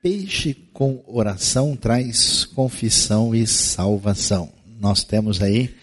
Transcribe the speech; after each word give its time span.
Peixe 0.00 0.54
com 0.72 1.02
oração 1.08 1.74
traz 1.74 2.44
confissão 2.44 3.34
e 3.34 3.44
salvação. 3.48 4.48
Nós 4.78 5.02
temos 5.02 5.42
aí, 5.42 5.74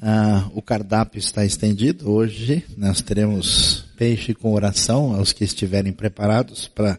uh, 0.00 0.50
o 0.52 0.60
cardápio 0.60 1.20
está 1.20 1.44
estendido. 1.44 2.10
Hoje 2.10 2.64
nós 2.76 3.00
teremos 3.00 3.84
peixe 3.96 4.34
com 4.34 4.52
oração 4.52 5.14
aos 5.14 5.32
que 5.32 5.44
estiverem 5.44 5.92
preparados 5.92 6.66
para 6.66 6.98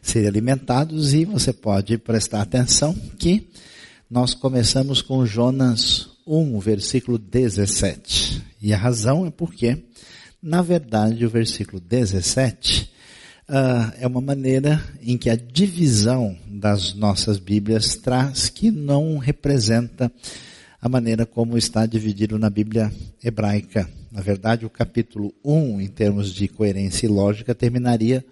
serem 0.00 0.28
alimentados 0.28 1.12
e 1.12 1.26
você 1.26 1.52
pode 1.52 1.98
prestar 1.98 2.40
atenção 2.40 2.94
que 3.18 3.46
nós 4.10 4.32
começamos 4.32 5.02
com 5.02 5.26
Jonas 5.26 6.08
1, 6.26 6.58
versículo 6.58 7.18
17. 7.18 8.42
E 8.62 8.72
a 8.72 8.78
razão 8.78 9.26
é 9.26 9.30
porque, 9.30 9.84
na 10.42 10.62
verdade, 10.62 11.26
o 11.26 11.28
versículo 11.28 11.78
17 11.78 12.87
uh, 13.48 13.92
é 13.98 14.06
uma 14.06 14.20
maneira 14.20 14.82
em 15.02 15.16
que 15.16 15.30
a 15.30 15.36
divisão 15.36 16.36
das 16.46 16.94
nossas 16.94 17.38
Bíblias 17.38 17.96
traz 17.96 18.48
que 18.48 18.70
não 18.70 19.18
representa 19.18 20.12
a 20.80 20.88
maneira 20.88 21.26
como 21.26 21.58
está 21.58 21.86
dividido 21.86 22.38
na 22.38 22.50
Bíblia 22.50 22.92
hebraica. 23.22 23.88
Na 24.12 24.20
verdade, 24.20 24.64
o 24.64 24.70
capítulo 24.70 25.34
1, 25.44 25.80
em 25.80 25.88
termos 25.88 26.32
de 26.32 26.46
coerência 26.46 27.06
e 27.06 27.08
lógica, 27.08 27.54
terminaria 27.54 28.24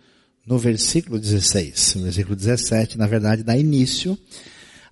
no 0.47 0.59
versículo 0.59 1.19
16. 1.19 1.97
O 1.97 2.03
versículo 2.03 2.37
17, 2.37 2.97
na 2.97 3.07
verdade, 3.07 3.43
dá 3.43 3.57
início 3.57 4.17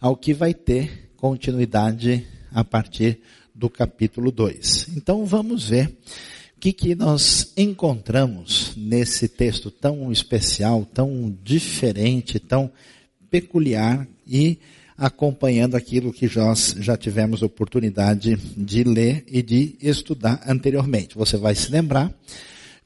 ao 0.00 0.16
que 0.16 0.34
vai 0.34 0.52
ter 0.52 1.10
continuidade 1.16 2.26
a 2.52 2.64
partir 2.64 3.20
do 3.54 3.70
capítulo 3.70 4.32
2. 4.32 4.88
Então 4.96 5.24
vamos 5.24 5.68
ver 5.68 5.96
que, 6.64 6.72
que 6.72 6.94
nós 6.94 7.52
encontramos 7.58 8.72
nesse 8.74 9.28
texto 9.28 9.70
tão 9.70 10.10
especial, 10.10 10.86
tão 10.86 11.36
diferente, 11.44 12.38
tão 12.38 12.70
peculiar 13.30 14.08
e 14.26 14.58
acompanhando 14.96 15.74
aquilo 15.74 16.10
que 16.10 16.26
nós 16.34 16.74
já 16.80 16.96
tivemos 16.96 17.42
oportunidade 17.42 18.36
de 18.56 18.82
ler 18.82 19.26
e 19.28 19.42
de 19.42 19.76
estudar 19.78 20.40
anteriormente. 20.46 21.18
Você 21.18 21.36
vai 21.36 21.54
se 21.54 21.70
lembrar, 21.70 22.10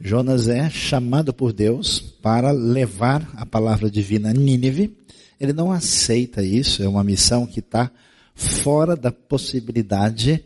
Jonas 0.00 0.48
é 0.48 0.69
chamado 0.69 1.33
por 1.33 1.53
Deus 1.53 2.00
para 2.00 2.50
levar 2.50 3.31
a 3.36 3.47
palavra 3.47 3.88
divina 3.88 4.31
a 4.31 4.34
Nínive. 4.34 4.92
Ele 5.38 5.53
não 5.53 5.70
aceita 5.70 6.42
isso, 6.42 6.83
é 6.83 6.88
uma 6.88 7.05
missão 7.05 7.47
que 7.47 7.60
está 7.60 7.92
fora 8.34 8.97
da 8.97 9.12
possibilidade 9.12 10.42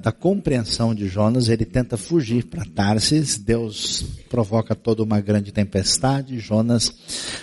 da 0.00 0.12
compreensão 0.12 0.94
de 0.94 1.08
Jonas, 1.08 1.48
ele 1.48 1.64
tenta 1.64 1.96
fugir 1.96 2.46
para 2.46 2.64
Tarsis, 2.64 3.36
Deus 3.36 4.04
provoca 4.30 4.74
toda 4.74 5.02
uma 5.02 5.20
grande 5.20 5.50
tempestade, 5.50 6.38
Jonas 6.38 6.92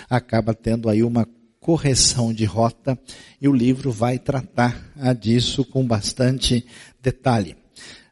acaba 0.08 0.54
tendo 0.54 0.88
aí 0.88 1.02
uma 1.02 1.28
correção 1.60 2.32
de 2.32 2.46
rota 2.46 2.98
e 3.40 3.46
o 3.46 3.52
livro 3.52 3.92
vai 3.92 4.18
tratar 4.18 4.90
disso 5.20 5.64
com 5.64 5.86
bastante 5.86 6.64
detalhe. 7.02 7.54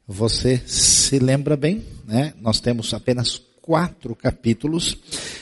Você 0.06 0.62
se 0.66 1.18
lembra 1.18 1.56
bem, 1.56 1.82
né? 2.06 2.34
Nós 2.40 2.60
temos 2.60 2.92
apenas 2.92 3.40
quatro 3.62 4.14
capítulos 4.14 4.96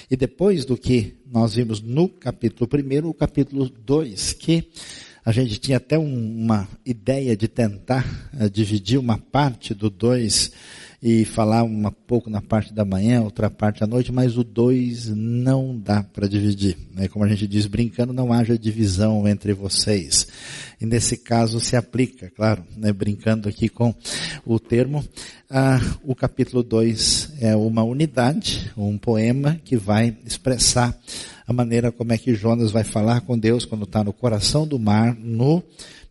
e 0.08 0.16
depois 0.16 0.64
do 0.64 0.76
que 0.76 1.16
nós 1.26 1.54
vimos 1.54 1.80
no 1.80 2.08
capítulo 2.08 2.68
primeiro, 2.68 3.08
o 3.08 3.14
capítulo 3.14 3.68
dois, 3.68 4.32
que 4.32 4.68
a 5.26 5.32
gente 5.32 5.58
tinha 5.58 5.78
até 5.78 5.98
um, 5.98 6.44
uma 6.44 6.68
ideia 6.84 7.36
de 7.36 7.48
tentar 7.48 8.30
uh, 8.32 8.48
dividir 8.48 8.96
uma 8.96 9.18
parte 9.18 9.74
do 9.74 9.90
2 9.90 10.52
e 11.02 11.24
falar 11.24 11.64
um 11.64 11.82
pouco 12.06 12.30
na 12.30 12.40
parte 12.40 12.72
da 12.72 12.84
manhã, 12.84 13.22
outra 13.22 13.50
parte 13.50 13.82
à 13.82 13.88
noite, 13.88 14.12
mas 14.12 14.38
o 14.38 14.44
2 14.44 15.08
não 15.08 15.76
dá 15.76 16.04
para 16.04 16.28
dividir. 16.28 16.78
Né? 16.94 17.08
Como 17.08 17.24
a 17.24 17.28
gente 17.28 17.44
diz 17.48 17.66
brincando, 17.66 18.12
não 18.12 18.32
haja 18.32 18.56
divisão 18.56 19.26
entre 19.26 19.52
vocês. 19.52 20.28
E 20.80 20.86
nesse 20.86 21.16
caso 21.16 21.58
se 21.58 21.74
aplica, 21.74 22.30
claro, 22.30 22.64
né? 22.76 22.92
brincando 22.92 23.48
aqui 23.48 23.68
com 23.68 23.92
o 24.44 24.60
termo, 24.60 25.04
ah, 25.50 25.80
o 26.04 26.14
capítulo 26.14 26.62
2 26.62 27.32
é 27.40 27.56
uma 27.56 27.82
unidade, 27.82 28.70
um 28.76 28.96
poema 28.96 29.60
que 29.64 29.76
vai 29.76 30.16
expressar 30.24 30.96
a 31.46 31.52
maneira 31.52 31.92
como 31.92 32.12
é 32.12 32.18
que 32.18 32.34
Jonas 32.34 32.72
vai 32.72 32.82
falar 32.82 33.20
com 33.20 33.38
Deus 33.38 33.64
quando 33.64 33.84
está 33.84 34.02
no 34.02 34.12
coração 34.12 34.66
do 34.66 34.78
mar, 34.78 35.14
no 35.14 35.62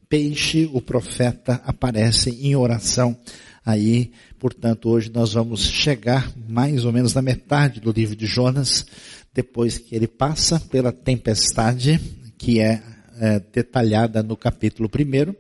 peixe, 0.08 0.70
o 0.72 0.82
profeta 0.82 1.62
aparece 1.66 2.30
em 2.30 2.56
oração. 2.56 3.18
Aí, 3.66 4.12
portanto, 4.40 4.90
hoje 4.90 5.12
nós 5.14 5.34
vamos 5.34 5.62
chegar 5.62 6.32
mais 6.48 6.86
ou 6.86 6.94
menos 6.94 7.14
na 7.14 7.22
metade 7.22 7.82
do 7.82 7.92
livro 7.92 8.16
de 8.16 8.26
Jonas, 8.26 8.86
depois 9.34 9.78
que 9.78 9.94
ele 9.94 10.08
passa 10.08 10.60
pela 10.60 10.94
tempestade, 10.94 12.00
que 12.38 12.62
é, 12.62 12.82
é 13.20 13.42
detalhada 13.52 14.24
no 14.24 14.38
capítulo 14.38 14.88
primeiro, 14.88 15.36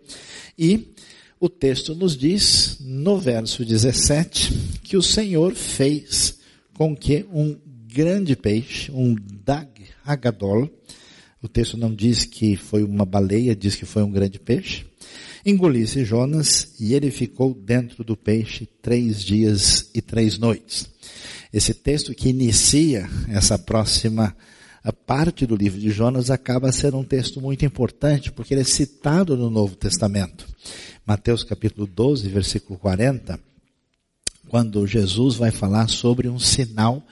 e 0.57 0.93
o 1.39 1.47
texto 1.47 1.95
nos 1.95 2.17
diz, 2.17 2.77
no 2.81 3.17
verso 3.17 3.63
17, 3.63 4.79
que 4.83 4.97
o 4.97 5.01
Senhor 5.01 5.53
fez 5.53 6.39
com 6.73 6.95
que 6.95 7.25
um 7.31 7.55
grande 7.87 8.35
peixe, 8.35 8.91
um 8.91 9.15
dag 9.45 9.74
Hagadol, 10.05 10.69
o 11.41 11.47
texto 11.47 11.77
não 11.77 11.93
diz 11.93 12.25
que 12.25 12.55
foi 12.55 12.83
uma 12.83 13.05
baleia, 13.05 13.55
diz 13.55 13.75
que 13.75 13.85
foi 13.85 14.03
um 14.03 14.11
grande 14.11 14.39
peixe, 14.39 14.85
engolisse 15.45 16.03
Jonas 16.03 16.73
e 16.79 16.93
ele 16.93 17.11
ficou 17.11 17.53
dentro 17.53 18.03
do 18.03 18.17
peixe 18.17 18.65
três 18.81 19.23
dias 19.23 19.89
e 19.93 20.01
três 20.01 20.37
noites. 20.37 20.89
Esse 21.53 21.73
texto 21.73 22.13
que 22.13 22.29
inicia 22.29 23.09
essa 23.29 23.57
próxima 23.57 24.35
parte 24.91 25.45
do 25.45 25.55
livro 25.55 25.79
de 25.79 25.89
Jonas 25.89 26.29
acaba 26.29 26.71
sendo 26.71 26.97
um 26.97 27.03
texto 27.03 27.41
muito 27.41 27.65
importante 27.65 28.31
porque 28.31 28.53
ele 28.53 28.61
é 28.61 28.65
citado 28.65 29.37
no 29.37 29.49
Novo 29.49 29.75
Testamento. 29.75 30.47
Mateus 31.05 31.43
capítulo 31.43 31.87
12, 31.87 32.27
versículo 32.29 32.77
40, 32.79 33.39
quando 34.47 34.85
Jesus 34.85 35.35
vai 35.35 35.51
falar 35.51 35.87
sobre 35.87 36.27
um 36.27 36.39
sinal 36.39 37.03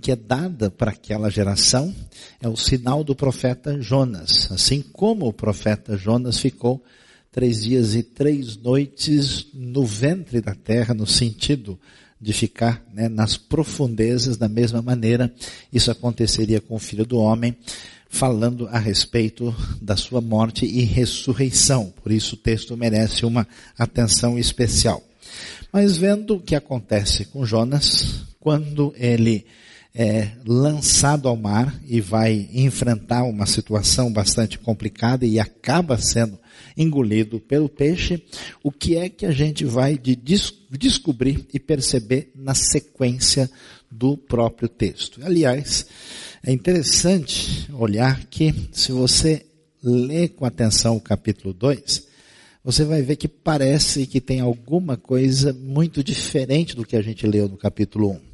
que 0.00 0.12
é 0.12 0.16
dada 0.16 0.70
para 0.70 0.92
aquela 0.92 1.30
geração 1.30 1.94
é 2.40 2.48
o 2.48 2.56
sinal 2.56 3.02
do 3.02 3.14
profeta 3.14 3.80
Jonas. 3.80 4.50
Assim 4.50 4.80
como 4.80 5.26
o 5.26 5.32
profeta 5.32 5.96
Jonas 5.96 6.38
ficou 6.38 6.82
três 7.32 7.62
dias 7.62 7.94
e 7.94 8.02
três 8.02 8.56
noites 8.56 9.46
no 9.52 9.84
ventre 9.84 10.40
da 10.40 10.54
terra, 10.54 10.94
no 10.94 11.06
sentido 11.06 11.78
de 12.20 12.32
ficar 12.32 12.84
né, 12.92 13.08
nas 13.08 13.36
profundezas, 13.36 14.36
da 14.36 14.48
mesma 14.48 14.82
maneira, 14.82 15.32
isso 15.72 15.90
aconteceria 15.90 16.60
com 16.60 16.74
o 16.74 16.80
filho 16.80 17.06
do 17.06 17.18
homem, 17.18 17.56
falando 18.08 18.66
a 18.68 18.78
respeito 18.78 19.54
da 19.80 19.96
sua 19.96 20.20
morte 20.20 20.64
e 20.64 20.82
ressurreição. 20.82 21.92
Por 22.02 22.10
isso 22.10 22.34
o 22.34 22.38
texto 22.38 22.76
merece 22.76 23.24
uma 23.24 23.46
atenção 23.76 24.38
especial. 24.38 25.02
Mas 25.72 25.96
vendo 25.96 26.36
o 26.36 26.40
que 26.40 26.54
acontece 26.54 27.26
com 27.26 27.44
Jonas, 27.44 28.24
quando 28.40 28.94
ele 28.96 29.44
é, 29.94 30.30
lançado 30.46 31.28
ao 31.28 31.36
mar 31.36 31.78
e 31.86 32.00
vai 32.00 32.48
enfrentar 32.52 33.24
uma 33.24 33.46
situação 33.46 34.12
bastante 34.12 34.58
complicada 34.58 35.26
e 35.26 35.40
acaba 35.40 35.98
sendo 35.98 36.38
engolido 36.76 37.40
pelo 37.40 37.68
peixe, 37.68 38.22
o 38.62 38.70
que 38.70 38.96
é 38.96 39.08
que 39.08 39.26
a 39.26 39.32
gente 39.32 39.64
vai 39.64 39.98
de 39.98 40.14
des 40.14 40.54
descobrir 40.70 41.46
e 41.52 41.58
perceber 41.58 42.30
na 42.34 42.54
sequência 42.54 43.50
do 43.90 44.16
próprio 44.16 44.68
texto. 44.68 45.20
Aliás, 45.24 45.86
é 46.44 46.52
interessante 46.52 47.68
olhar 47.72 48.24
que 48.26 48.54
se 48.70 48.92
você 48.92 49.46
lê 49.82 50.28
com 50.28 50.44
atenção 50.44 50.96
o 50.96 51.00
capítulo 51.00 51.54
2, 51.54 52.06
você 52.62 52.84
vai 52.84 53.00
ver 53.02 53.16
que 53.16 53.28
parece 53.28 54.06
que 54.06 54.20
tem 54.20 54.40
alguma 54.40 54.96
coisa 54.96 55.52
muito 55.52 56.04
diferente 56.04 56.76
do 56.76 56.84
que 56.84 56.96
a 56.96 57.02
gente 57.02 57.26
leu 57.26 57.48
no 57.48 57.56
capítulo 57.56 58.10
1. 58.10 58.27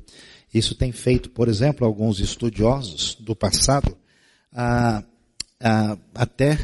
Isso 0.54 0.76
tem 0.76 0.92
feito, 0.92 1.30
por 1.30 1.48
exemplo, 1.48 1.84
alguns 1.84 2.20
estudiosos 2.20 3.16
do 3.16 3.34
passado 3.34 3.96
a, 4.52 5.02
a, 5.60 5.98
até 6.14 6.56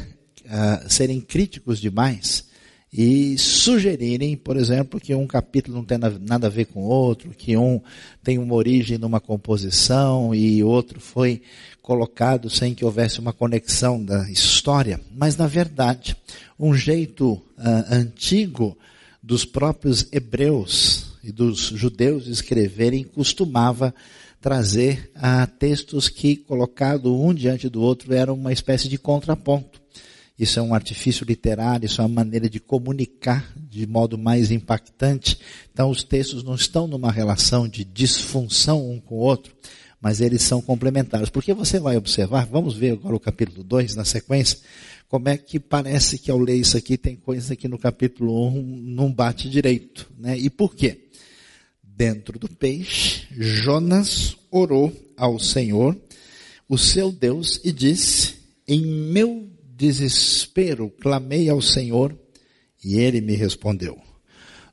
a, 0.49 0.87
serem 0.87 1.19
críticos 1.19 1.77
demais 1.77 2.49
e 2.93 3.37
sugerirem, 3.37 4.35
por 4.35 4.57
exemplo, 4.57 4.99
que 4.99 5.13
um 5.13 5.27
capítulo 5.27 5.77
não 5.77 5.83
tem 5.83 5.97
nada 5.97 6.47
a 6.47 6.49
ver 6.49 6.65
com 6.65 6.81
outro, 6.81 7.31
que 7.31 7.55
um 7.55 7.81
tem 8.23 8.37
uma 8.37 8.53
origem 8.53 8.97
numa 8.97 9.19
composição 9.19 10.33
e 10.33 10.63
outro 10.63 10.99
foi 10.99 11.41
colocado 11.81 12.49
sem 12.49 12.73
que 12.73 12.83
houvesse 12.83 13.19
uma 13.19 13.33
conexão 13.33 14.03
da 14.03 14.29
história. 14.29 14.99
Mas, 15.13 15.37
na 15.37 15.47
verdade, 15.47 16.15
um 16.59 16.73
jeito 16.73 17.33
uh, 17.33 17.41
antigo 17.89 18.77
dos 19.23 19.45
próprios 19.45 20.07
hebreus 20.11 21.10
e 21.23 21.31
dos 21.31 21.59
judeus 21.59 22.27
escreverem 22.27 23.03
costumava 23.03 23.93
trazer 24.41 25.11
a 25.15 25.45
textos 25.45 26.09
que, 26.09 26.35
colocado 26.35 27.15
um 27.15 27.33
diante 27.33 27.69
do 27.69 27.81
outro, 27.81 28.13
eram 28.13 28.33
uma 28.33 28.51
espécie 28.51 28.89
de 28.89 28.97
contraponto. 28.97 29.79
Isso 30.37 30.57
é 30.57 30.61
um 30.63 30.73
artifício 30.73 31.23
literário, 31.23 31.85
isso 31.85 32.01
é 32.01 32.03
uma 32.03 32.15
maneira 32.15 32.49
de 32.49 32.59
comunicar 32.59 33.53
de 33.55 33.85
modo 33.85 34.17
mais 34.17 34.49
impactante. 34.49 35.37
Então, 35.71 35.91
os 35.91 36.03
textos 36.03 36.43
não 36.43 36.55
estão 36.55 36.87
numa 36.87 37.11
relação 37.11 37.67
de 37.67 37.85
disfunção 37.85 38.89
um 38.89 38.99
com 38.99 39.15
o 39.15 39.19
outro, 39.19 39.53
mas 40.01 40.19
eles 40.19 40.41
são 40.41 40.59
complementares. 40.59 41.29
Porque 41.29 41.53
você 41.53 41.79
vai 41.79 41.95
observar, 41.95 42.47
vamos 42.47 42.73
ver 42.73 42.93
agora 42.93 43.15
o 43.15 43.19
capítulo 43.19 43.63
2 43.63 43.95
na 43.95 44.03
sequência, 44.03 44.57
como 45.07 45.29
é 45.29 45.37
que 45.37 45.59
parece 45.59 46.17
que 46.17 46.31
ao 46.31 46.39
ler 46.39 46.55
isso 46.55 46.75
aqui 46.75 46.97
tem 46.97 47.15
coisa 47.15 47.55
que 47.55 47.67
no 47.67 47.77
capítulo 47.77 48.47
1 48.47 48.57
um 48.57 48.63
não 48.81 49.13
bate 49.13 49.47
direito. 49.47 50.09
Né? 50.17 50.39
E 50.39 50.49
por 50.49 50.73
quê? 50.73 51.09
Dentro 52.01 52.39
do 52.39 52.49
peixe, 52.49 53.27
Jonas 53.29 54.35
orou 54.49 54.91
ao 55.15 55.37
Senhor, 55.37 55.95
o 56.67 56.75
seu 56.75 57.11
Deus, 57.11 57.61
e 57.63 57.71
disse, 57.71 58.37
em 58.67 58.83
meu 58.83 59.47
desespero 59.77 60.89
clamei 60.99 61.47
ao 61.47 61.61
Senhor, 61.61 62.17
e 62.83 62.97
ele 62.97 63.21
me 63.21 63.35
respondeu. 63.35 64.01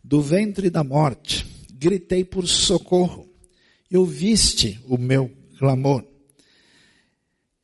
Do 0.02 0.22
ventre 0.22 0.70
da 0.70 0.82
morte, 0.82 1.44
gritei 1.70 2.25
por 2.25 2.48
socorro, 2.48 3.28
e 3.90 3.96
ouviste 3.98 4.80
o 4.88 4.96
meu 4.96 5.30
clamor. 5.58 6.02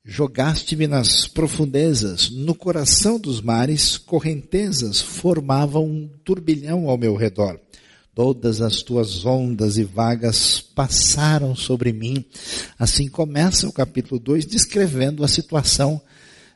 Jogaste-me 0.05 0.87
nas 0.87 1.27
profundezas, 1.27 2.29
no 2.29 2.55
coração 2.55 3.19
dos 3.19 3.41
mares, 3.41 3.97
correntezas 3.97 5.01
formavam 5.01 5.87
um 5.87 6.11
turbilhão 6.23 6.87
ao 6.87 6.99
meu 6.99 7.17
redor. 7.17 7.64
Todas 8.15 8.61
as 8.61 8.81
tuas 8.81 9.27
ondas 9.27 9.77
e 9.77 9.83
vagas 9.83 10.61
passaram 10.61 11.57
sobre 11.57 11.93
mim. 11.93 12.25
Assim 12.79 13.09
começa 13.09 13.67
o 13.69 13.73
capítulo 13.73 14.21
2 14.21 14.47
descrevendo 14.47 15.25
a 15.25 15.29
situação 15.29 16.01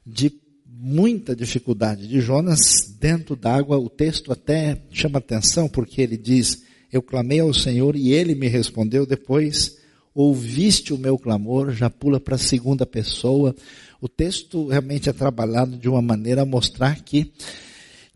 de 0.07 0.33
muita 0.65 1.35
dificuldade 1.35 2.07
de 2.07 2.21
Jonas 2.21 2.95
dentro 3.01 3.35
d'água. 3.35 3.77
O 3.77 3.91
texto 3.91 4.31
até 4.31 4.81
chama 4.93 5.19
atenção 5.19 5.69
porque 5.69 6.01
ele 6.01 6.17
diz: 6.17 6.63
Eu 6.93 7.03
clamei 7.03 7.41
ao 7.41 7.53
Senhor 7.53 7.97
e 7.97 8.13
ele 8.13 8.37
me 8.37 8.47
respondeu. 8.47 9.05
Depois 9.05 9.79
ouviste 10.15 10.93
o 10.93 10.99
meu 10.99 11.19
clamor, 11.19 11.73
já 11.73 11.91
pula 11.91 12.21
para 12.21 12.37
a 12.37 12.39
segunda 12.39 12.87
pessoa. 12.87 13.55
O 14.01 14.09
texto 14.09 14.69
realmente 14.69 15.09
é 15.09 15.13
trabalhado 15.13 15.77
de 15.77 15.89
uma 15.89 16.01
maneira 16.01 16.43
a 16.43 16.47
mostrar 16.47 17.03
que 17.03 17.33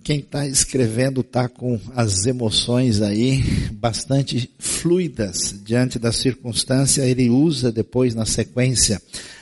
quem 0.03 0.19
está 0.19 0.47
escrevendo 0.47 1.21
está 1.21 1.49
com 1.49 1.79
as 1.95 2.27
emoções 2.27 3.01
aí 3.01 3.43
bastante 3.73 4.51
fluidas 4.59 5.55
diante 5.65 5.99
da 5.99 6.11
circunstância. 6.11 7.03
Ele 7.03 7.31
usa 7.31 7.71
depois 7.71 8.15
na 8.15 8.27
sequência 8.27 9.01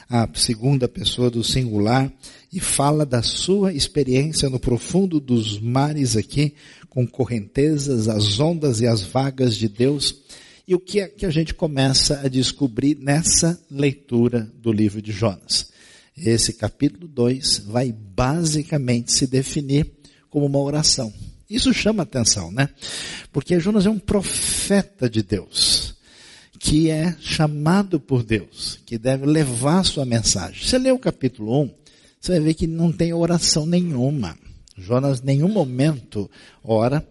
a 0.08 0.28
segunda 0.34 0.86
pessoa 0.86 1.30
do 1.30 1.42
singular 1.42 2.12
e 2.52 2.60
fala 2.60 3.06
da 3.06 3.22
sua 3.22 3.72
experiência 3.72 4.50
no 4.50 4.58
profundo 4.58 5.18
dos 5.18 5.58
mares 5.58 6.16
aqui, 6.16 6.54
com 6.88 7.06
correntezas, 7.06 8.08
as 8.08 8.38
ondas 8.38 8.80
e 8.80 8.86
as 8.86 9.02
vagas 9.02 9.56
de 9.56 9.68
Deus 9.68 10.20
e 10.70 10.74
o 10.76 10.78
que 10.78 11.00
é 11.00 11.08
que 11.08 11.26
a 11.26 11.30
gente 11.30 11.52
começa 11.52 12.20
a 12.20 12.28
descobrir 12.28 12.96
nessa 12.96 13.60
leitura 13.68 14.48
do 14.54 14.70
livro 14.70 15.02
de 15.02 15.10
Jonas? 15.10 15.72
Esse 16.16 16.52
capítulo 16.52 17.08
2 17.08 17.64
vai 17.66 17.92
basicamente 17.92 19.12
se 19.12 19.26
definir 19.26 19.99
como 20.30 20.46
uma 20.46 20.58
oração. 20.58 21.12
Isso 21.48 21.74
chama 21.74 22.04
atenção, 22.04 22.52
né? 22.52 22.68
Porque 23.32 23.58
Jonas 23.58 23.84
é 23.84 23.90
um 23.90 23.98
profeta 23.98 25.10
de 25.10 25.22
Deus, 25.22 25.96
que 26.58 26.88
é 26.88 27.16
chamado 27.20 27.98
por 27.98 28.22
Deus, 28.22 28.78
que 28.86 28.96
deve 28.96 29.26
levar 29.26 29.84
sua 29.84 30.04
mensagem. 30.04 30.64
Você 30.64 30.78
lê 30.78 30.92
o 30.92 30.98
capítulo 30.98 31.62
1, 31.62 31.70
você 32.20 32.32
vai 32.32 32.40
ver 32.40 32.54
que 32.54 32.66
não 32.68 32.92
tem 32.92 33.12
oração 33.12 33.66
nenhuma. 33.66 34.38
Jonas, 34.76 35.20
em 35.20 35.26
nenhum 35.26 35.48
momento, 35.48 36.30
ora, 36.62 37.06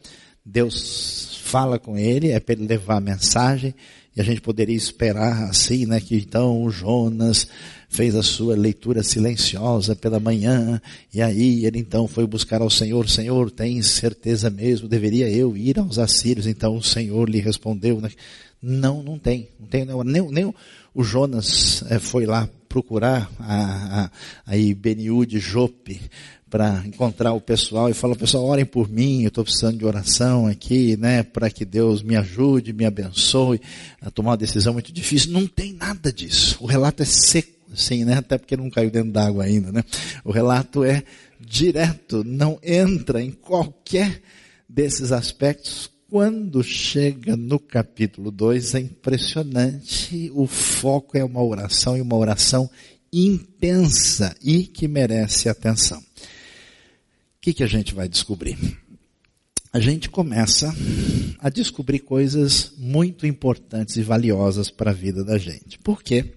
Deus 0.45 1.38
fala 1.44 1.77
com 1.77 1.98
ele, 1.98 2.30
é 2.30 2.39
para 2.39 2.54
ele 2.54 2.65
levar 2.65 2.98
a 2.98 3.01
mensagem, 3.01 3.75
e 4.15 4.22
a 4.22 4.24
gente 4.24 4.39
poderia 4.39 4.75
esperar 4.75 5.50
assim, 5.50 5.86
né, 5.86 6.00
que 6.00 6.15
então 6.15 6.69
Jonas 6.69 7.48
fez 7.89 8.15
a 8.15 8.21
sua 8.21 8.56
leitura 8.56 9.03
silenciosa 9.03 9.95
pela 9.95 10.19
manhã, 10.19 10.80
e 11.13 11.21
aí 11.21 11.65
ele 11.65 11.80
então 11.80 12.07
foi 12.07 12.25
buscar 12.25 12.62
ao 12.62 12.69
Senhor, 12.69 13.09
Senhor, 13.09 13.50
tem 13.50 13.81
certeza 13.81 14.50
mesmo, 14.50 14.88
deveria 14.88 15.30
eu 15.30 15.57
ir 15.57 15.80
aos 15.80 15.97
assírios? 15.97 16.45
Então 16.47 16.77
o 16.77 16.83
Senhor 16.83 17.27
lhe 17.27 17.39
respondeu, 17.39 18.00
né? 18.00 18.12
não, 18.62 19.01
não 19.01 19.18
tem, 19.18 19.50
não 19.59 19.68
tem, 19.68 19.86
nem, 20.06 20.31
nem 20.31 20.53
o 20.94 21.03
Jonas 21.03 21.83
é, 21.89 21.97
foi 21.97 22.25
lá 22.25 22.47
procurar 22.68 23.30
a, 23.39 24.03
a, 24.45 24.53
a 24.53 25.25
de 25.25 25.39
Jope, 25.39 26.00
para 26.50 26.83
encontrar 26.86 27.33
o 27.33 27.41
pessoal 27.41 27.89
e 27.89 27.94
falar, 27.94 28.15
pessoal, 28.15 28.44
orem 28.45 28.65
por 28.65 28.89
mim, 28.89 29.21
eu 29.21 29.27
estou 29.27 29.44
precisando 29.44 29.77
de 29.77 29.86
oração 29.86 30.47
aqui, 30.47 30.97
né, 30.97 31.21
para 31.21 31.50
que 31.50 31.63
Deus 31.63 32.01
me 32.01 32.15
ajude, 32.15 32.74
me 32.74 32.86
abençoe 32.86 33.62
a 34.01 34.09
tomar 34.09 34.31
uma 34.31 34.38
decisão 34.38 34.74
muito 34.74 34.91
difícil. 34.91 35.31
Não 35.31 35.45
tem 35.45 35.74
nada 35.74 36.12
disso. 36.12 36.57
O 36.59 36.65
relato 36.65 37.03
é 37.03 37.06
seco, 37.06 37.59
assim, 37.71 38.06
né, 38.06 38.16
até 38.16 38.38
porque 38.38 38.57
não 38.57 38.69
caiu 38.69 38.89
dentro 38.89 39.12
d'água 39.12 39.44
ainda, 39.44 39.71
né. 39.71 39.83
O 40.24 40.31
relato 40.31 40.83
é 40.83 41.04
direto, 41.39 42.24
não 42.24 42.60
entra 42.63 43.21
em 43.21 43.31
qualquer 43.31 44.21
desses 44.68 45.12
aspectos. 45.12 45.89
Quando 46.10 46.63
chega 46.63 47.38
no 47.38 47.60
capítulo 47.60 48.31
2, 48.31 48.75
é 48.75 48.80
impressionante, 48.80 50.31
o 50.33 50.48
foco 50.48 51.18
é 51.18 51.24
uma 51.24 51.44
oração 51.44 51.95
e 51.95 52.01
uma 52.01 52.16
oração 52.16 52.69
intensa 53.13 54.36
e 54.44 54.63
que 54.63 54.88
merece 54.88 55.50
atenção 55.50 56.01
que, 57.50 57.54
que 57.54 57.63
a 57.63 57.68
gente 57.68 57.94
vai 57.94 58.07
descobrir? 58.07 58.57
A 59.72 59.80
gente 59.80 60.10
começa 60.10 60.74
a 61.39 61.50
descobrir 61.50 62.00
coisas 62.00 62.74
muito 62.77 63.25
importantes 63.25 63.98
e 63.98 64.01
valiosas 64.01 64.69
para 64.69 64.92
a 64.92 64.94
vida 64.94 65.24
da 65.24 65.38
gente. 65.38 65.77
Por 65.80 66.04
quê? 66.04 66.33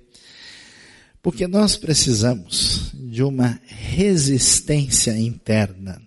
Porque 1.23 1.47
nós 1.47 1.77
precisamos 1.77 2.91
de 2.95 3.23
uma 3.23 3.61
resistência 3.65 5.17
interna 5.17 6.03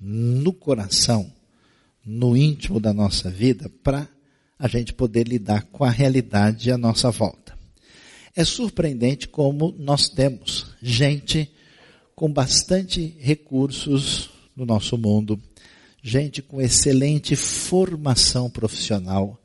no 0.00 0.52
coração, 0.52 1.32
no 2.06 2.36
íntimo 2.36 2.78
da 2.78 2.92
nossa 2.92 3.28
vida, 3.28 3.68
para 3.82 4.08
a 4.56 4.68
gente 4.68 4.92
poder 4.92 5.26
lidar 5.26 5.64
com 5.64 5.82
a 5.82 5.90
realidade 5.90 6.70
à 6.70 6.78
nossa 6.78 7.10
volta. 7.10 7.58
É 8.36 8.44
surpreendente 8.44 9.26
como 9.26 9.74
nós 9.76 10.08
temos 10.08 10.68
gente 10.80 11.50
com 12.14 12.32
bastante 12.32 13.16
recursos 13.18 14.30
no 14.54 14.64
nosso 14.64 14.96
mundo, 14.96 15.42
gente 16.00 16.40
com 16.40 16.60
excelente 16.60 17.34
formação 17.34 18.48
profissional, 18.48 19.41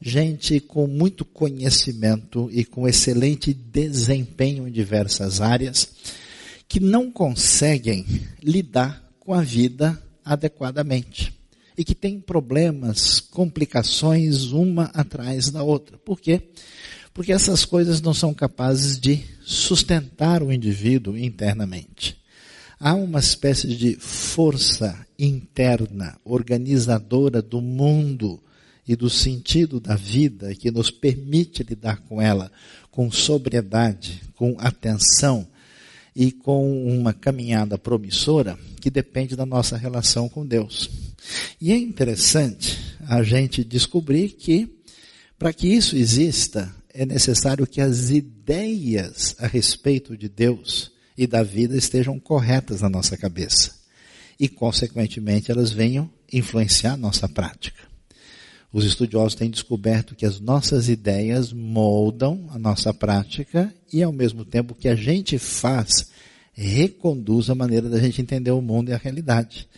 gente 0.00 0.60
com 0.60 0.86
muito 0.86 1.24
conhecimento 1.24 2.48
e 2.52 2.64
com 2.64 2.88
excelente 2.88 3.52
desempenho 3.52 4.66
em 4.66 4.72
diversas 4.72 5.40
áreas, 5.40 5.88
que 6.68 6.80
não 6.80 7.10
conseguem 7.10 8.06
lidar 8.42 9.04
com 9.18 9.34
a 9.34 9.42
vida 9.42 10.00
adequadamente 10.24 11.32
e 11.76 11.84
que 11.84 11.94
têm 11.94 12.20
problemas, 12.20 13.20
complicações 13.20 14.52
uma 14.52 14.84
atrás 14.94 15.50
da 15.50 15.62
outra. 15.62 15.98
Por 15.98 16.20
quê? 16.20 16.42
Porque 17.12 17.32
essas 17.32 17.64
coisas 17.64 18.00
não 18.00 18.14
são 18.14 18.32
capazes 18.32 18.98
de 18.98 19.20
sustentar 19.42 20.42
o 20.42 20.52
indivíduo 20.52 21.16
internamente 21.16 22.20
há 22.80 22.94
uma 22.94 23.18
espécie 23.18 23.76
de 23.76 23.94
força 23.96 25.06
interna, 25.18 26.18
organizadora 26.24 27.42
do 27.42 27.60
mundo 27.60 28.42
e 28.86 28.96
do 28.96 29.08
sentido 29.08 29.78
da 29.78 29.94
vida 29.94 30.54
que 30.54 30.70
nos 30.70 30.90
permite 30.90 31.62
lidar 31.62 32.00
com 32.02 32.20
ela 32.20 32.50
com 32.90 33.10
sobriedade, 33.10 34.20
com 34.34 34.56
atenção 34.58 35.46
e 36.14 36.32
com 36.32 36.86
uma 36.86 37.14
caminhada 37.14 37.78
promissora 37.78 38.58
que 38.80 38.90
depende 38.90 39.36
da 39.36 39.46
nossa 39.46 39.76
relação 39.76 40.28
com 40.28 40.44
Deus. 40.44 40.90
E 41.60 41.72
é 41.72 41.76
interessante 41.78 42.78
a 43.06 43.22
gente 43.22 43.64
descobrir 43.64 44.30
que 44.30 44.68
para 45.38 45.52
que 45.52 45.68
isso 45.68 45.96
exista 45.96 46.74
é 46.92 47.06
necessário 47.06 47.66
que 47.66 47.80
as 47.80 48.10
ideias 48.10 49.36
a 49.38 49.46
respeito 49.46 50.16
de 50.16 50.28
Deus 50.28 50.90
e 51.16 51.26
da 51.26 51.42
vida 51.42 51.76
estejam 51.76 52.18
corretas 52.18 52.80
na 52.80 52.90
nossa 52.90 53.16
cabeça. 53.16 53.78
E, 54.38 54.48
consequentemente, 54.48 55.50
elas 55.50 55.70
venham 55.70 56.10
influenciar 56.32 56.96
nossa 56.96 57.28
prática. 57.28 57.89
Os 58.72 58.84
estudiosos 58.84 59.34
têm 59.34 59.50
descoberto 59.50 60.14
que 60.14 60.24
as 60.24 60.38
nossas 60.38 60.88
ideias 60.88 61.52
moldam 61.52 62.46
a 62.50 62.58
nossa 62.58 62.94
prática 62.94 63.74
e, 63.92 64.02
ao 64.02 64.12
mesmo 64.12 64.44
tempo, 64.44 64.72
o 64.72 64.76
que 64.76 64.88
a 64.88 64.94
gente 64.94 65.38
faz 65.38 66.10
reconduz 66.52 67.50
a 67.50 67.54
maneira 67.54 67.88
da 67.88 67.98
gente 67.98 68.22
entender 68.22 68.52
o 68.52 68.60
mundo 68.60 68.90
e 68.90 68.92
a 68.92 68.96
realidade. 68.98 69.68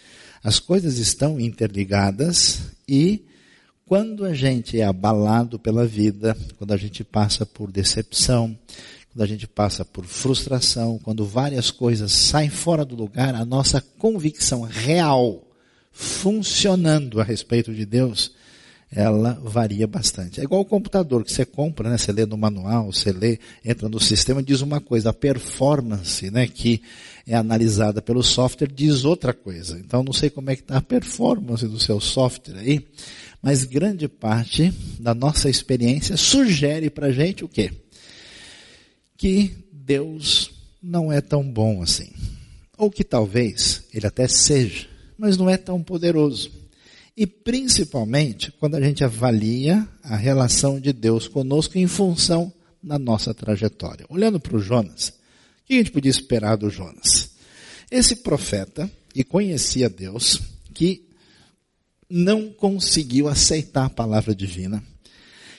As 0.45 0.59
coisas 0.59 0.99
estão 0.99 1.41
interligadas 1.41 2.73
e 2.87 3.25
quando 3.87 4.25
a 4.25 4.35
gente 4.35 4.79
é 4.79 4.85
abalado 4.85 5.59
pela 5.59 5.87
vida, 5.87 6.37
quando 6.59 6.73
a 6.73 6.77
gente 6.77 7.03
passa 7.03 7.47
por 7.47 7.71
decepção, 7.71 8.59
quando 9.13 9.23
a 9.23 9.27
gente 9.27 9.47
passa 9.47 9.85
por 9.85 10.05
frustração, 10.05 10.99
quando 10.99 11.25
várias 11.25 11.71
coisas 11.71 12.13
saem 12.13 12.51
fora 12.51 12.85
do 12.85 12.97
lugar, 12.97 13.35
a 13.35 13.45
nossa 13.45 13.81
convicção 13.99 14.63
real, 14.63 15.47
funcionando 15.93 17.21
a 17.21 17.25
respeito 17.25 17.73
de 17.73 17.87
Deus, 17.87 18.33
ela 18.95 19.41
varia 19.43 19.87
bastante. 19.87 20.39
É 20.39 20.45
igual 20.45 20.61
o 20.61 20.67
computador 20.67 21.25
que 21.25 21.33
você 21.33 21.47
compra, 21.47 21.89
né? 21.89 21.97
Você 21.97 22.13
lê 22.13 22.27
no 22.27 22.37
manual, 22.37 22.93
você 22.93 23.11
lê, 23.11 23.39
entra 23.65 23.89
no 23.89 23.99
sistema, 23.99 24.43
diz 24.43 24.61
uma 24.61 24.81
coisa. 24.81 25.11
A 25.11 25.15
performance, 25.15 26.31
né, 26.31 26.47
que 26.47 26.83
é 27.27 27.35
analisada 27.35 28.03
pelo 28.03 28.23
software 28.23 28.69
diz 28.69 29.05
outra 29.05 29.33
coisa. 29.33 29.79
Então 29.79 30.03
não 30.03 30.13
sei 30.13 30.29
como 30.29 30.51
é 30.51 30.57
que 30.57 30.63
está 30.63 30.77
a 30.77 30.83
performance 30.83 31.67
do 31.67 31.81
seu 31.81 32.01
software 32.01 32.59
aí, 32.59 32.87
mas 33.41 33.65
grande 33.65 34.09
parte 34.09 34.73
da 35.01 35.15
nossa 35.15 35.49
experiência 35.49 36.17
sugere 36.17 36.91
para 36.91 37.13
gente 37.13 37.45
o 37.45 37.49
quê? 37.49 37.71
Que 39.17 39.55
Deus 39.73 40.51
não 40.83 41.11
é 41.11 41.21
tão 41.21 41.43
bom 41.49 41.83
assim. 41.83 42.11
Ou 42.77 42.91
que 42.91 43.05
talvez 43.05 43.85
ele 43.95 44.07
até 44.07 44.29
seja, 44.29 44.87
mas 45.17 45.37
não 45.37 45.49
é 45.49 45.57
tão 45.57 45.83
poderoso. 45.83 46.62
E 47.17 47.27
principalmente 47.27 48.51
quando 48.53 48.75
a 48.77 48.81
gente 48.81 49.05
avalia 49.05 49.87
a 50.03 50.17
relação 50.17 50.81
de 50.81 50.93
Deus 50.93 51.29
conosco 51.29 51.77
em 51.77 51.87
função 51.87 52.53
da 52.83 52.99
nossa 52.99 53.35
trajetória. 53.35 54.07
Olhando 54.09 54.41
para 54.41 54.57
o 54.57 54.61
Jonas, 54.61 55.09
o 55.09 55.67
que 55.67 55.75
a 55.75 55.77
gente 55.77 55.91
podia 55.91 56.11
esperar 56.11 56.57
do 56.57 56.71
Jonas? 56.71 57.31
Esse 57.91 58.17
profeta, 58.17 58.91
que 59.13 59.23
conhecia 59.23 59.91
Deus, 59.91 60.41
que 60.73 61.07
não 62.09 62.51
conseguiu 62.51 63.29
aceitar 63.29 63.85
a 63.87 63.91
palavra 63.91 64.35
divina, 64.35 64.83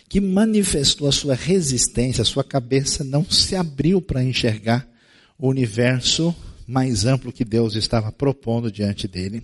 que 0.10 0.20
manifestou 0.20 1.08
a 1.08 1.12
sua 1.12 1.36
resistência, 1.36 2.24
a 2.24 2.26
sua 2.26 2.44
cabeça 2.44 3.04
não 3.04 3.24
se 3.30 3.56
abriu 3.56 4.02
para 4.02 4.24
enxergar 4.24 4.88
o 5.38 5.48
universo 5.48 6.36
mais 6.68 7.06
amplo 7.06 7.32
que 7.32 7.46
Deus 7.46 7.76
estava 7.76 8.12
propondo 8.12 8.72
diante 8.72 9.08
dele 9.08 9.44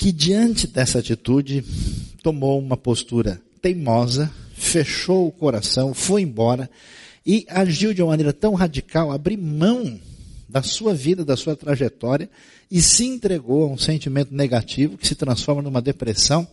que 0.00 0.10
diante 0.10 0.66
dessa 0.66 0.98
atitude 0.98 1.62
tomou 2.22 2.58
uma 2.58 2.74
postura 2.74 3.38
teimosa, 3.60 4.30
fechou 4.54 5.28
o 5.28 5.30
coração, 5.30 5.92
foi 5.92 6.22
embora 6.22 6.70
e 7.24 7.44
agiu 7.50 7.92
de 7.92 8.00
uma 8.00 8.12
maneira 8.12 8.32
tão 8.32 8.54
radical, 8.54 9.12
abriu 9.12 9.36
mão 9.36 10.00
da 10.48 10.62
sua 10.62 10.94
vida, 10.94 11.22
da 11.22 11.36
sua 11.36 11.54
trajetória 11.54 12.30
e 12.70 12.80
se 12.80 13.04
entregou 13.04 13.64
a 13.64 13.66
um 13.66 13.76
sentimento 13.76 14.34
negativo 14.34 14.96
que 14.96 15.06
se 15.06 15.14
transforma 15.14 15.60
numa 15.60 15.82
depressão, 15.82 16.48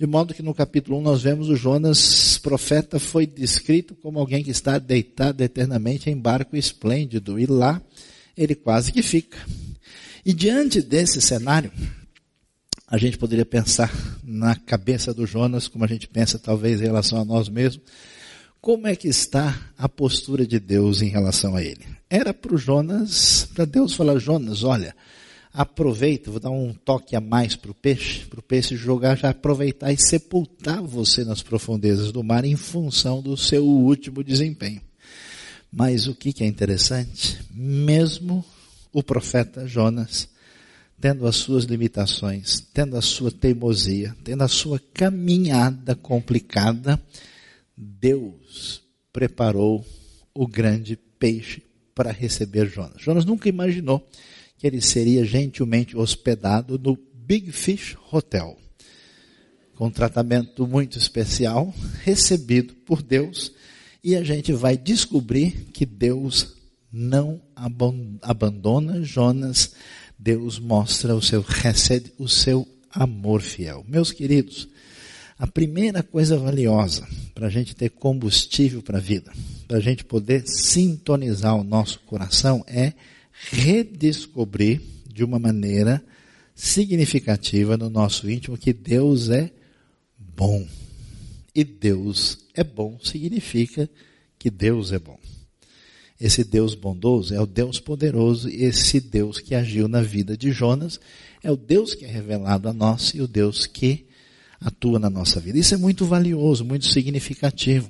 de 0.00 0.06
modo 0.06 0.32
que 0.32 0.42
no 0.42 0.54
capítulo 0.54 0.96
1 0.96 1.02
nós 1.02 1.22
vemos 1.22 1.50
o 1.50 1.56
Jonas, 1.56 2.38
profeta, 2.38 2.98
foi 2.98 3.26
descrito 3.26 3.94
como 3.96 4.18
alguém 4.18 4.42
que 4.42 4.50
está 4.50 4.78
deitado 4.78 5.42
eternamente 5.42 6.08
em 6.08 6.16
barco 6.16 6.56
esplêndido 6.56 7.38
e 7.38 7.44
lá 7.44 7.82
ele 8.34 8.54
quase 8.54 8.90
que 8.90 9.02
fica. 9.02 9.36
E 10.24 10.32
diante 10.32 10.80
desse 10.80 11.20
cenário, 11.20 11.70
a 12.90 12.96
gente 12.96 13.18
poderia 13.18 13.44
pensar 13.44 13.92
na 14.24 14.54
cabeça 14.54 15.12
do 15.12 15.26
Jonas, 15.26 15.68
como 15.68 15.84
a 15.84 15.88
gente 15.88 16.08
pensa 16.08 16.38
talvez 16.38 16.80
em 16.80 16.84
relação 16.84 17.20
a 17.20 17.24
nós 17.24 17.48
mesmos. 17.48 17.84
Como 18.62 18.86
é 18.86 18.96
que 18.96 19.06
está 19.06 19.60
a 19.76 19.88
postura 19.88 20.46
de 20.46 20.58
Deus 20.58 21.02
em 21.02 21.08
relação 21.08 21.54
a 21.54 21.62
ele? 21.62 21.84
Era 22.08 22.32
para 22.32 22.54
o 22.54 22.58
Jonas, 22.58 23.46
para 23.54 23.66
Deus 23.66 23.94
falar, 23.94 24.18
Jonas, 24.18 24.64
olha, 24.64 24.96
aproveita, 25.52 26.30
vou 26.30 26.40
dar 26.40 26.50
um 26.50 26.72
toque 26.72 27.14
a 27.14 27.20
mais 27.20 27.54
para 27.54 27.70
o 27.70 27.74
peixe, 27.74 28.24
para 28.26 28.40
o 28.40 28.42
peixe 28.42 28.74
jogar, 28.74 29.18
já 29.18 29.30
aproveitar 29.30 29.92
e 29.92 29.98
sepultar 29.98 30.82
você 30.82 31.24
nas 31.24 31.42
profundezas 31.42 32.10
do 32.10 32.24
mar 32.24 32.44
em 32.44 32.56
função 32.56 33.20
do 33.20 33.36
seu 33.36 33.64
último 33.66 34.24
desempenho. 34.24 34.80
Mas 35.70 36.06
o 36.06 36.14
que, 36.14 36.32
que 36.32 36.42
é 36.42 36.46
interessante? 36.46 37.38
Mesmo 37.52 38.42
o 38.92 39.02
profeta 39.02 39.66
Jonas, 39.66 40.26
tendo 41.00 41.26
as 41.26 41.36
suas 41.36 41.64
limitações, 41.64 42.60
tendo 42.72 42.96
a 42.96 43.02
sua 43.02 43.30
teimosia, 43.30 44.16
tendo 44.24 44.42
a 44.42 44.48
sua 44.48 44.80
caminhada 44.92 45.94
complicada, 45.94 47.00
Deus 47.76 48.82
preparou 49.12 49.84
o 50.34 50.46
grande 50.46 50.96
peixe 51.18 51.62
para 51.94 52.10
receber 52.12 52.68
Jonas. 52.68 53.00
Jonas 53.00 53.24
nunca 53.24 53.48
imaginou 53.48 54.06
que 54.56 54.66
ele 54.66 54.80
seria 54.80 55.24
gentilmente 55.24 55.96
hospedado 55.96 56.78
no 56.78 56.98
Big 57.14 57.52
Fish 57.52 57.96
Hotel, 58.10 58.56
com 59.76 59.86
um 59.86 59.90
tratamento 59.90 60.66
muito 60.66 60.98
especial, 60.98 61.72
recebido 62.02 62.74
por 62.74 63.02
Deus, 63.02 63.52
e 64.02 64.16
a 64.16 64.24
gente 64.24 64.52
vai 64.52 64.76
descobrir 64.76 65.68
que 65.72 65.86
Deus 65.86 66.56
não 66.90 67.40
abandona 68.22 69.02
Jonas 69.02 69.74
Deus 70.18 70.58
mostra 70.58 71.14
o 71.14 71.22
seu 71.22 71.40
recebe 71.40 72.12
o 72.18 72.28
seu 72.28 72.66
amor 72.90 73.40
fiel. 73.40 73.84
Meus 73.86 74.10
queridos, 74.10 74.68
a 75.38 75.46
primeira 75.46 76.02
coisa 76.02 76.36
valiosa 76.36 77.06
para 77.34 77.46
a 77.46 77.50
gente 77.50 77.76
ter 77.76 77.90
combustível 77.90 78.82
para 78.82 78.98
a 78.98 79.00
vida, 79.00 79.32
para 79.68 79.76
a 79.76 79.80
gente 79.80 80.04
poder 80.04 80.42
sintonizar 80.46 81.54
o 81.54 81.62
nosso 81.62 82.00
coração 82.00 82.64
é 82.66 82.92
redescobrir 83.50 84.80
de 85.06 85.22
uma 85.22 85.38
maneira 85.38 86.02
significativa 86.54 87.76
no 87.76 87.88
nosso 87.88 88.28
íntimo 88.28 88.58
que 88.58 88.72
Deus 88.72 89.30
é 89.30 89.52
bom. 90.18 90.66
E 91.54 91.62
Deus 91.62 92.38
é 92.54 92.64
bom 92.64 92.98
significa 93.00 93.88
que 94.36 94.50
Deus 94.50 94.92
é 94.92 94.98
bom. 94.98 95.18
Esse 96.20 96.42
Deus 96.42 96.74
bondoso 96.74 97.32
é 97.32 97.40
o 97.40 97.46
Deus 97.46 97.78
poderoso, 97.78 98.48
esse 98.48 99.00
Deus 99.00 99.38
que 99.38 99.54
agiu 99.54 99.86
na 99.86 100.02
vida 100.02 100.36
de 100.36 100.50
Jonas, 100.50 100.98
é 101.42 101.50
o 101.50 101.56
Deus 101.56 101.94
que 101.94 102.04
é 102.04 102.08
revelado 102.08 102.68
a 102.68 102.72
nós 102.72 103.12
e 103.14 103.20
o 103.20 103.28
Deus 103.28 103.66
que 103.66 104.06
atua 104.60 104.98
na 104.98 105.08
nossa 105.08 105.38
vida. 105.38 105.58
Isso 105.58 105.74
é 105.74 105.78
muito 105.78 106.04
valioso, 106.04 106.64
muito 106.64 106.86
significativo, 106.86 107.88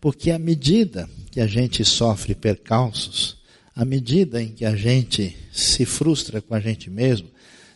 porque 0.00 0.30
à 0.30 0.38
medida 0.38 1.10
que 1.32 1.40
a 1.40 1.46
gente 1.46 1.84
sofre 1.84 2.34
percalços, 2.34 3.36
à 3.74 3.84
medida 3.84 4.40
em 4.40 4.48
que 4.48 4.64
a 4.64 4.76
gente 4.76 5.36
se 5.52 5.84
frustra 5.84 6.40
com 6.40 6.54
a 6.54 6.60
gente 6.60 6.88
mesmo, 6.88 7.28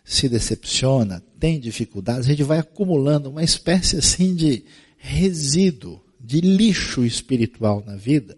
se 0.04 0.28
decepciona, 0.28 1.22
tem 1.40 1.58
dificuldades, 1.58 2.26
a 2.26 2.30
gente 2.30 2.42
vai 2.44 2.58
acumulando 2.58 3.30
uma 3.30 3.42
espécie 3.42 3.96
assim 3.96 4.34
de 4.34 4.64
resíduo, 4.96 6.00
de 6.20 6.40
lixo 6.40 7.04
espiritual 7.04 7.82
na 7.84 7.96
vida, 7.96 8.36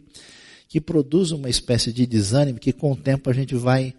que 0.75 0.81
produz 0.81 1.31
uma 1.31 1.49
espécie 1.49 1.93
de 1.93 2.05
desânimo 2.05 2.59
que 2.59 2.73
com 2.73 2.91
o 2.91 2.97
tempo 2.97 3.31
a 3.31 3.33
gente 3.33 3.55
vai 3.55 3.95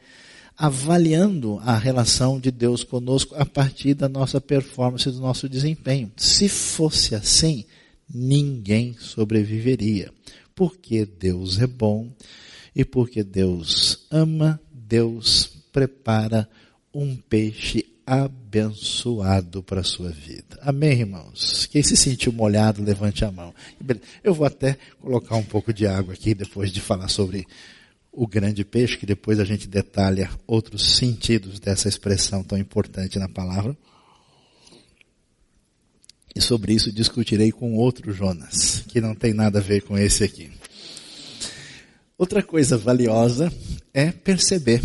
avaliando 0.58 1.58
a 1.64 1.78
relação 1.78 2.38
de 2.38 2.52
Deus 2.52 2.84
conosco 2.84 3.34
a 3.34 3.46
partir 3.46 3.94
da 3.94 4.10
nossa 4.10 4.42
performance, 4.42 5.10
do 5.10 5.22
nosso 5.22 5.48
desempenho. 5.48 6.12
Se 6.18 6.50
fosse 6.50 7.16
assim, 7.16 7.64
ninguém 8.14 8.94
sobreviveria. 9.00 10.12
Porque 10.54 11.06
Deus 11.06 11.62
é 11.62 11.66
bom 11.66 12.12
e 12.76 12.84
porque 12.84 13.24
Deus 13.24 14.06
ama, 14.12 14.60
Deus 14.70 15.50
prepara 15.72 16.46
um 16.94 17.16
peixe 17.16 17.86
abençoado 18.06 19.64
para 19.64 19.82
a 19.82 19.84
sua 19.84 20.10
vida. 20.10 20.60
Amém, 20.62 21.00
irmãos? 21.00 21.66
Quem 21.66 21.82
se 21.82 21.98
sentiu 21.98 22.32
molhado, 22.32 22.84
levante 22.84 23.26
a 23.26 23.32
mão. 23.32 23.54
Eu 24.24 24.34
vou 24.34 24.46
até 24.46 24.78
colocar 25.02 25.36
um 25.36 25.44
pouco 25.44 25.74
de 25.74 25.88
água 25.88 26.14
aqui 26.14 26.36
depois 26.36 26.72
de 26.72 26.80
falar 26.80 27.08
sobre 27.08 27.48
o 28.12 28.28
grande 28.28 28.64
peixe, 28.64 28.98
que 28.98 29.06
depois 29.06 29.40
a 29.40 29.46
gente 29.46 29.68
detalha 29.68 30.30
outros 30.48 30.96
sentidos 30.96 31.60
dessa 31.60 31.90
expressão 31.90 32.44
tão 32.44 32.58
importante 32.58 33.20
na 33.20 33.28
palavra. 33.28 33.76
E 36.36 36.42
sobre 36.42 36.74
isso 36.74 36.92
discutirei 36.92 37.52
com 37.52 37.76
outro 37.76 38.12
Jonas, 38.14 38.84
que 38.88 39.02
não 39.02 39.16
tem 39.16 39.34
nada 39.34 39.60
a 39.60 39.62
ver 39.62 39.82
com 39.82 39.98
esse 39.98 40.24
aqui. 40.24 40.52
Outra 42.18 42.42
coisa 42.44 42.78
valiosa 42.78 43.52
é 43.94 44.12
perceber 44.12 44.82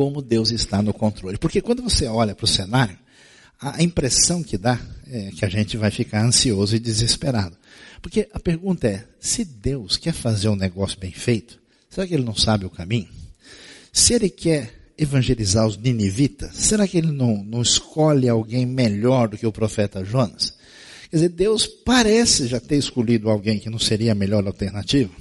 como 0.00 0.22
Deus 0.22 0.50
está 0.50 0.80
no 0.80 0.94
controle. 0.94 1.36
Porque 1.36 1.60
quando 1.60 1.82
você 1.82 2.06
olha 2.06 2.34
para 2.34 2.46
o 2.46 2.48
cenário, 2.48 2.96
a 3.60 3.82
impressão 3.82 4.42
que 4.42 4.56
dá 4.56 4.80
é 5.06 5.30
que 5.30 5.44
a 5.44 5.48
gente 5.50 5.76
vai 5.76 5.90
ficar 5.90 6.24
ansioso 6.24 6.74
e 6.74 6.78
desesperado. 6.78 7.54
Porque 8.00 8.26
a 8.32 8.40
pergunta 8.40 8.88
é, 8.88 9.04
se 9.20 9.44
Deus 9.44 9.98
quer 9.98 10.14
fazer 10.14 10.48
um 10.48 10.56
negócio 10.56 10.98
bem 10.98 11.12
feito, 11.12 11.60
será 11.90 12.06
que 12.06 12.14
ele 12.14 12.24
não 12.24 12.34
sabe 12.34 12.64
o 12.64 12.70
caminho? 12.70 13.10
Se 13.92 14.14
ele 14.14 14.30
quer 14.30 14.72
evangelizar 14.96 15.66
os 15.66 15.76
ninivitas, 15.76 16.56
será 16.56 16.88
que 16.88 16.96
ele 16.96 17.12
não, 17.12 17.44
não 17.44 17.60
escolhe 17.60 18.26
alguém 18.26 18.64
melhor 18.64 19.28
do 19.28 19.36
que 19.36 19.46
o 19.46 19.52
profeta 19.52 20.02
Jonas? 20.02 20.54
Quer 21.10 21.16
dizer, 21.16 21.28
Deus 21.28 21.66
parece 21.66 22.46
já 22.46 22.58
ter 22.58 22.78
escolhido 22.78 23.28
alguém 23.28 23.58
que 23.58 23.68
não 23.68 23.78
seria 23.78 24.12
a 24.12 24.14
melhor 24.14 24.46
alternativa. 24.46 25.12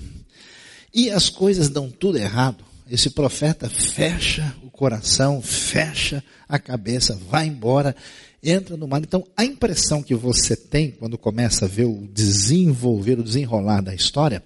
E 0.93 1.11
as 1.11 1.27
coisas 1.27 1.67
dão 1.67 1.91
tudo 1.91 2.17
errado 2.17 2.68
esse 2.91 3.09
profeta 3.09 3.69
fecha 3.69 4.55
o 4.63 4.69
coração, 4.69 5.41
fecha 5.41 6.23
a 6.47 6.57
cabeça, 6.57 7.19
vai 7.29 7.47
embora, 7.47 7.95
entra 8.41 8.75
no 8.77 8.87
mar. 8.87 9.01
Então, 9.01 9.25
a 9.35 9.45
impressão 9.45 10.01
que 10.01 10.15
você 10.15 10.55
tem 10.55 10.91
quando 10.91 11.17
começa 11.17 11.65
a 11.65 11.67
ver 11.67 11.85
o 11.85 12.07
desenvolver, 12.11 13.19
o 13.19 13.23
desenrolar 13.23 13.81
da 13.81 13.93
história, 13.93 14.43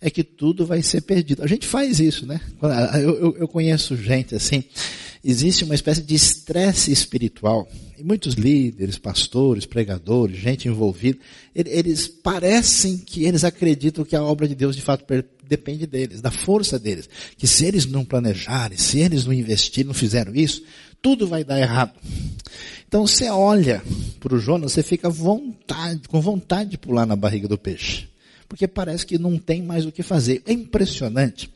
é 0.00 0.10
que 0.10 0.24
tudo 0.24 0.66
vai 0.66 0.82
ser 0.82 1.02
perdido. 1.02 1.42
A 1.42 1.46
gente 1.46 1.66
faz 1.66 2.00
isso, 2.00 2.26
né? 2.26 2.40
Eu, 2.94 3.18
eu, 3.18 3.36
eu 3.38 3.48
conheço 3.48 3.96
gente 3.96 4.34
assim, 4.34 4.64
existe 5.24 5.64
uma 5.64 5.74
espécie 5.74 6.02
de 6.02 6.14
estresse 6.14 6.92
espiritual. 6.92 7.68
E 7.98 8.02
muitos 8.02 8.34
líderes, 8.34 8.98
pastores, 8.98 9.64
pregadores, 9.64 10.36
gente 10.36 10.68
envolvida, 10.68 11.18
eles 11.54 12.06
parecem 12.08 12.98
que 12.98 13.24
eles 13.24 13.44
acreditam 13.44 14.04
que 14.04 14.16
a 14.16 14.22
obra 14.22 14.46
de 14.46 14.54
Deus 14.54 14.76
de 14.76 14.82
fato 14.82 15.04
depende 15.48 15.86
deles, 15.86 16.20
da 16.20 16.30
força 16.30 16.78
deles. 16.78 17.08
Que 17.36 17.46
se 17.46 17.64
eles 17.64 17.86
não 17.86 18.04
planejarem, 18.04 18.78
se 18.78 18.98
eles 18.98 19.24
não 19.24 19.32
investirem, 19.32 19.88
não 19.88 19.94
fizeram 19.94 20.34
isso, 20.34 20.62
tudo 21.00 21.26
vai 21.26 21.44
dar 21.44 21.60
errado. 21.60 21.92
Então 22.88 23.06
você 23.06 23.28
olha 23.28 23.82
para 24.20 24.34
o 24.34 24.38
Jonas, 24.38 24.72
você 24.72 24.82
fica 24.82 25.10
vontade, 25.10 26.08
com 26.08 26.20
vontade 26.20 26.70
de 26.70 26.78
pular 26.78 27.06
na 27.06 27.16
barriga 27.16 27.48
do 27.48 27.58
peixe. 27.58 28.08
Porque 28.48 28.68
parece 28.68 29.04
que 29.04 29.18
não 29.18 29.36
tem 29.36 29.62
mais 29.62 29.84
o 29.84 29.92
que 29.92 30.02
fazer. 30.02 30.42
É 30.46 30.52
impressionante 30.52 31.50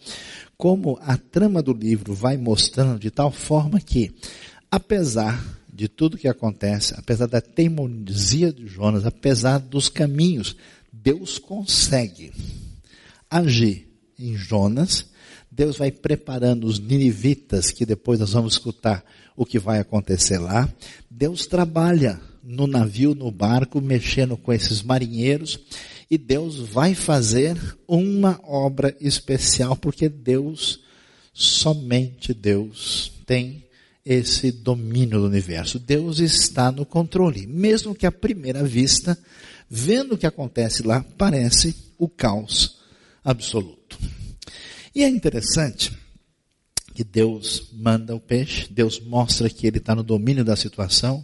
como 0.57 0.99
a 1.01 1.17
trama 1.17 1.63
do 1.63 1.73
livro 1.73 2.13
vai 2.13 2.37
mostrando 2.37 2.99
de 2.99 3.11
tal 3.11 3.31
forma 3.31 3.81
que, 3.81 4.13
apesar 4.69 5.43
de 5.73 5.87
tudo 5.87 6.19
que 6.19 6.27
acontece, 6.27 6.93
apesar 6.99 7.27
da 7.27 7.41
teimosia 7.41 8.53
de 8.53 8.67
Jonas, 8.67 9.07
apesar 9.07 9.59
dos 9.59 9.89
caminhos, 9.89 10.57
Deus 10.93 11.39
consegue 11.39 12.33
agir 13.31 13.89
em 14.19 14.35
Jonas. 14.35 15.07
Deus 15.51 15.77
vai 15.77 15.91
preparando 15.91 16.67
os 16.67 16.79
ninivitas, 16.79 17.71
que 17.71 17.87
depois 17.87 18.21
nós 18.21 18.33
vamos 18.33 18.55
escutar 18.55 19.05
o 19.37 19.45
que 19.45 19.59
vai 19.59 19.79
acontecer 19.79 20.39
lá. 20.39 20.69
Deus 21.11 21.47
trabalha 21.47 22.21
no 22.43 22.67
navio, 22.67 23.15
no 23.15 23.31
barco, 23.31 23.81
mexendo 23.81 24.37
com 24.37 24.53
esses 24.53 24.83
marinheiros 24.83 25.59
e 26.11 26.17
Deus 26.17 26.59
vai 26.59 26.95
fazer 26.95 27.59
uma 27.87 28.41
obra 28.43 28.97
especial, 29.01 29.77
porque 29.77 30.09
Deus, 30.09 30.81
somente 31.35 32.33
Deus, 32.33 33.13
tem 33.27 33.65
esse 34.05 34.51
domínio 34.51 35.21
do 35.21 35.27
universo. 35.27 35.79
Deus 35.79 36.19
está 36.19 36.73
no 36.73 36.87
controle, 36.87 37.47
mesmo 37.47 37.95
que 37.95 38.07
à 38.07 38.13
primeira 38.13 38.65
vista, 38.65 39.19
vendo 39.69 40.15
o 40.15 40.19
que 40.19 40.27
acontece 40.27 40.83
lá, 40.83 41.05
parece 41.19 41.75
o 41.99 42.09
caos 42.09 42.78
absoluto. 43.29 43.99
E 44.95 45.05
é 45.05 45.09
interessante 45.09 45.93
que 46.95 47.05
Deus 47.05 47.69
manda 47.75 48.17
o 48.17 48.21
peixe, 48.21 48.67
Deus 48.71 48.99
mostra 48.99 49.51
que 49.51 49.67
ele 49.67 49.77
está 49.77 49.95
no 49.95 50.03
domínio 50.03 50.43
da 50.43 50.57
situação, 50.57 51.23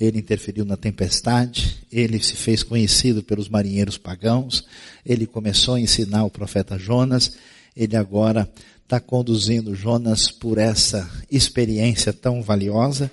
ele 0.00 0.18
interferiu 0.18 0.64
na 0.64 0.78
tempestade, 0.78 1.76
ele 1.92 2.20
se 2.22 2.34
fez 2.36 2.62
conhecido 2.62 3.22
pelos 3.22 3.50
marinheiros 3.50 3.98
pagãos, 3.98 4.64
ele 5.04 5.26
começou 5.26 5.74
a 5.74 5.80
ensinar 5.80 6.24
o 6.24 6.30
profeta 6.30 6.78
Jonas, 6.78 7.36
ele 7.76 7.96
agora 7.96 8.50
está 8.82 8.98
conduzindo 8.98 9.74
Jonas 9.74 10.30
por 10.30 10.56
essa 10.56 11.08
experiência 11.30 12.14
tão 12.14 12.42
valiosa. 12.42 13.10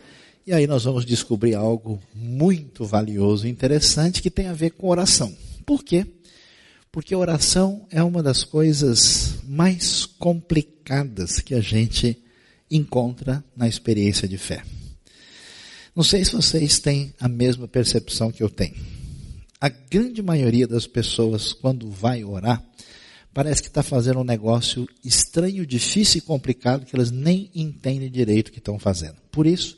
E 0.48 0.53
aí 0.53 0.65
nós 0.65 0.86
vamos 0.86 1.05
descobrir 1.05 1.55
algo 1.55 2.01
muito 2.15 2.86
valioso 2.86 3.46
e 3.46 3.51
interessante 3.51 4.22
que 4.22 4.31
tem 4.31 4.48
a 4.48 4.53
ver 4.53 4.72
com 4.72 4.88
oração. 4.88 5.36
Por 5.65 5.84
quê? 5.84 6.05
Porque 6.91 7.15
oração 7.15 7.86
é 7.91 8.01
uma 8.01 8.24
das 8.24 8.43
coisas 8.43 9.36
mais 9.43 10.05
complicadas 10.05 11.39
que 11.39 11.53
a 11.53 11.62
gente 11.62 12.17
encontra 12.69 13.43
na 13.55 13.67
experiência 13.67 14.27
de 14.27 14.38
fé. 14.38 14.63
Não 15.96 16.03
sei 16.03 16.25
se 16.25 16.34
vocês 16.34 16.79
têm 16.79 17.13
a 17.19 17.27
mesma 17.27 17.67
percepção 17.67 18.31
que 18.31 18.41
eu 18.41 18.50
tenho. 18.50 18.75
A 19.62 19.69
grande 19.69 20.22
maioria 20.22 20.67
das 20.67 20.88
pessoas, 20.88 21.53
quando 21.53 21.91
vai 21.91 22.24
orar, 22.24 22.63
parece 23.34 23.62
que 23.62 23.67
está 23.67 23.84
fazendo 23.84 24.22
um 24.22 24.24
negócio 24.24 24.88
estranho, 25.03 25.67
difícil 25.67 26.19
e 26.19 26.22
complicado 26.22 26.86
que 26.86 26.96
elas 26.96 27.12
nem 27.12 27.51
entendem 27.53 28.10
direito 28.10 28.48
o 28.48 28.51
que 28.51 28.60
estão 28.60 28.79
fazendo. 28.79 29.17
Por 29.31 29.46
isso, 29.46 29.77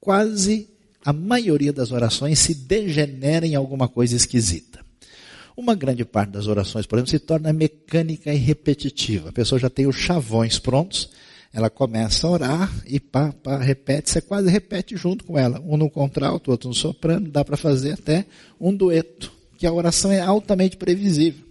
quase 0.00 0.68
a 1.04 1.12
maioria 1.12 1.72
das 1.72 1.90
orações 1.90 2.38
se 2.38 2.54
degenera 2.54 3.46
em 3.46 3.54
alguma 3.54 3.88
coisa 3.88 4.16
esquisita. 4.16 4.85
Uma 5.56 5.74
grande 5.74 6.04
parte 6.04 6.30
das 6.30 6.46
orações, 6.46 6.86
por 6.86 6.98
exemplo, 6.98 7.10
se 7.10 7.18
torna 7.18 7.52
mecânica 7.52 8.32
e 8.32 8.36
repetitiva. 8.36 9.30
A 9.30 9.32
pessoa 9.32 9.58
já 9.58 9.70
tem 9.70 9.86
os 9.86 9.96
chavões 9.96 10.58
prontos 10.58 11.08
ela 11.56 11.70
começa 11.70 12.26
a 12.26 12.30
orar 12.30 12.84
e 12.86 13.00
pá, 13.00 13.32
pá, 13.32 13.56
repete, 13.56 14.10
você 14.10 14.20
quase 14.20 14.50
repete 14.50 14.94
junto 14.94 15.24
com 15.24 15.38
ela. 15.38 15.58
Um 15.66 15.78
no 15.78 15.88
contralto, 15.88 16.50
outro 16.50 16.68
no 16.68 16.74
soprano, 16.74 17.30
dá 17.30 17.42
para 17.42 17.56
fazer 17.56 17.92
até 17.92 18.26
um 18.60 18.76
dueto, 18.76 19.32
que 19.56 19.66
a 19.66 19.72
oração 19.72 20.12
é 20.12 20.20
altamente 20.20 20.76
previsível. 20.76 21.46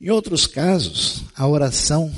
Em 0.00 0.08
outros 0.08 0.46
casos, 0.46 1.24
a 1.34 1.48
oração 1.48 2.12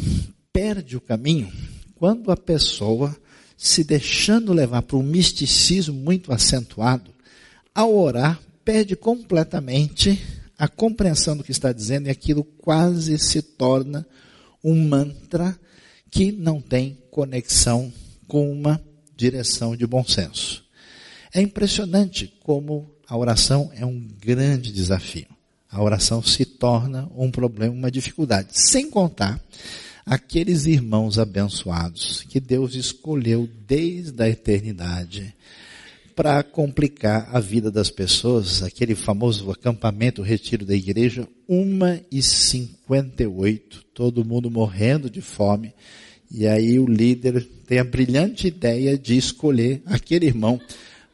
perde 0.52 0.94
o 0.94 1.00
caminho 1.00 1.50
quando 1.94 2.30
a 2.30 2.36
pessoa, 2.36 3.16
se 3.56 3.82
deixando 3.82 4.52
levar 4.52 4.82
para 4.82 4.98
um 4.98 5.02
misticismo 5.02 5.94
muito 5.94 6.34
acentuado, 6.34 7.10
ao 7.74 7.96
orar, 7.96 8.38
perde 8.62 8.94
completamente 8.94 10.20
a 10.62 10.68
compreensão 10.68 11.36
do 11.36 11.42
que 11.42 11.50
está 11.50 11.72
dizendo 11.72 12.06
e 12.06 12.10
aquilo 12.10 12.44
quase 12.44 13.18
se 13.18 13.42
torna 13.42 14.06
um 14.62 14.86
mantra 14.86 15.58
que 16.08 16.30
não 16.30 16.60
tem 16.60 16.96
conexão 17.10 17.92
com 18.28 18.48
uma 18.48 18.80
direção 19.16 19.74
de 19.74 19.84
bom 19.88 20.04
senso. 20.04 20.64
É 21.34 21.42
impressionante 21.42 22.32
como 22.44 22.88
a 23.08 23.16
oração 23.16 23.72
é 23.74 23.84
um 23.84 24.06
grande 24.20 24.70
desafio. 24.70 25.26
A 25.68 25.82
oração 25.82 26.22
se 26.22 26.44
torna 26.44 27.10
um 27.16 27.28
problema, 27.28 27.74
uma 27.74 27.90
dificuldade. 27.90 28.50
Sem 28.52 28.88
contar 28.88 29.40
aqueles 30.06 30.66
irmãos 30.66 31.18
abençoados 31.18 32.22
que 32.28 32.38
Deus 32.38 32.76
escolheu 32.76 33.50
desde 33.66 34.22
a 34.22 34.28
eternidade 34.28 35.34
para 36.14 36.42
complicar 36.42 37.28
a 37.32 37.40
vida 37.40 37.70
das 37.70 37.90
pessoas, 37.90 38.62
aquele 38.62 38.94
famoso 38.94 39.50
acampamento, 39.50 40.22
retiro 40.22 40.64
da 40.64 40.74
igreja, 40.74 41.26
uma 41.48 42.00
e 42.10 42.22
cinquenta 42.22 43.22
e 43.22 43.26
oito, 43.26 43.84
todo 43.94 44.24
mundo 44.24 44.50
morrendo 44.50 45.08
de 45.08 45.20
fome, 45.20 45.74
e 46.30 46.46
aí 46.46 46.78
o 46.78 46.86
líder 46.86 47.46
tem 47.66 47.78
a 47.78 47.84
brilhante 47.84 48.48
ideia 48.48 48.96
de 48.96 49.16
escolher 49.16 49.82
aquele 49.86 50.26
irmão 50.26 50.60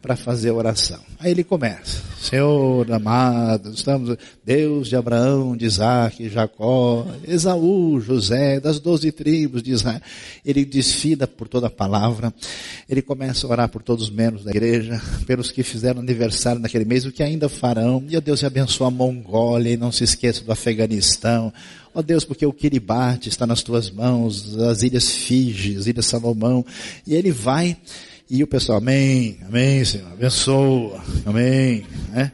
para 0.08 0.16
fazer 0.16 0.48
a 0.48 0.54
oração. 0.54 0.98
Aí 1.18 1.32
ele 1.32 1.44
começa, 1.44 2.02
Senhor 2.18 2.90
amado, 2.90 3.70
estamos, 3.70 4.16
Deus 4.42 4.88
de 4.88 4.96
Abraão, 4.96 5.54
de 5.54 5.66
Isaac, 5.66 6.30
Jacó, 6.30 7.06
Esaú, 7.26 8.00
José, 8.00 8.58
das 8.58 8.80
doze 8.80 9.12
tribos 9.12 9.62
de 9.62 9.72
Israel. 9.72 10.00
Ele 10.42 10.64
desfida 10.64 11.26
por 11.26 11.46
toda 11.46 11.66
a 11.66 11.70
palavra, 11.70 12.32
ele 12.88 13.02
começa 13.02 13.46
a 13.46 13.50
orar 13.50 13.68
por 13.68 13.82
todos 13.82 14.04
os 14.04 14.10
membros 14.10 14.44
da 14.44 14.50
igreja, 14.50 14.98
pelos 15.26 15.50
que 15.50 15.62
fizeram 15.62 16.00
aniversário 16.00 16.58
naquele 16.58 16.86
mês, 16.86 17.04
o 17.04 17.12
que 17.12 17.22
ainda 17.22 17.46
farão, 17.46 18.02
e 18.08 18.18
Deus 18.18 18.42
abençoe 18.42 18.86
a 18.86 18.90
Mongólia, 18.90 19.74
e 19.74 19.76
não 19.76 19.92
se 19.92 20.04
esqueça 20.04 20.42
do 20.42 20.50
Afeganistão, 20.50 21.52
Ó 21.94 22.00
oh 22.00 22.02
Deus, 22.02 22.24
porque 22.24 22.46
o 22.46 22.52
Kiribati 22.52 23.28
está 23.28 23.46
nas 23.46 23.62
tuas 23.62 23.90
mãos, 23.90 24.56
as 24.58 24.82
ilhas 24.82 25.10
Fiji, 25.10 25.76
as 25.76 25.86
ilhas 25.86 26.06
Salomão, 26.06 26.64
e 27.06 27.14
ele 27.14 27.32
vai, 27.32 27.76
e 28.30 28.42
o 28.42 28.46
pessoal, 28.46 28.78
amém, 28.78 29.38
amém, 29.46 29.84
Senhor, 29.84 30.12
abençoa, 30.12 31.02
amém, 31.24 31.86
né? 32.10 32.32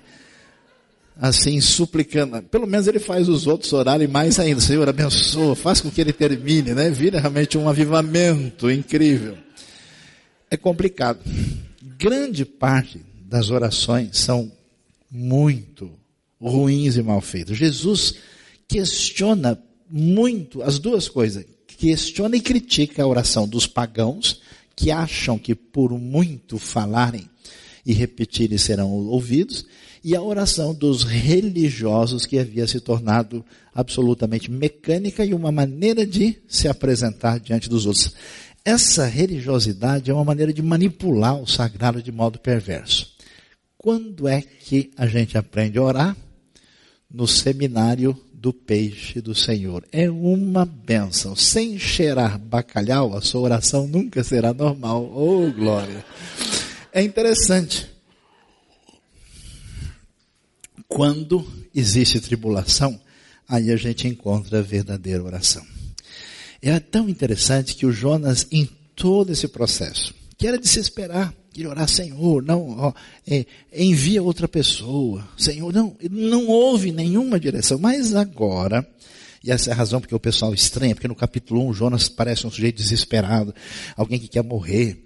Assim, 1.17 1.61
suplicando, 1.61 2.43
pelo 2.43 2.67
menos 2.67 2.89
ele 2.89 2.99
faz 2.99 3.29
os 3.29 3.47
outros 3.47 3.73
orarem 3.73 4.09
mais 4.09 4.41
ainda, 4.41 4.61
Senhor, 4.61 4.89
abençoa, 4.89 5.55
faz 5.55 5.81
com 5.81 5.91
que 5.91 6.01
ele 6.01 6.13
termine, 6.13 6.75
né? 6.75 6.91
Vira 6.91 7.21
realmente 7.21 7.57
um 7.57 7.69
avivamento 7.69 8.69
incrível. 8.69 9.37
É 10.51 10.57
complicado. 10.57 11.21
Grande 11.97 12.45
parte 12.45 13.01
das 13.25 13.51
orações 13.51 14.19
são 14.19 14.51
muito 15.11 15.91
ruins 16.41 16.97
e 16.97 17.03
mal 17.03 17.21
feitas. 17.21 17.57
Jesus 17.57 18.15
questiona 18.67 19.57
muito 19.89 20.63
as 20.63 20.79
duas 20.79 21.09
coisas. 21.09 21.45
Questiona 21.67 22.37
e 22.37 22.41
critica 22.41 23.03
a 23.03 23.07
oração 23.07 23.47
dos 23.47 23.67
pagãos, 23.67 24.41
que 24.77 24.91
acham 24.91 25.39
que 25.39 25.55
por 25.55 25.91
muito 25.99 26.59
falarem 26.59 27.29
e 27.85 27.93
repetirem 27.93 28.59
serão 28.59 28.91
ouvidos, 28.91 29.67
e 30.03 30.15
a 30.15 30.23
oração 30.23 30.75
dos 30.75 31.03
religiosos, 31.03 32.27
que 32.27 32.39
havia 32.39 32.67
se 32.67 32.79
tornado 32.81 33.45
absolutamente 33.75 34.51
mecânica 34.51 35.25
e 35.25 35.33
uma 35.33 35.51
maneira 35.51 36.07
de 36.07 36.37
se 36.47 36.69
apresentar 36.69 37.41
diante 37.41 37.69
dos 37.69 37.87
outros. 37.87 38.15
Essa 38.65 39.07
religiosidade 39.07 40.11
é 40.11 40.15
uma 40.15 40.25
maneira 40.25 40.53
de 40.53 40.63
manipular 40.63 41.41
o 41.41 41.47
sagrado 41.47 42.03
de 42.03 42.13
modo 42.13 42.39
perverso. 42.39 43.15
Quando 43.77 44.27
é 44.27 44.41
que 44.41 44.91
a 44.97 45.07
gente 45.07 45.37
aprende 45.37 45.79
a 45.79 45.83
orar? 45.83 46.17
No 47.11 47.27
seminário 47.27 48.19
do 48.45 48.53
peixe 48.53 49.23
do 49.23 49.35
Senhor. 49.35 49.83
É 49.91 50.11
uma 50.11 50.67
bênção. 50.67 51.35
Sem 51.35 51.79
cheirar 51.79 52.39
bacalhau, 52.39 53.17
a 53.17 53.23
sua 53.23 53.41
oração 53.41 53.87
nunca 53.89 54.23
será 54.23 54.53
normal. 54.53 55.11
Oh, 55.17 55.51
glória! 55.51 56.05
É 56.93 57.03
interessante. 57.03 57.91
Quando 60.87 61.43
existe 61.75 62.21
tribulação, 62.21 63.01
aí 63.49 63.73
a 63.73 63.77
gente 63.77 64.07
encontra 64.07 64.59
a 64.59 64.63
verdadeira 64.63 65.25
oração. 65.25 65.65
É 66.61 66.79
tão 66.79 67.09
interessante 67.09 67.75
que 67.75 67.87
o 67.87 67.93
Jonas, 67.93 68.47
em 68.53 68.69
todo 68.95 69.33
esse 69.33 69.49
processo, 69.49 70.15
que 70.37 70.47
era 70.47 70.59
de 70.59 70.69
se 70.69 70.81
esperar, 70.81 71.35
de 71.53 71.67
orar, 71.67 71.89
Senhor, 71.89 72.43
não, 72.43 72.77
ó, 72.79 72.93
é, 73.27 73.47
envia 73.73 74.23
outra 74.23 74.49
pessoa, 74.49 75.27
Senhor, 75.37 75.73
não, 75.73 75.97
não 76.11 76.49
houve 76.49 76.91
nenhuma 76.91 77.39
direção, 77.39 77.79
mas 77.79 78.15
agora, 78.15 78.87
e 79.43 79.51
essa 79.53 79.71
é 79.71 79.73
a 79.73 79.77
razão 79.77 80.01
porque 80.01 80.15
o 80.15 80.21
pessoal 80.21 80.53
estranha, 80.53 80.95
porque 80.95 81.09
no 81.09 81.15
capítulo 81.15 81.67
1 81.69 81.75
Jonas 81.75 82.09
parece 82.09 82.47
um 82.47 82.51
sujeito 82.51 82.77
desesperado, 82.77 83.55
alguém 83.97 84.19
que 84.19 84.29
quer 84.29 84.43
morrer, 84.43 85.01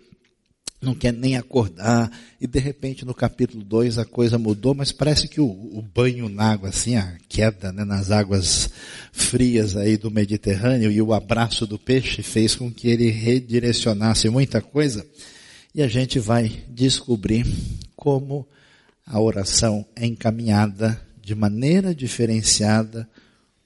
não 0.80 0.94
quer 0.94 1.12
nem 1.12 1.36
acordar, 1.36 2.10
e 2.40 2.46
de 2.46 2.58
repente 2.58 3.04
no 3.04 3.12
capítulo 3.12 3.64
2 3.64 3.98
a 3.98 4.04
coisa 4.04 4.38
mudou, 4.38 4.74
mas 4.74 4.92
parece 4.92 5.26
que 5.26 5.40
o, 5.40 5.46
o 5.46 5.82
banho 5.82 6.28
na 6.28 6.52
água, 6.52 6.68
assim, 6.68 6.94
a 6.96 7.16
queda 7.28 7.72
né, 7.72 7.84
nas 7.84 8.10
águas 8.10 8.70
frias 9.12 9.76
aí 9.76 9.96
do 9.96 10.10
Mediterrâneo 10.10 10.90
e 10.90 11.02
o 11.02 11.12
abraço 11.12 11.66
do 11.66 11.78
peixe 11.78 12.22
fez 12.22 12.54
com 12.54 12.72
que 12.72 12.88
ele 12.88 13.10
redirecionasse 13.10 14.28
muita 14.28 14.60
coisa, 14.60 15.04
e 15.74 15.82
a 15.82 15.88
gente 15.88 16.18
vai 16.18 16.62
descobrir 16.68 17.46
como 17.96 18.46
a 19.04 19.20
oração 19.20 19.84
é 19.96 20.06
encaminhada 20.06 21.00
de 21.20 21.34
maneira 21.34 21.94
diferenciada 21.94 23.08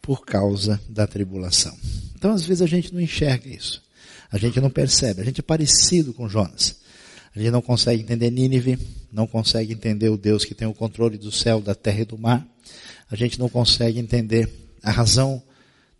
por 0.00 0.24
causa 0.24 0.80
da 0.88 1.06
tribulação. 1.06 1.76
Então 2.16 2.32
às 2.32 2.44
vezes 2.44 2.62
a 2.62 2.66
gente 2.66 2.92
não 2.92 3.00
enxerga 3.00 3.48
isso. 3.48 3.82
A 4.30 4.38
gente 4.38 4.60
não 4.60 4.70
percebe. 4.70 5.20
A 5.20 5.24
gente 5.24 5.40
é 5.40 5.42
parecido 5.42 6.14
com 6.14 6.28
Jonas. 6.28 6.81
A 7.34 7.38
gente 7.38 7.50
não 7.50 7.62
consegue 7.62 8.02
entender 8.02 8.30
Nínive, 8.30 8.78
não 9.10 9.26
consegue 9.26 9.72
entender 9.72 10.10
o 10.10 10.18
Deus 10.18 10.44
que 10.44 10.54
tem 10.54 10.68
o 10.68 10.74
controle 10.74 11.16
do 11.16 11.32
céu, 11.32 11.60
da 11.60 11.74
terra 11.74 12.02
e 12.02 12.04
do 12.04 12.18
mar. 12.18 12.46
A 13.10 13.16
gente 13.16 13.38
não 13.38 13.48
consegue 13.48 13.98
entender 13.98 14.48
a 14.82 14.90
razão 14.90 15.42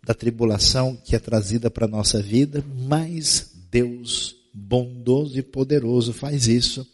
da 0.03 0.13
tribulação 0.13 0.95
que 0.95 1.15
é 1.15 1.19
trazida 1.19 1.71
para 1.71 1.85
a 1.85 1.89
nossa 1.89 2.21
vida, 2.21 2.63
mas 2.87 3.51
Deus 3.71 4.35
bondoso 4.53 5.37
e 5.39 5.41
poderoso 5.41 6.13
faz 6.13 6.47
isso. 6.47 6.87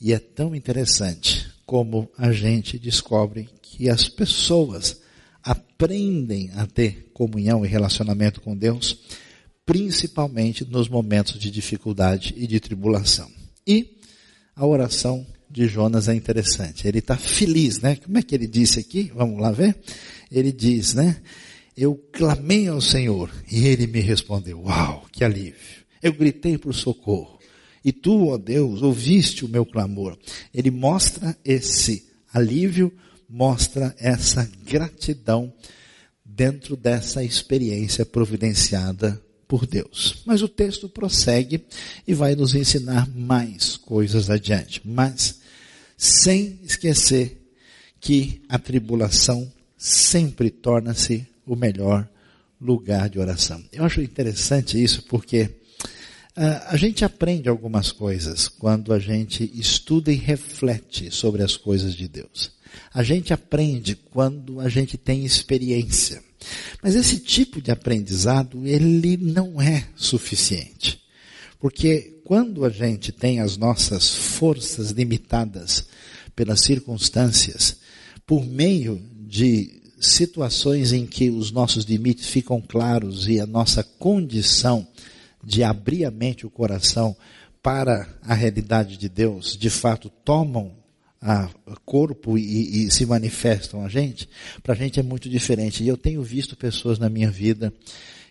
E 0.00 0.12
é 0.12 0.18
tão 0.18 0.54
interessante 0.54 1.50
como 1.64 2.10
a 2.18 2.32
gente 2.32 2.78
descobre 2.78 3.48
que 3.62 3.88
as 3.88 4.08
pessoas 4.08 5.00
aprendem 5.42 6.50
a 6.54 6.66
ter 6.66 7.10
comunhão 7.14 7.64
e 7.64 7.68
relacionamento 7.68 8.40
com 8.40 8.56
Deus, 8.56 8.98
principalmente 9.64 10.64
nos 10.64 10.88
momentos 10.88 11.38
de 11.38 11.50
dificuldade 11.50 12.34
e 12.36 12.46
de 12.46 12.60
tribulação. 12.60 13.43
E 13.66 13.98
a 14.54 14.66
oração 14.66 15.26
de 15.50 15.66
Jonas 15.68 16.08
é 16.08 16.14
interessante. 16.14 16.86
Ele 16.86 16.98
está 16.98 17.16
feliz, 17.16 17.80
né? 17.80 17.96
Como 17.96 18.18
é 18.18 18.22
que 18.22 18.34
ele 18.34 18.46
disse 18.46 18.80
aqui? 18.80 19.10
Vamos 19.14 19.40
lá 19.40 19.50
ver? 19.52 19.76
Ele 20.30 20.52
diz, 20.52 20.94
né? 20.94 21.22
Eu 21.76 21.96
clamei 22.12 22.68
ao 22.68 22.80
Senhor 22.80 23.30
e 23.50 23.66
ele 23.66 23.86
me 23.86 24.00
respondeu. 24.00 24.62
Uau, 24.62 25.06
que 25.10 25.24
alívio. 25.24 25.54
Eu 26.02 26.12
gritei 26.12 26.58
por 26.58 26.74
socorro. 26.74 27.38
E 27.84 27.92
tu, 27.92 28.28
ó 28.28 28.38
Deus, 28.38 28.82
ouviste 28.82 29.44
o 29.44 29.48
meu 29.48 29.64
clamor. 29.64 30.18
Ele 30.52 30.70
mostra 30.70 31.36
esse 31.44 32.06
alívio, 32.32 32.92
mostra 33.28 33.94
essa 33.98 34.50
gratidão 34.64 35.52
dentro 36.24 36.76
dessa 36.76 37.22
experiência 37.22 38.04
providenciada 38.04 39.23
por 39.46 39.66
Deus. 39.66 40.22
Mas 40.26 40.42
o 40.42 40.48
texto 40.48 40.88
prossegue 40.88 41.64
e 42.06 42.14
vai 42.14 42.34
nos 42.34 42.54
ensinar 42.54 43.08
mais 43.14 43.76
coisas 43.76 44.30
adiante. 44.30 44.80
Mas 44.84 45.40
sem 45.96 46.58
esquecer 46.62 47.40
que 48.00 48.42
a 48.48 48.58
tribulação 48.58 49.50
sempre 49.76 50.50
torna-se 50.50 51.26
o 51.46 51.56
melhor 51.56 52.08
lugar 52.60 53.08
de 53.08 53.18
oração. 53.18 53.62
Eu 53.72 53.84
acho 53.84 54.00
interessante 54.00 54.82
isso 54.82 55.02
porque 55.02 55.42
uh, 55.42 56.68
a 56.68 56.76
gente 56.76 57.04
aprende 57.04 57.48
algumas 57.48 57.92
coisas 57.92 58.48
quando 58.48 58.92
a 58.92 58.98
gente 58.98 59.50
estuda 59.54 60.10
e 60.10 60.16
reflete 60.16 61.10
sobre 61.10 61.42
as 61.42 61.56
coisas 61.56 61.94
de 61.94 62.08
Deus. 62.08 62.52
A 62.92 63.02
gente 63.02 63.32
aprende 63.32 63.94
quando 63.94 64.60
a 64.60 64.68
gente 64.68 64.96
tem 64.96 65.24
experiência. 65.24 66.22
Mas 66.82 66.94
esse 66.94 67.18
tipo 67.18 67.60
de 67.60 67.70
aprendizado, 67.70 68.66
ele 68.66 69.16
não 69.16 69.60
é 69.60 69.86
suficiente. 69.96 71.00
Porque 71.58 72.20
quando 72.24 72.64
a 72.64 72.70
gente 72.70 73.12
tem 73.12 73.40
as 73.40 73.56
nossas 73.56 74.14
forças 74.14 74.90
limitadas 74.90 75.86
pelas 76.34 76.60
circunstâncias, 76.60 77.76
por 78.26 78.44
meio 78.44 79.00
de 79.26 79.82
situações 80.00 80.92
em 80.92 81.06
que 81.06 81.30
os 81.30 81.50
nossos 81.50 81.84
limites 81.84 82.26
ficam 82.26 82.60
claros 82.60 83.28
e 83.28 83.40
a 83.40 83.46
nossa 83.46 83.82
condição 83.82 84.86
de 85.42 85.62
abrir 85.62 86.04
a 86.04 86.10
mente 86.10 86.40
e 86.40 86.46
o 86.46 86.50
coração 86.50 87.16
para 87.62 88.06
a 88.22 88.34
realidade 88.34 88.96
de 88.98 89.08
Deus, 89.08 89.56
de 89.56 89.70
fato 89.70 90.10
tomam 90.22 90.72
a 91.24 91.48
corpo 91.86 92.36
e, 92.36 92.84
e 92.84 92.90
se 92.90 93.06
manifestam 93.06 93.82
a 93.82 93.88
gente, 93.88 94.28
para 94.62 94.74
a 94.74 94.76
gente 94.76 95.00
é 95.00 95.02
muito 95.02 95.26
diferente. 95.26 95.82
E 95.82 95.88
eu 95.88 95.96
tenho 95.96 96.22
visto 96.22 96.54
pessoas 96.54 96.98
na 96.98 97.08
minha 97.08 97.30
vida, 97.30 97.72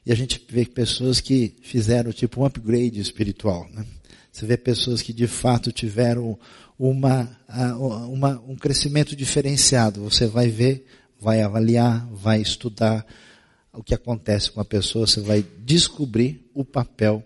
e 0.06 0.12
a 0.12 0.16
gente 0.16 0.40
vê 0.48 0.64
pessoas 0.64 1.20
que 1.20 1.56
fizeram 1.64 2.12
tipo 2.12 2.42
um 2.42 2.46
upgrade 2.46 3.00
espiritual. 3.00 3.68
Né? 3.74 3.84
Você 4.32 4.46
vê 4.46 4.56
pessoas 4.56 5.02
que 5.02 5.12
de 5.12 5.26
fato 5.26 5.72
tiveram 5.72 6.38
uma, 6.78 7.36
uma, 8.10 8.40
um 8.48 8.56
crescimento 8.56 9.16
diferenciado. 9.16 10.04
Você 10.04 10.28
vai 10.28 10.50
ver, 10.50 10.86
vai 11.20 11.42
avaliar, 11.42 12.08
vai 12.12 12.42
estudar 12.42 13.04
o 13.72 13.82
que 13.82 13.96
acontece 13.96 14.52
com 14.52 14.62
a 14.62 14.66
pessoa, 14.66 15.08
você 15.08 15.20
vai 15.20 15.44
descobrir 15.66 16.48
o 16.54 16.64
papel 16.64 17.24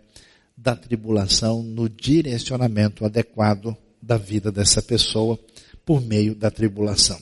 da 0.56 0.78
tribulação 0.78 1.62
no 1.62 1.90
direcionamento 1.90 3.04
adequado 3.04 3.76
da 4.02 4.18
vida 4.18 4.52
dessa 4.52 4.82
pessoa 4.82 5.40
por 5.86 6.02
meio 6.02 6.36
da 6.36 6.52
tribulação. 6.52 7.20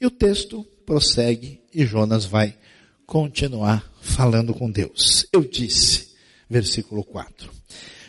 E 0.00 0.06
o 0.06 0.10
texto 0.10 0.64
prossegue 0.84 1.60
e 1.72 1.84
Jonas 1.84 2.24
vai 2.24 2.56
continuar 3.06 3.90
falando 4.00 4.52
com 4.52 4.70
Deus. 4.70 5.26
Eu 5.32 5.42
disse, 5.42 6.08
versículo 6.48 7.04
4, 7.04 7.50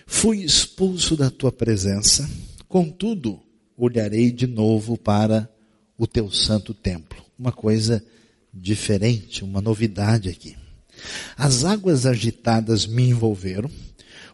fui 0.05 0.43
expulso 0.43 1.15
da 1.15 1.29
tua 1.29 1.51
presença, 1.51 2.29
contudo 2.67 3.41
olharei 3.77 4.31
de 4.31 4.47
novo 4.47 4.97
para 4.97 5.49
o 5.97 6.07
teu 6.07 6.31
santo 6.31 6.73
templo. 6.73 7.23
Uma 7.37 7.51
coisa 7.51 8.03
diferente, 8.53 9.43
uma 9.43 9.61
novidade 9.61 10.29
aqui. 10.29 10.57
As 11.37 11.63
águas 11.63 12.05
agitadas 12.07 12.87
me 12.87 13.09
envolveram, 13.09 13.69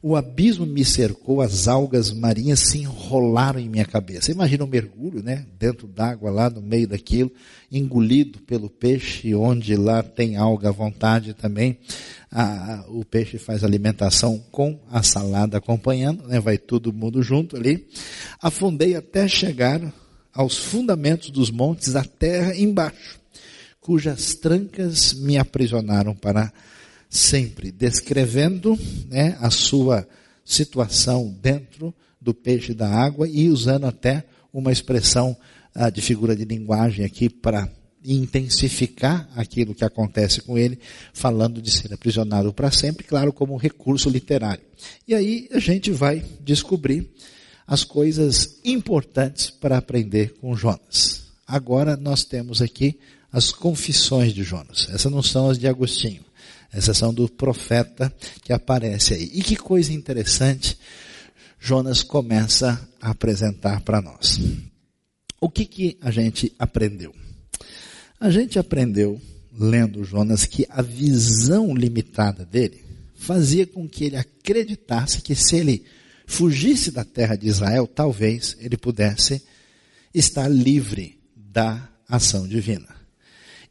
o 0.05 0.17
abismo 0.17 0.65
me 0.65 0.83
cercou, 0.83 1.39
as 1.39 1.65
algas 1.65 2.11
marinhas 2.11 2.59
se 2.59 2.79
enrolaram 2.79 3.57
em 3.57 3.69
minha 3.69 3.85
cabeça. 3.85 4.33
Imagina 4.33 4.65
um 4.65 4.67
mergulho, 4.67 5.23
né? 5.23 5.45
Dentro 5.57 5.87
d'água, 5.87 6.29
lá 6.29 6.49
no 6.49 6.61
meio 6.61 6.89
daquilo, 6.89 7.31
engolido 7.71 8.39
pelo 8.39 8.69
peixe, 8.69 9.33
onde 9.33 9.77
lá 9.77 10.03
tem 10.03 10.35
alga 10.35 10.67
à 10.67 10.71
vontade 10.73 11.33
também. 11.33 11.79
Ah, 12.29 12.83
o 12.89 13.05
peixe 13.05 13.37
faz 13.37 13.63
alimentação 13.63 14.43
com 14.51 14.77
a 14.91 15.01
salada 15.01 15.57
acompanhando, 15.57 16.27
né? 16.27 16.37
Vai 16.37 16.57
todo 16.57 16.91
mundo 16.91 17.23
junto 17.23 17.55
ali. 17.55 17.87
Afundei 18.41 18.97
até 18.97 19.25
chegar 19.25 19.81
aos 20.33 20.57
fundamentos 20.57 21.29
dos 21.29 21.49
montes, 21.49 21.95
a 21.95 22.03
terra 22.03 22.53
embaixo, 22.57 23.21
cujas 23.79 24.35
trancas 24.35 25.13
me 25.13 25.37
aprisionaram 25.37 26.13
para 26.13 26.51
sempre 27.13 27.71
descrevendo 27.71 28.75
né, 29.07 29.37
a 29.39 29.51
sua 29.51 30.07
situação 30.43 31.29
dentro 31.39 31.93
do 32.19 32.33
peixe 32.33 32.73
da 32.73 32.89
água 32.89 33.29
e 33.29 33.49
usando 33.49 33.85
até 33.85 34.25
uma 34.51 34.71
expressão 34.71 35.37
ah, 35.75 35.91
de 35.91 36.01
figura 36.01 36.35
de 36.35 36.43
linguagem 36.43 37.05
aqui 37.05 37.29
para 37.29 37.69
intensificar 38.03 39.29
aquilo 39.35 39.75
que 39.75 39.85
acontece 39.85 40.41
com 40.41 40.57
ele, 40.57 40.79
falando 41.13 41.61
de 41.61 41.69
ser 41.69 41.93
aprisionado 41.93 42.51
para 42.51 42.71
sempre, 42.71 43.03
claro, 43.03 43.31
como 43.31 43.53
um 43.53 43.57
recurso 43.57 44.09
literário. 44.09 44.63
E 45.07 45.13
aí 45.13 45.47
a 45.51 45.59
gente 45.59 45.91
vai 45.91 46.25
descobrir 46.41 47.07
as 47.67 47.83
coisas 47.83 48.59
importantes 48.65 49.51
para 49.51 49.77
aprender 49.77 50.33
com 50.41 50.55
Jonas. 50.55 51.27
Agora 51.45 51.95
nós 51.95 52.25
temos 52.25 52.59
aqui 52.59 52.99
as 53.31 53.51
confissões 53.51 54.33
de 54.33 54.43
Jonas. 54.43 54.89
Essas 54.89 55.11
não 55.11 55.21
são 55.21 55.49
as 55.49 55.59
de 55.59 55.67
Agostinho 55.67 56.32
exceção 56.77 57.13
do 57.13 57.29
profeta 57.29 58.13
que 58.43 58.53
aparece 58.53 59.13
aí. 59.13 59.31
E 59.33 59.43
que 59.43 59.55
coisa 59.55 59.93
interessante, 59.93 60.77
Jonas 61.59 62.03
começa 62.03 62.79
a 63.01 63.11
apresentar 63.11 63.81
para 63.81 64.01
nós. 64.01 64.39
O 65.39 65.49
que, 65.49 65.65
que 65.65 65.97
a 66.01 66.11
gente 66.11 66.53
aprendeu? 66.57 67.13
A 68.19 68.29
gente 68.29 68.57
aprendeu, 68.57 69.21
lendo 69.51 70.03
Jonas, 70.03 70.45
que 70.45 70.65
a 70.69 70.81
visão 70.81 71.75
limitada 71.75 72.45
dele 72.45 72.83
fazia 73.15 73.65
com 73.65 73.87
que 73.87 74.05
ele 74.05 74.17
acreditasse 74.17 75.21
que 75.21 75.35
se 75.35 75.55
ele 75.55 75.85
fugisse 76.25 76.91
da 76.91 77.03
terra 77.03 77.35
de 77.35 77.47
Israel, 77.47 77.87
talvez 77.87 78.55
ele 78.59 78.77
pudesse 78.77 79.41
estar 80.13 80.47
livre 80.47 81.19
da 81.35 81.89
ação 82.07 82.47
divina. 82.47 83.02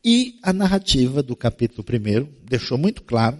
E 0.04 0.38
a 0.42 0.52
narrativa 0.52 1.22
do 1.22 1.36
capítulo 1.36 1.84
1 1.88 2.26
deixou 2.44 2.76
muito 2.76 3.02
claro 3.02 3.38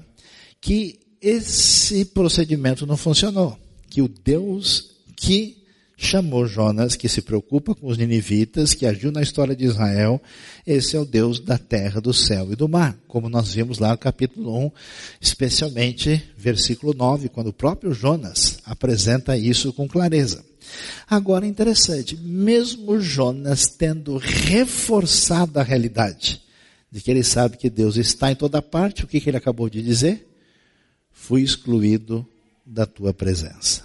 que 0.60 1.00
esse 1.20 2.04
procedimento 2.04 2.86
não 2.86 2.96
funcionou. 2.96 3.58
Que 3.90 4.00
o 4.00 4.08
Deus 4.08 4.92
que 5.16 5.62
chamou 5.96 6.46
Jonas, 6.46 6.96
que 6.96 7.08
se 7.08 7.22
preocupa 7.22 7.74
com 7.74 7.88
os 7.88 7.98
ninivitas, 7.98 8.74
que 8.74 8.86
agiu 8.86 9.10
na 9.12 9.22
história 9.22 9.54
de 9.54 9.64
Israel, 9.64 10.20
esse 10.66 10.96
é 10.96 11.00
o 11.00 11.04
Deus 11.04 11.38
da 11.38 11.58
terra, 11.58 12.00
do 12.00 12.12
céu 12.12 12.52
e 12.52 12.56
do 12.56 12.68
mar, 12.68 12.96
como 13.06 13.28
nós 13.28 13.54
vimos 13.54 13.78
lá 13.78 13.90
no 13.90 13.98
capítulo 13.98 14.66
1, 14.66 14.70
especialmente 15.20 16.22
versículo 16.36 16.94
9, 16.94 17.28
quando 17.28 17.48
o 17.48 17.52
próprio 17.52 17.92
Jonas 17.92 18.58
apresenta 18.64 19.36
isso 19.36 19.72
com 19.72 19.88
clareza. 19.88 20.44
Agora, 21.08 21.46
interessante, 21.46 22.16
mesmo 22.16 23.00
Jonas 23.00 23.66
tendo 23.66 24.16
reforçado 24.16 25.58
a 25.58 25.62
realidade 25.62 26.41
de 26.92 27.00
que 27.00 27.10
ele 27.10 27.24
sabe 27.24 27.56
que 27.56 27.70
Deus 27.70 27.96
está 27.96 28.30
em 28.30 28.36
toda 28.36 28.60
parte, 28.60 29.02
o 29.02 29.06
que, 29.06 29.18
que 29.18 29.30
ele 29.30 29.38
acabou 29.38 29.70
de 29.70 29.80
dizer? 29.80 30.28
Fui 31.10 31.40
excluído 31.40 32.28
da 32.66 32.84
tua 32.84 33.14
presença. 33.14 33.82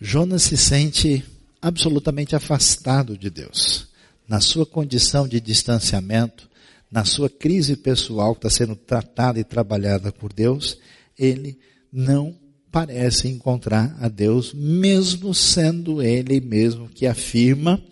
Jonas 0.00 0.44
se 0.44 0.56
sente 0.56 1.24
absolutamente 1.60 2.36
afastado 2.36 3.18
de 3.18 3.28
Deus. 3.28 3.88
Na 4.28 4.40
sua 4.40 4.64
condição 4.64 5.26
de 5.26 5.40
distanciamento, 5.40 6.48
na 6.88 7.04
sua 7.04 7.28
crise 7.28 7.74
pessoal 7.74 8.34
que 8.36 8.46
está 8.46 8.50
sendo 8.50 8.76
tratada 8.76 9.40
e 9.40 9.44
trabalhada 9.44 10.12
por 10.12 10.32
Deus, 10.32 10.78
ele 11.18 11.58
não 11.92 12.36
parece 12.70 13.26
encontrar 13.26 13.96
a 14.00 14.06
Deus, 14.06 14.54
mesmo 14.54 15.34
sendo 15.34 16.00
ele 16.00 16.40
mesmo 16.40 16.88
que 16.88 17.04
afirma 17.04 17.82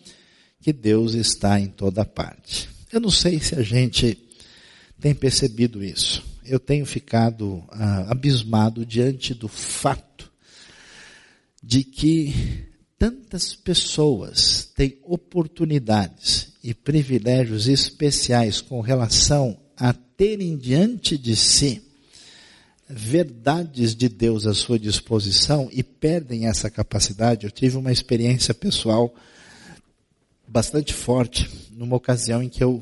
que 0.61 0.73
Deus 0.73 1.15
está 1.15 1.59
em 1.59 1.67
toda 1.67 2.05
parte. 2.05 2.74
Eu 2.95 3.01
não 3.01 3.11
sei 3.11 3.41
se 3.41 3.57
a 3.57 3.63
gente 3.63 4.17
tem 5.01 5.13
percebido 5.13 5.83
isso. 5.83 6.23
Eu 6.45 6.61
tenho 6.61 6.87
ficado 6.87 7.61
ah, 7.71 8.13
abismado 8.13 8.87
diante 8.87 9.35
do 9.35 9.49
fato 9.49 10.31
de 11.61 11.83
que 11.83 12.33
tantas 12.97 13.53
pessoas 13.53 14.71
têm 14.77 14.97
oportunidades 15.03 16.53
e 16.63 16.73
privilégios 16.73 17.67
especiais 17.67 18.61
com 18.61 18.81
relação 18.81 19.59
a 19.77 19.93
terem 19.93 20.57
diante 20.57 21.19
de 21.19 21.35
si 21.35 21.83
verdades 22.89 23.93
de 23.97 24.09
Deus 24.09 24.47
à 24.47 24.55
sua 24.55 24.79
disposição 24.79 25.69
e 25.73 25.83
perdem 25.83 26.47
essa 26.47 26.71
capacidade. 26.71 27.45
Eu 27.45 27.51
tive 27.51 27.77
uma 27.77 27.91
experiência 27.91 28.55
pessoal 28.55 29.13
bastante 30.55 30.95
forte 30.95 31.51
numa 31.73 31.97
ocasião 31.97 32.41
em 32.41 32.49
que 32.49 32.63
eu 32.63 32.81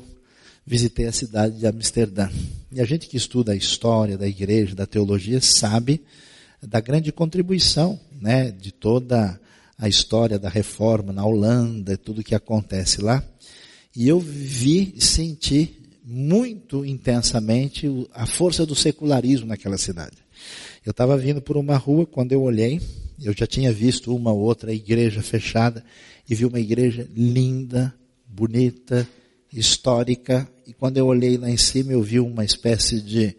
visitei 0.63 1.07
a 1.07 1.11
cidade 1.11 1.57
de 1.57 1.65
Amsterdã. 1.65 2.29
E 2.71 2.79
a 2.79 2.85
gente 2.85 3.07
que 3.07 3.17
estuda 3.17 3.51
a 3.51 3.55
história 3.55 4.15
da 4.15 4.27
igreja, 4.27 4.75
da 4.75 4.85
teologia, 4.85 5.41
sabe 5.41 6.03
da 6.61 6.79
grande 6.79 7.11
contribuição 7.11 7.99
né, 8.21 8.51
de 8.51 8.71
toda 8.71 9.39
a 9.75 9.89
história 9.89 10.37
da 10.37 10.49
reforma 10.49 11.11
na 11.11 11.25
Holanda, 11.25 11.97
tudo 11.97 12.23
que 12.23 12.35
acontece 12.35 13.01
lá. 13.01 13.23
E 13.95 14.07
eu 14.07 14.19
vi 14.19 14.93
senti 14.99 15.75
muito 16.05 16.85
intensamente 16.85 17.89
a 18.13 18.27
força 18.27 18.67
do 18.67 18.75
secularismo 18.75 19.47
naquela 19.47 19.79
cidade. 19.79 20.17
Eu 20.85 20.91
estava 20.91 21.17
vindo 21.17 21.41
por 21.41 21.57
uma 21.57 21.75
rua, 21.75 22.05
quando 22.05 22.33
eu 22.33 22.43
olhei, 22.43 22.79
eu 23.19 23.33
já 23.35 23.47
tinha 23.47 23.73
visto 23.73 24.15
uma 24.15 24.31
ou 24.31 24.41
outra 24.41 24.71
igreja 24.71 25.23
fechada, 25.23 25.83
e 26.29 26.35
vi 26.35 26.45
uma 26.45 26.59
igreja 26.59 27.07
linda, 27.13 27.93
bonita, 28.27 29.07
histórica, 29.51 30.47
e 30.65 30.73
quando 30.73 30.97
eu 30.97 31.05
olhei 31.07 31.37
lá 31.37 31.49
em 31.49 31.57
cima, 31.57 31.91
eu 31.91 32.01
vi 32.01 32.19
uma 32.19 32.45
espécie 32.45 33.01
de 33.01 33.35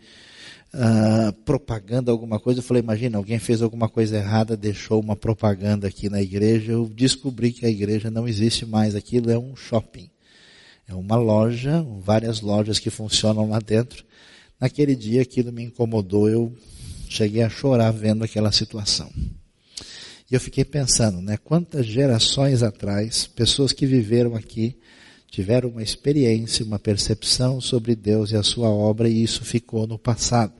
uh, 0.75 1.33
propaganda, 1.44 2.12
alguma 2.12 2.38
coisa. 2.38 2.61
Eu 2.61 2.64
falei, 2.64 2.83
imagina, 2.83 3.16
alguém 3.16 3.38
fez 3.38 3.62
alguma 3.62 3.88
coisa 3.88 4.16
errada, 4.16 4.57
deixou 4.57 5.01
uma 5.01 5.16
propaganda 5.16 5.88
aqui 5.88 6.11
na 6.11 6.20
igreja. 6.20 6.73
Eu 6.73 6.88
descobri 6.88 7.53
que 7.53 7.64
a 7.64 7.70
igreja 7.70 8.11
não 8.11 8.29
existe 8.29 8.66
mais. 8.66 8.94
Aquilo 8.94 9.31
é 9.31 9.38
um 9.38 9.57
shopping. 9.57 10.11
É 10.87 10.94
uma 10.94 11.16
loja, 11.16 11.85
várias 12.01 12.40
lojas 12.42 12.79
que 12.79 12.90
funcionam 12.90 13.49
lá 13.49 13.59
dentro. 13.59 14.05
Naquele 14.61 14.94
dia 14.94 15.23
aquilo 15.23 15.51
me 15.51 15.64
incomodou, 15.64 16.29
eu 16.29 16.55
cheguei 17.09 17.42
a 17.42 17.49
chorar 17.49 17.90
vendo 17.90 18.23
aquela 18.23 18.53
situação. 18.53 19.11
E 20.30 20.34
eu 20.34 20.40
fiquei 20.40 20.64
pensando, 20.64 21.20
né, 21.20 21.37
quantas 21.37 21.87
gerações 21.87 22.62
atrás, 22.62 23.26
pessoas 23.26 23.72
que 23.72 23.87
viveram 23.87 24.34
aqui, 24.34 24.76
tiveram 25.30 25.68
uma 25.68 25.82
experiência, 25.82 26.64
uma 26.64 26.78
percepção 26.78 27.60
sobre 27.60 27.96
Deus 27.96 28.30
e 28.30 28.37
a 28.37 28.42
sua 28.42 28.68
obra 28.70 29.08
e 29.08 29.22
isso 29.22 29.44
ficou 29.44 29.87
no 29.87 29.98
passado. 29.98 30.52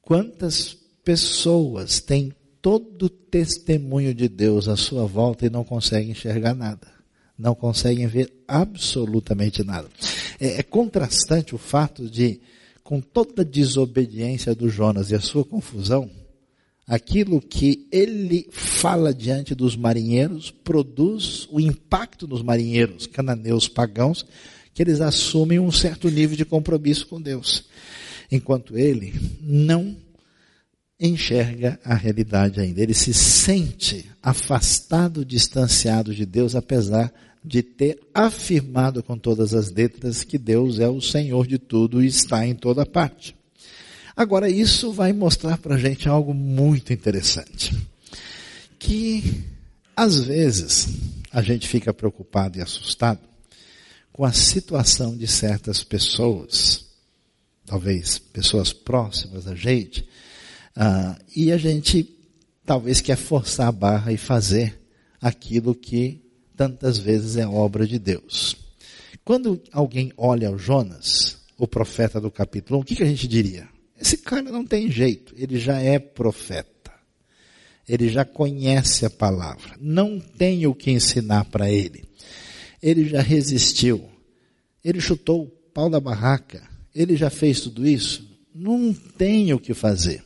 Quantas 0.00 0.76
pessoas 1.04 2.00
têm 2.00 2.32
todo 2.62 3.06
o 3.06 3.08
testemunho 3.10 4.14
de 4.14 4.28
Deus 4.28 4.68
à 4.68 4.76
sua 4.76 5.06
volta 5.06 5.44
e 5.44 5.50
não 5.50 5.64
conseguem 5.64 6.12
enxergar 6.12 6.54
nada? 6.54 6.86
Não 7.36 7.54
conseguem 7.54 8.06
ver 8.06 8.32
absolutamente 8.46 9.62
nada. 9.62 9.88
É, 10.40 10.60
é 10.60 10.62
contrastante 10.62 11.54
o 11.54 11.58
fato 11.58 12.08
de, 12.08 12.40
com 12.82 13.00
toda 13.00 13.42
a 13.42 13.44
desobediência 13.44 14.54
do 14.54 14.68
Jonas 14.68 15.10
e 15.10 15.14
a 15.14 15.20
sua 15.20 15.44
confusão, 15.44 16.10
aquilo 16.88 17.40
que 17.40 17.86
ele 17.92 18.48
fala 18.50 19.12
diante 19.12 19.54
dos 19.54 19.76
marinheiros 19.76 20.50
produz 20.50 21.46
o 21.50 21.60
impacto 21.60 22.26
nos 22.26 22.42
marinheiros 22.42 23.06
cananeus 23.06 23.68
pagãos, 23.68 24.24
que 24.72 24.82
eles 24.82 25.02
assumem 25.02 25.60
um 25.60 25.70
certo 25.70 26.08
nível 26.08 26.36
de 26.36 26.46
compromisso 26.46 27.06
com 27.06 27.20
Deus 27.20 27.66
enquanto 28.30 28.76
ele 28.76 29.14
não 29.40 29.96
enxerga 31.00 31.78
a 31.84 31.94
realidade 31.94 32.60
ainda. 32.60 32.80
Ele 32.80 32.94
se 32.94 33.14
sente 33.14 34.06
afastado, 34.22 35.24
distanciado 35.24 36.14
de 36.14 36.26
Deus, 36.26 36.54
apesar 36.54 37.12
de 37.44 37.62
ter 37.62 37.98
afirmado 38.12 39.02
com 39.02 39.16
todas 39.16 39.54
as 39.54 39.70
letras 39.70 40.24
que 40.24 40.36
Deus 40.36 40.80
é 40.80 40.88
o 40.88 41.00
Senhor 41.00 41.46
de 41.46 41.58
tudo 41.58 42.02
e 42.02 42.06
está 42.06 42.46
em 42.46 42.54
toda 42.54 42.84
parte. 42.84 43.37
Agora, 44.18 44.50
isso 44.50 44.92
vai 44.92 45.12
mostrar 45.12 45.58
para 45.58 45.76
a 45.76 45.78
gente 45.78 46.08
algo 46.08 46.34
muito 46.34 46.92
interessante. 46.92 47.72
Que, 48.76 49.44
às 49.94 50.18
vezes, 50.18 50.88
a 51.30 51.40
gente 51.40 51.68
fica 51.68 51.94
preocupado 51.94 52.58
e 52.58 52.60
assustado 52.60 53.20
com 54.12 54.24
a 54.24 54.32
situação 54.32 55.16
de 55.16 55.28
certas 55.28 55.84
pessoas 55.84 56.88
talvez 57.64 58.18
pessoas 58.18 58.72
próximas 58.72 59.46
a 59.46 59.54
gente, 59.54 60.00
uh, 60.76 61.22
e 61.36 61.52
a 61.52 61.56
gente 61.56 62.12
talvez 62.66 63.00
quer 63.00 63.16
forçar 63.16 63.68
a 63.68 63.72
barra 63.72 64.10
e 64.10 64.16
fazer 64.16 64.80
aquilo 65.20 65.76
que 65.76 66.20
tantas 66.56 66.98
vezes 66.98 67.36
é 67.36 67.46
obra 67.46 67.86
de 67.86 68.00
Deus. 68.00 68.56
Quando 69.24 69.62
alguém 69.70 70.12
olha 70.16 70.50
o 70.50 70.58
Jonas, 70.58 71.36
o 71.56 71.68
profeta 71.68 72.20
do 72.20 72.32
capítulo 72.32 72.80
1, 72.80 72.82
o 72.82 72.84
que, 72.84 72.96
que 72.96 73.02
a 73.04 73.06
gente 73.06 73.28
diria? 73.28 73.68
Esse 74.00 74.18
cara 74.18 74.42
não 74.42 74.64
tem 74.64 74.90
jeito, 74.90 75.34
ele 75.36 75.58
já 75.58 75.78
é 75.80 75.98
profeta. 75.98 76.78
Ele 77.88 78.08
já 78.08 78.24
conhece 78.24 79.06
a 79.06 79.10
palavra. 79.10 79.74
Não 79.80 80.20
tem 80.20 80.66
o 80.66 80.74
que 80.74 80.90
ensinar 80.90 81.46
para 81.46 81.70
ele. 81.70 82.04
Ele 82.82 83.08
já 83.08 83.22
resistiu. 83.22 84.04
Ele 84.84 85.00
chutou 85.00 85.44
o 85.44 85.46
pau 85.46 85.88
da 85.88 85.98
barraca. 85.98 86.62
Ele 86.94 87.16
já 87.16 87.30
fez 87.30 87.62
tudo 87.62 87.88
isso? 87.88 88.28
Não 88.54 88.92
tem 88.92 89.54
o 89.54 89.58
que 89.58 89.72
fazer. 89.72 90.22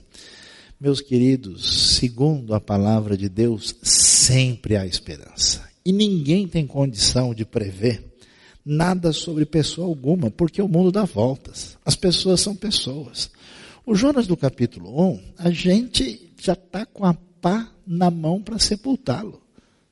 Meus 0.80 1.00
queridos, 1.00 1.96
segundo 1.98 2.52
a 2.52 2.60
palavra 2.60 3.16
de 3.16 3.28
Deus, 3.28 3.76
sempre 3.82 4.76
há 4.76 4.84
esperança. 4.84 5.62
E 5.84 5.92
ninguém 5.92 6.48
tem 6.48 6.66
condição 6.66 7.32
de 7.32 7.44
prever 7.44 8.12
nada 8.64 9.12
sobre 9.12 9.44
pessoa 9.44 9.86
alguma, 9.86 10.30
porque 10.30 10.60
o 10.60 10.68
mundo 10.68 10.90
dá 10.90 11.04
voltas. 11.04 11.76
As 11.84 11.94
pessoas 11.94 12.40
são 12.40 12.54
pessoas. 12.54 13.30
O 13.84 13.94
Jonas 13.94 14.26
do 14.26 14.36
capítulo 14.36 15.12
1, 15.12 15.20
a 15.38 15.50
gente 15.50 16.32
já 16.40 16.52
está 16.52 16.86
com 16.86 17.04
a 17.04 17.14
pá 17.14 17.70
na 17.86 18.10
mão 18.10 18.40
para 18.40 18.58
sepultá-lo. 18.58 19.42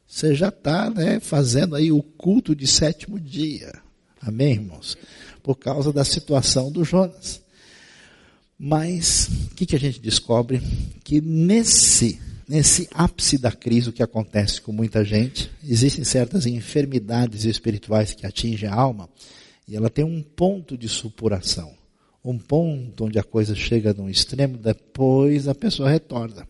Você 0.07 0.35
já 0.35 0.49
está 0.49 0.91
né, 0.91 1.21
fazendo 1.21 1.75
aí 1.75 1.91
o 1.93 2.03
culto 2.03 2.55
de 2.55 2.67
sétimo 2.67 3.19
dia. 3.19 3.73
Amém, 4.21 4.55
irmãos? 4.55 4.97
por 5.43 5.57
causa 5.57 5.93
da 5.93 6.05
situação 6.05 6.71
do 6.71 6.85
Jonas. 6.85 7.43
Mas 8.59 9.29
o 9.51 9.55
que, 9.55 9.67
que 9.67 9.77
a 9.77 9.81
gente 9.81 10.01
descobre? 10.01 10.61
Que 11.03 11.21
nesse, 11.21 12.21
nesse 12.47 12.89
ápice 12.93 13.39
da 13.39 13.51
crise, 13.51 13.89
o 13.89 13.93
que 13.93 14.03
acontece 14.03 14.61
com 14.61 14.73
muita 14.73 15.05
gente, 15.05 15.51
existem 15.67 16.05
certas 16.05 16.47
enfermidades 16.47 17.45
espirituais 17.45 18.13
que 18.13 18.27
atingem 18.27 18.69
a 18.69 18.75
alma, 18.75 19.09
e 19.67 19.77
ela 19.77 19.89
tem 19.89 20.05
um 20.05 20.23
ponto 20.23 20.77
de 20.77 20.89
supuração. 20.89 21.73
Um 22.25 22.39
ponto 22.39 23.07
onde 23.07 23.19
a 23.19 23.23
coisa 23.23 23.55
chega 23.55 23.95
num 23.95 24.09
extremo, 24.09 24.59
depois 24.59 25.49
a 25.49 25.55
pessoa 25.55 25.91
retorna. 25.91 26.47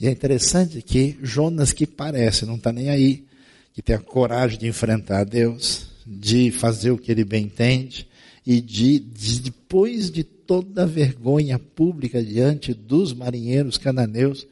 E 0.00 0.06
é 0.06 0.10
interessante 0.10 0.80
que 0.80 1.18
Jonas, 1.22 1.72
que 1.72 1.86
parece, 1.86 2.46
não 2.46 2.54
está 2.54 2.72
nem 2.72 2.88
aí, 2.88 3.24
que 3.72 3.82
tem 3.82 3.96
a 3.96 4.00
coragem 4.00 4.58
de 4.58 4.66
enfrentar 4.68 5.24
Deus, 5.24 5.86
de 6.06 6.50
fazer 6.50 6.90
o 6.90 6.98
que 6.98 7.10
ele 7.10 7.24
bem 7.24 7.44
entende, 7.44 8.06
e 8.46 8.60
de, 8.60 8.98
de, 8.98 9.40
depois 9.40 10.10
de 10.10 10.24
toda 10.24 10.82
a 10.82 10.86
vergonha 10.86 11.58
pública 11.58 12.22
diante 12.22 12.74
dos 12.74 13.12
marinheiros 13.12 13.78
cananeus, 13.78 14.46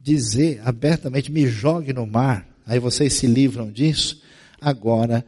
dizer 0.00 0.60
abertamente: 0.64 1.30
me 1.30 1.46
jogue 1.46 1.92
no 1.92 2.06
mar, 2.06 2.48
aí 2.66 2.78
vocês 2.78 3.14
se 3.14 3.26
livram 3.26 3.70
disso. 3.70 4.22
Agora, 4.60 5.24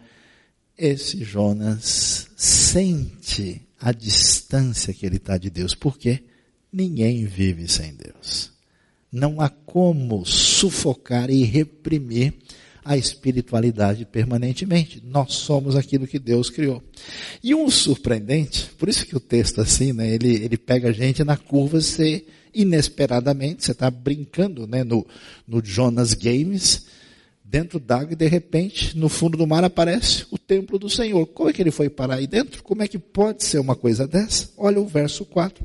esse 0.77 1.23
Jonas 1.23 2.29
sente 2.37 3.66
a 3.81 3.93
distância 3.93 4.93
que 4.93 5.05
ele 5.05 5.17
está 5.17 5.37
de 5.37 5.51
Deus, 5.51 5.75
porque 5.75 6.23
ninguém 6.73 7.25
vive 7.25 7.69
sem 7.69 7.95
Deus. 7.95 8.53
Não 9.11 9.41
há 9.41 9.49
como 9.49 10.25
sufocar 10.27 11.31
e 11.31 11.45
reprimir 11.45 12.35
a 12.85 12.97
espiritualidade 12.97 14.05
permanentemente. 14.05 15.03
Nós 15.05 15.35
somos 15.35 15.75
aquilo 15.75 16.07
que 16.07 16.19
Deus 16.19 16.49
criou. 16.49 16.83
E 17.43 17.55
um 17.55 17.69
surpreendente, 17.69 18.71
por 18.79 18.89
isso 18.89 19.05
que 19.05 19.17
o 19.17 19.21
texto 19.21 19.61
assim, 19.61 19.93
né, 19.93 20.09
ele, 20.09 20.35
ele 20.37 20.57
pega 20.57 20.91
a 20.91 20.93
gente 20.93 21.25
na 21.25 21.37
curva, 21.37 21.81
você 21.81 22.25
inesperadamente, 22.55 23.65
você 23.65 23.73
está 23.73 23.91
brincando 23.91 24.67
né, 24.67 24.85
no, 24.85 25.07
no 25.47 25.63
Jonas 25.63 26.15
Games, 26.15 26.87
dentro 27.49 27.79
d'água 27.79 28.13
e 28.13 28.17
de 28.17 28.27
repente, 28.27 28.97
no 28.97 29.09
fundo 29.09 29.39
do 29.39 29.47
mar 29.47 29.63
aparece 29.65 30.27
o 30.31 30.39
templo 30.39 30.79
do 30.79 30.91
Senhor. 30.91 31.27
Como 31.27 31.49
é 31.49 31.53
que 31.53 31.63
ele 31.63 31.71
foi 31.71 31.89
parar 31.89 32.17
aí 32.17 32.27
dentro? 32.27 32.63
Como 32.63 32.83
é 32.83 32.89
que 32.89 32.99
pode 32.99 33.45
ser 33.45 33.59
uma 33.59 33.77
coisa 33.77 34.07
dessa? 34.07 34.51
Olha 34.57 34.81
o 34.81 34.87
verso 34.87 35.25
4. 35.25 35.65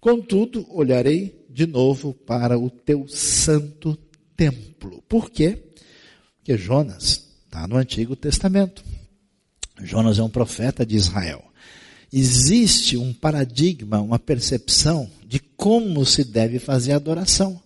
Contudo, 0.00 0.66
olharei 0.68 1.46
de 1.48 1.66
novo 1.66 2.12
para 2.12 2.58
o 2.58 2.68
teu 2.68 3.06
santo 3.08 3.96
templo. 4.36 5.02
Por 5.08 5.30
quê? 5.30 5.62
Porque 6.38 6.56
Jonas 6.56 7.28
está 7.44 7.68
no 7.68 7.76
Antigo 7.76 8.16
Testamento. 8.16 8.82
Jonas 9.80 10.18
é 10.18 10.22
um 10.22 10.28
profeta 10.28 10.84
de 10.84 10.96
Israel. 10.96 11.42
Existe 12.12 12.96
um 12.96 13.12
paradigma, 13.12 14.00
uma 14.00 14.18
percepção 14.18 15.08
de 15.26 15.38
como 15.38 16.04
se 16.04 16.24
deve 16.24 16.58
fazer 16.58 16.92
a 16.92 16.96
adoração. 16.96 17.62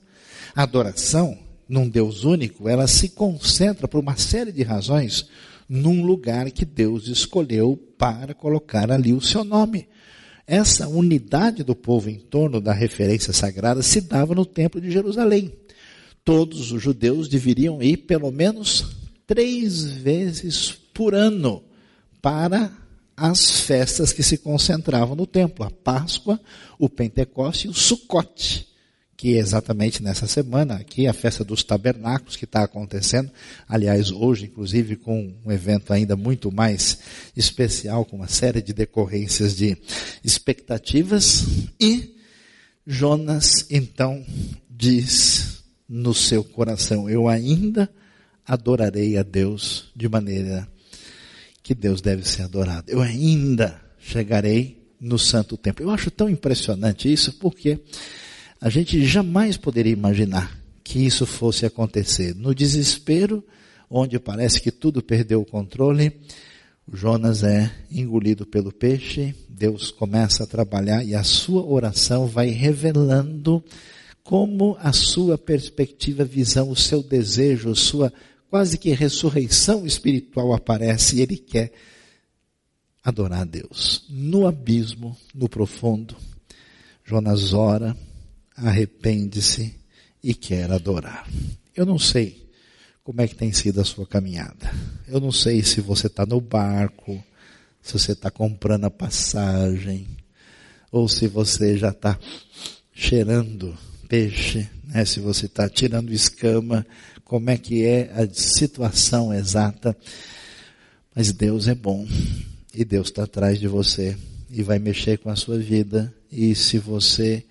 A 0.55 0.63
adoração, 0.63 1.39
num 1.69 1.89
Deus 1.89 2.25
único, 2.25 2.69
ela 2.69 2.87
se 2.87 3.11
concentra 3.11 3.89
por 3.89 4.01
uma 4.01 4.17
série 4.17 4.53
de 4.53 4.63
razões 4.63 5.29
num 5.69 6.05
lugar 6.05 6.51
que 6.51 6.65
Deus 6.65 7.09
escolheu 7.09 7.77
para 7.99 8.35
colocar 8.35 8.91
ali 8.91 9.13
o 9.13 9.21
seu 9.21 9.43
nome. 9.45 9.89
Essa 10.47 10.87
unidade 10.87 11.65
do 11.65 11.75
povo 11.75 12.09
em 12.09 12.19
torno 12.19 12.61
da 12.61 12.73
referência 12.73 13.33
sagrada 13.33 13.83
se 13.83 14.01
dava 14.01 14.35
no 14.35 14.47
Templo 14.47 14.81
de 14.81 14.91
Jerusalém 14.91 15.53
todos 16.27 16.73
os 16.73 16.83
judeus 16.83 17.29
deveriam 17.29 17.81
ir 17.81 17.99
pelo 17.99 18.33
menos 18.33 18.85
três 19.29 19.85
vezes 19.85 20.73
por 20.93 21.15
ano 21.15 21.63
para 22.21 22.77
as 23.17 23.61
festas 23.61 24.13
que 24.13 24.25
se 24.25 24.37
concentravam 24.37 25.15
no 25.15 25.25
templo, 25.25 25.65
a 25.65 25.71
Páscoa, 25.71 26.41
o 26.81 26.89
Pentecoste 26.89 27.69
e 27.69 27.71
o 27.71 27.75
Sucote, 27.75 28.67
que 29.17 29.37
é 29.37 29.39
exatamente 29.39 30.03
nessa 30.03 30.27
semana, 30.27 30.75
aqui 30.75 31.07
a 31.07 31.13
festa 31.13 31.43
dos 31.43 31.65
tabernáculos 31.65 32.37
que 32.37 32.45
está 32.45 32.63
acontecendo, 32.63 33.31
aliás, 33.67 34.11
hoje, 34.11 34.45
inclusive, 34.45 34.97
com 34.97 35.35
um 35.45 35.51
evento 35.51 35.93
ainda 35.93 36.15
muito 36.17 36.53
mais 36.53 36.99
especial, 37.35 38.05
com 38.05 38.17
uma 38.17 38.29
série 38.29 38.61
de 38.61 38.75
decorrências 38.75 39.57
de 39.57 39.77
expectativas, 40.23 41.47
e 41.81 42.15
Jonas, 42.87 43.67
então, 43.71 44.25
diz 44.71 45.65
no 45.89 46.15
seu 46.15 46.45
coração: 46.45 47.09
Eu 47.09 47.27
ainda 47.29 47.91
adorarei 48.47 49.17
a 49.17 49.23
Deus 49.23 49.91
de 49.97 50.09
maneira 50.09 50.69
que 51.63 51.75
Deus 51.75 52.01
deve 52.01 52.29
ser 52.29 52.43
adorado. 52.43 52.91
Eu 52.91 53.01
ainda 53.01 53.81
chegarei 53.99 54.87
no 55.01 55.19
santo 55.19 55.57
templo. 55.57 55.85
Eu 55.85 55.91
acho 55.91 56.11
tão 56.11 56.29
impressionante 56.29 57.13
isso 57.13 57.33
porque 57.39 57.81
a 58.61 58.69
gente 58.69 59.05
jamais 59.05 59.57
poderia 59.57 59.93
imaginar 59.93 60.59
que 60.83 61.05
isso 61.05 61.27
fosse 61.27 61.67
acontecer. 61.67 62.35
No 62.35 62.55
desespero, 62.55 63.45
onde 63.91 64.19
parece 64.19 64.61
que 64.61 64.71
tudo 64.71 65.03
perdeu 65.03 65.41
o 65.41 65.47
controle, 65.47 66.13
Jonas 66.93 67.43
é 67.43 67.71
engolido 67.91 68.47
pelo 68.47 68.73
peixe, 68.73 69.35
Deus 69.49 69.91
começa 69.91 70.45
a 70.45 70.47
trabalhar 70.47 71.05
e 71.05 71.15
a 71.15 71.25
sua 71.25 71.65
oração 71.65 72.27
vai 72.27 72.51
revelando 72.51 73.63
como 74.23 74.77
a 74.81 74.93
sua 74.93 75.37
perspectiva, 75.37 76.25
visão, 76.25 76.71
o 76.71 76.77
seu 76.77 77.03
desejo, 77.03 77.75
sua 77.75 78.13
quase 78.49 78.79
que 78.79 78.91
ressurreição 78.91 79.85
espiritual 79.85 80.53
aparece 80.53 81.17
e 81.17 81.21
ele 81.21 81.37
quer 81.37 81.73
adorar 83.03 83.43
a 83.43 83.45
Deus. 83.45 84.05
No 84.09 84.47
abismo, 84.47 85.17
no 85.35 85.49
profundo, 85.49 86.17
Jonas 87.05 87.53
ora, 87.53 87.97
arrepende-se 88.57 89.75
e 90.23 90.35
quer 90.35 90.71
adorar. 90.71 91.29
Eu 91.75 91.85
não 91.85 91.99
sei 91.99 92.47
como 93.05 93.21
é 93.21 93.29
que 93.29 93.35
tem 93.35 93.53
sido 93.53 93.81
a 93.81 93.85
sua 93.85 94.07
caminhada. 94.07 94.73
Eu 95.07 95.21
não 95.21 95.31
sei 95.31 95.63
se 95.63 95.81
você 95.81 96.09
está 96.09 96.27
no 96.27 96.41
barco, 96.41 97.23
se 97.83 97.93
você 97.93 98.13
está 98.13 98.31
comprando 98.31 98.85
a 98.85 98.91
passagem, 98.91 100.09
ou 100.91 101.09
se 101.09 101.29
você 101.29 101.77
já 101.77 101.91
está 101.91 102.19
cheirando 102.93 103.77
peixe, 104.09 104.69
né? 104.85 105.05
se 105.05 105.21
você 105.21 105.47
está 105.47 105.69
tirando 105.69 106.13
escama, 106.13 106.87
como 107.25 107.51
é 107.51 107.59
que 107.59 107.85
é 107.85 108.11
a 108.13 108.29
situação 108.33 109.33
exata. 109.33 109.97
Mas 111.15 111.33
Deus 111.33 111.69
é 111.69 111.75
bom 111.75 112.07
e 112.75 112.85
Deus 112.85 113.09
está 113.09 113.25
atrás 113.25 113.59
de 113.59 113.69
você 113.69 114.17
e 114.51 114.63
vai 114.63 114.79
mexer 114.79 115.19
com 115.19 115.31
a 115.31 115.37
sua 115.37 115.59
vida. 115.59 116.13
E 116.31 116.55
se 116.55 116.79
você 116.79 117.45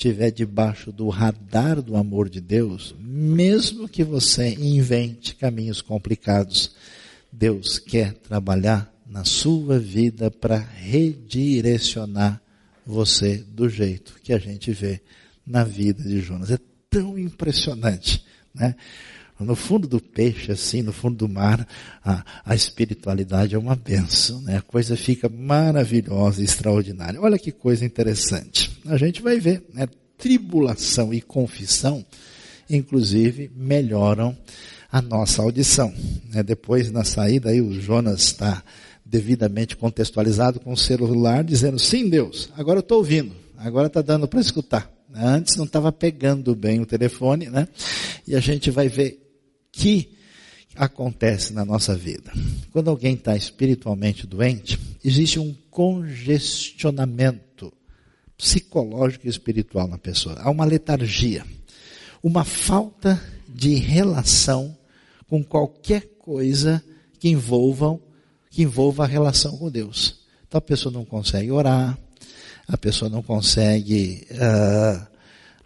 estiver 0.00 0.30
debaixo 0.30 0.90
do 0.90 1.10
radar 1.10 1.82
do 1.82 1.94
amor 1.94 2.30
de 2.30 2.40
Deus, 2.40 2.94
mesmo 2.98 3.86
que 3.86 4.02
você 4.02 4.48
invente 4.54 5.34
caminhos 5.34 5.82
complicados, 5.82 6.74
Deus 7.30 7.78
quer 7.78 8.14
trabalhar 8.14 8.90
na 9.06 9.24
sua 9.24 9.78
vida 9.78 10.30
para 10.30 10.56
redirecionar 10.56 12.40
você 12.86 13.44
do 13.46 13.68
jeito 13.68 14.14
que 14.22 14.32
a 14.32 14.38
gente 14.38 14.72
vê 14.72 15.02
na 15.46 15.64
vida 15.64 16.02
de 16.02 16.20
Jonas. 16.20 16.50
É 16.50 16.58
tão 16.88 17.18
impressionante, 17.18 18.24
né? 18.54 18.74
No 19.44 19.56
fundo 19.56 19.88
do 19.88 20.00
peixe, 20.00 20.52
assim, 20.52 20.82
no 20.82 20.92
fundo 20.92 21.16
do 21.16 21.28
mar, 21.28 21.66
a, 22.04 22.24
a 22.44 22.54
espiritualidade 22.54 23.54
é 23.54 23.58
uma 23.58 23.74
benção, 23.74 24.40
né? 24.42 24.58
A 24.58 24.62
coisa 24.62 24.96
fica 24.96 25.28
maravilhosa 25.28 26.42
extraordinária. 26.42 27.20
Olha 27.20 27.38
que 27.38 27.50
coisa 27.50 27.84
interessante. 27.84 28.70
A 28.86 28.96
gente 28.96 29.22
vai 29.22 29.38
ver, 29.38 29.64
né? 29.72 29.88
Tribulação 30.18 31.14
e 31.14 31.20
confissão, 31.20 32.04
inclusive, 32.68 33.50
melhoram 33.56 34.36
a 34.92 35.00
nossa 35.00 35.42
audição. 35.42 35.92
Né? 36.32 36.42
Depois, 36.42 36.90
na 36.90 37.04
saída, 37.04 37.50
aí 37.50 37.60
o 37.60 37.80
Jonas 37.80 38.22
está 38.22 38.62
devidamente 39.04 39.76
contextualizado 39.76 40.60
com 40.60 40.72
o 40.72 40.76
celular, 40.76 41.42
dizendo, 41.42 41.78
sim 41.78 42.08
Deus, 42.08 42.48
agora 42.56 42.78
eu 42.78 42.82
estou 42.82 42.98
ouvindo, 42.98 43.32
agora 43.58 43.88
está 43.88 44.00
dando 44.00 44.28
para 44.28 44.40
escutar. 44.40 44.90
Antes 45.12 45.56
não 45.56 45.64
estava 45.64 45.90
pegando 45.90 46.54
bem 46.54 46.80
o 46.80 46.86
telefone, 46.86 47.50
né? 47.50 47.66
E 48.26 48.36
a 48.36 48.40
gente 48.40 48.70
vai 48.70 48.88
ver 48.88 49.29
que 49.72 50.10
acontece 50.76 51.52
na 51.52 51.64
nossa 51.64 51.96
vida. 51.96 52.32
Quando 52.72 52.90
alguém 52.90 53.14
está 53.14 53.36
espiritualmente 53.36 54.26
doente, 54.26 54.78
existe 55.04 55.38
um 55.38 55.54
congestionamento 55.70 57.72
psicológico 58.36 59.26
e 59.26 59.30
espiritual 59.30 59.86
na 59.86 59.98
pessoa. 59.98 60.36
Há 60.40 60.50
uma 60.50 60.64
letargia, 60.64 61.44
uma 62.22 62.44
falta 62.44 63.22
de 63.48 63.74
relação 63.74 64.76
com 65.28 65.44
qualquer 65.44 66.02
coisa 66.18 66.82
que 67.18 67.28
envolva, 67.28 68.00
que 68.50 68.62
envolva 68.62 69.04
a 69.04 69.06
relação 69.06 69.56
com 69.58 69.70
Deus. 69.70 70.20
Então 70.48 70.58
a 70.58 70.62
pessoa 70.62 70.92
não 70.92 71.04
consegue 71.04 71.50
orar, 71.50 71.98
a 72.66 72.78
pessoa 72.78 73.08
não 73.08 73.22
consegue 73.22 74.26
uh, 74.32 75.09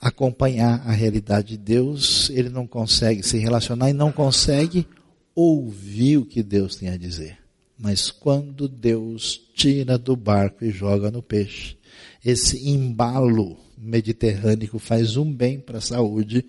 acompanhar 0.04 0.82
a 0.86 0.92
realidade 0.92 1.48
de 1.48 1.56
Deus, 1.56 2.28
ele 2.28 2.50
não 2.50 2.66
consegue 2.66 3.22
se 3.22 3.38
relacionar 3.38 3.88
e 3.88 3.94
não 3.94 4.12
consegue 4.12 4.86
ouvir 5.34 6.18
o 6.18 6.26
que 6.26 6.42
Deus 6.42 6.76
tem 6.76 6.90
a 6.90 6.96
dizer. 6.98 7.38
Mas 7.78 8.10
quando 8.10 8.68
Deus 8.68 9.40
tira 9.54 9.96
do 9.96 10.14
barco 10.14 10.62
e 10.62 10.70
joga 10.70 11.10
no 11.10 11.22
peixe, 11.22 11.78
esse 12.22 12.68
embalo 12.68 13.56
mediterrâneo 13.78 14.78
faz 14.78 15.16
um 15.16 15.32
bem 15.32 15.58
para 15.58 15.78
a 15.78 15.80
saúde, 15.80 16.44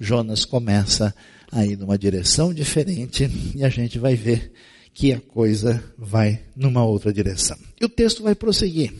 Jonas 0.00 0.44
começa 0.44 1.14
a 1.52 1.64
ir 1.64 1.78
numa 1.78 1.96
direção 1.96 2.52
diferente 2.52 3.30
e 3.54 3.62
a 3.62 3.68
gente 3.68 4.00
vai 4.00 4.16
ver 4.16 4.50
que 4.92 5.12
a 5.12 5.20
coisa 5.20 5.80
vai 5.96 6.42
numa 6.56 6.84
outra 6.84 7.12
direção. 7.12 7.56
E 7.80 7.84
o 7.84 7.88
texto 7.88 8.24
vai 8.24 8.34
prosseguir. 8.34 8.92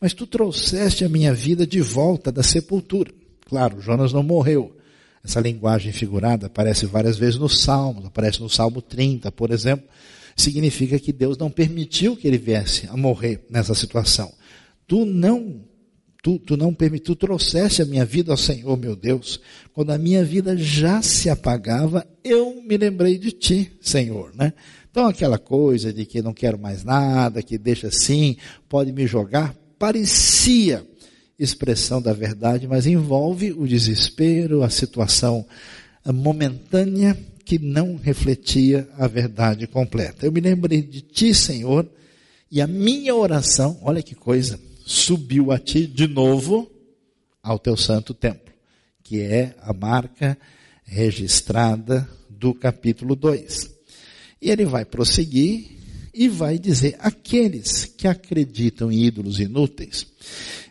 Mas 0.00 0.14
tu 0.14 0.24
trouxeste 0.24 1.04
a 1.04 1.08
minha 1.08 1.34
vida 1.34 1.66
de 1.66 1.80
volta 1.80 2.30
da 2.30 2.44
sepultura. 2.44 3.23
Claro, 3.54 3.80
Jonas 3.80 4.12
não 4.12 4.24
morreu. 4.24 4.76
Essa 5.22 5.38
linguagem 5.38 5.92
figurada 5.92 6.48
aparece 6.48 6.86
várias 6.86 7.16
vezes 7.16 7.38
no 7.38 7.48
Salmo, 7.48 8.04
aparece 8.04 8.40
no 8.40 8.50
Salmo 8.50 8.82
30, 8.82 9.30
por 9.30 9.52
exemplo. 9.52 9.86
significa 10.36 10.98
que 10.98 11.12
Deus 11.12 11.38
não 11.38 11.48
permitiu 11.48 12.16
que 12.16 12.26
ele 12.26 12.36
viesse 12.36 12.88
a 12.88 12.96
morrer 12.96 13.46
nessa 13.48 13.72
situação. 13.72 14.34
Tu 14.88 15.04
não 15.04 15.60
Tu, 16.20 16.38
tu 16.38 16.56
não 16.56 16.74
permitiu, 16.74 17.14
trouxeste 17.14 17.82
a 17.82 17.84
minha 17.84 18.04
vida 18.04 18.32
ao 18.32 18.36
Senhor, 18.36 18.76
meu 18.76 18.96
Deus. 18.96 19.38
Quando 19.72 19.90
a 19.90 19.98
minha 19.98 20.24
vida 20.24 20.56
já 20.56 21.00
se 21.00 21.30
apagava, 21.30 22.04
eu 22.24 22.60
me 22.62 22.76
lembrei 22.76 23.18
de 23.18 23.30
ti, 23.30 23.70
Senhor, 23.80 24.34
né? 24.34 24.52
Então 24.90 25.06
aquela 25.06 25.38
coisa 25.38 25.92
de 25.92 26.04
que 26.04 26.22
não 26.22 26.32
quero 26.32 26.58
mais 26.58 26.82
nada, 26.82 27.42
que 27.42 27.56
deixa 27.58 27.86
assim, 27.88 28.36
pode 28.68 28.90
me 28.90 29.06
jogar, 29.06 29.54
parecia 29.78 30.84
expressão 31.38 32.00
da 32.00 32.12
verdade, 32.12 32.66
mas 32.66 32.86
envolve 32.86 33.52
o 33.52 33.66
desespero, 33.66 34.62
a 34.62 34.70
situação 34.70 35.46
momentânea 36.06 37.16
que 37.44 37.58
não 37.58 37.96
refletia 37.96 38.88
a 38.96 39.06
verdade 39.06 39.66
completa. 39.66 40.24
Eu 40.24 40.32
me 40.32 40.40
lembrei 40.40 40.82
de 40.82 41.00
ti, 41.00 41.34
Senhor, 41.34 41.88
e 42.50 42.60
a 42.60 42.66
minha 42.66 43.14
oração, 43.14 43.78
olha 43.82 44.02
que 44.02 44.14
coisa, 44.14 44.58
subiu 44.84 45.50
a 45.50 45.58
ti 45.58 45.86
de 45.86 46.06
novo 46.06 46.70
ao 47.42 47.58
teu 47.58 47.76
santo 47.76 48.14
templo, 48.14 48.52
que 49.02 49.20
é 49.20 49.54
a 49.60 49.72
marca 49.72 50.38
registrada 50.84 52.08
do 52.30 52.54
capítulo 52.54 53.14
2. 53.16 53.70
E 54.40 54.50
ele 54.50 54.64
vai 54.64 54.84
prosseguir 54.84 55.74
e 56.14 56.28
vai 56.28 56.58
dizer: 56.58 56.96
aqueles 56.98 57.84
que 57.84 58.06
acreditam 58.06 58.90
em 58.90 59.04
ídolos 59.04 59.40
inúteis, 59.40 60.06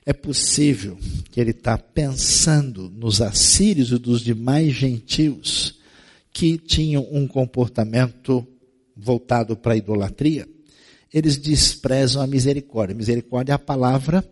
é 0.05 0.13
possível 0.13 0.97
que 1.31 1.39
ele 1.39 1.51
está 1.51 1.77
pensando 1.77 2.89
nos 2.89 3.21
assírios 3.21 3.91
e 3.91 3.97
dos 3.97 4.21
demais 4.21 4.73
gentios 4.73 5.79
que 6.31 6.57
tinham 6.57 7.07
um 7.11 7.27
comportamento 7.27 8.45
voltado 8.95 9.55
para 9.55 9.73
a 9.73 9.77
idolatria 9.77 10.47
eles 11.13 11.37
desprezam 11.37 12.23
a 12.23 12.27
misericórdia. 12.27 12.95
Misericórdia 12.95 13.53
é 13.53 13.55
a 13.55 13.59
palavra 13.59 14.27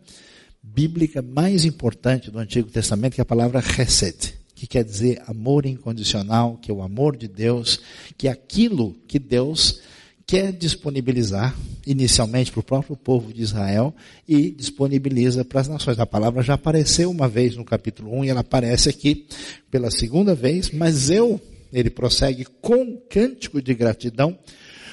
bíblica 0.63 1.21
mais 1.21 1.63
importante 1.63 2.31
do 2.31 2.39
Antigo 2.39 2.69
Testamento, 2.69 3.13
que 3.13 3.21
é 3.21 3.23
a 3.23 3.25
palavra 3.25 3.61
chesed, 3.61 4.33
que 4.55 4.65
quer 4.65 4.83
dizer 4.83 5.21
amor 5.27 5.65
incondicional, 5.65 6.57
que 6.57 6.71
é 6.71 6.73
o 6.73 6.81
amor 6.81 7.15
de 7.15 7.27
Deus, 7.27 7.79
que 8.17 8.27
é 8.27 8.31
aquilo 8.31 8.95
que 9.07 9.19
Deus 9.19 9.79
quer 10.25 10.51
disponibilizar 10.51 11.55
inicialmente 11.85 12.51
para 12.51 12.59
o 12.59 12.63
próprio 12.63 12.95
povo 12.95 13.33
de 13.33 13.41
Israel 13.41 13.93
e 14.27 14.51
disponibiliza 14.51 15.43
para 15.43 15.61
as 15.61 15.67
nações. 15.67 15.99
A 15.99 16.05
palavra 16.05 16.43
já 16.43 16.53
apareceu 16.53 17.09
uma 17.09 17.27
vez 17.27 17.55
no 17.55 17.65
capítulo 17.65 18.13
1 18.19 18.25
e 18.25 18.29
ela 18.29 18.41
aparece 18.41 18.89
aqui 18.89 19.27
pela 19.69 19.89
segunda 19.89 20.35
vez, 20.35 20.71
mas 20.71 21.09
eu, 21.09 21.41
ele 21.73 21.89
prossegue 21.89 22.45
com 22.61 22.97
cântico 23.09 23.61
de 23.61 23.73
gratidão, 23.73 24.37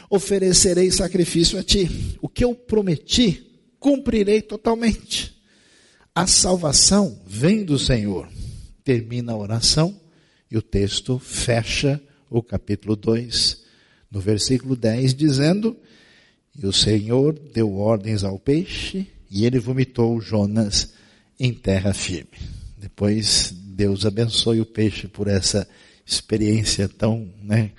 oferecerei 0.08 0.90
sacrifício 0.90 1.58
a 1.58 1.62
ti. 1.62 2.16
O 2.22 2.28
que 2.28 2.44
eu 2.44 2.54
prometi, 2.54 3.60
cumprirei 3.78 4.40
totalmente. 4.40 5.36
A 6.14 6.26
salvação 6.26 7.20
vem 7.26 7.64
do 7.64 7.78
Senhor. 7.78 8.28
Termina 8.82 9.32
a 9.32 9.36
oração 9.36 10.00
e 10.50 10.56
o 10.56 10.62
texto 10.62 11.18
fecha 11.18 12.00
o 12.30 12.42
capítulo 12.42 12.96
2, 12.96 13.67
no 14.10 14.20
versículo 14.20 14.74
10, 14.74 15.14
dizendo: 15.14 15.76
E 16.56 16.66
o 16.66 16.72
Senhor 16.72 17.38
deu 17.54 17.74
ordens 17.76 18.24
ao 18.24 18.38
peixe, 18.38 19.06
e 19.30 19.44
ele 19.44 19.58
vomitou 19.58 20.20
Jonas 20.20 20.92
em 21.38 21.52
terra 21.52 21.92
firme. 21.92 22.38
Depois 22.76 23.52
Deus 23.52 24.06
abençoe 24.06 24.60
o 24.60 24.66
peixe 24.66 25.06
por 25.06 25.28
essa 25.28 25.68
experiência 26.06 26.88
tão, 26.88 27.28
né, 27.42 27.72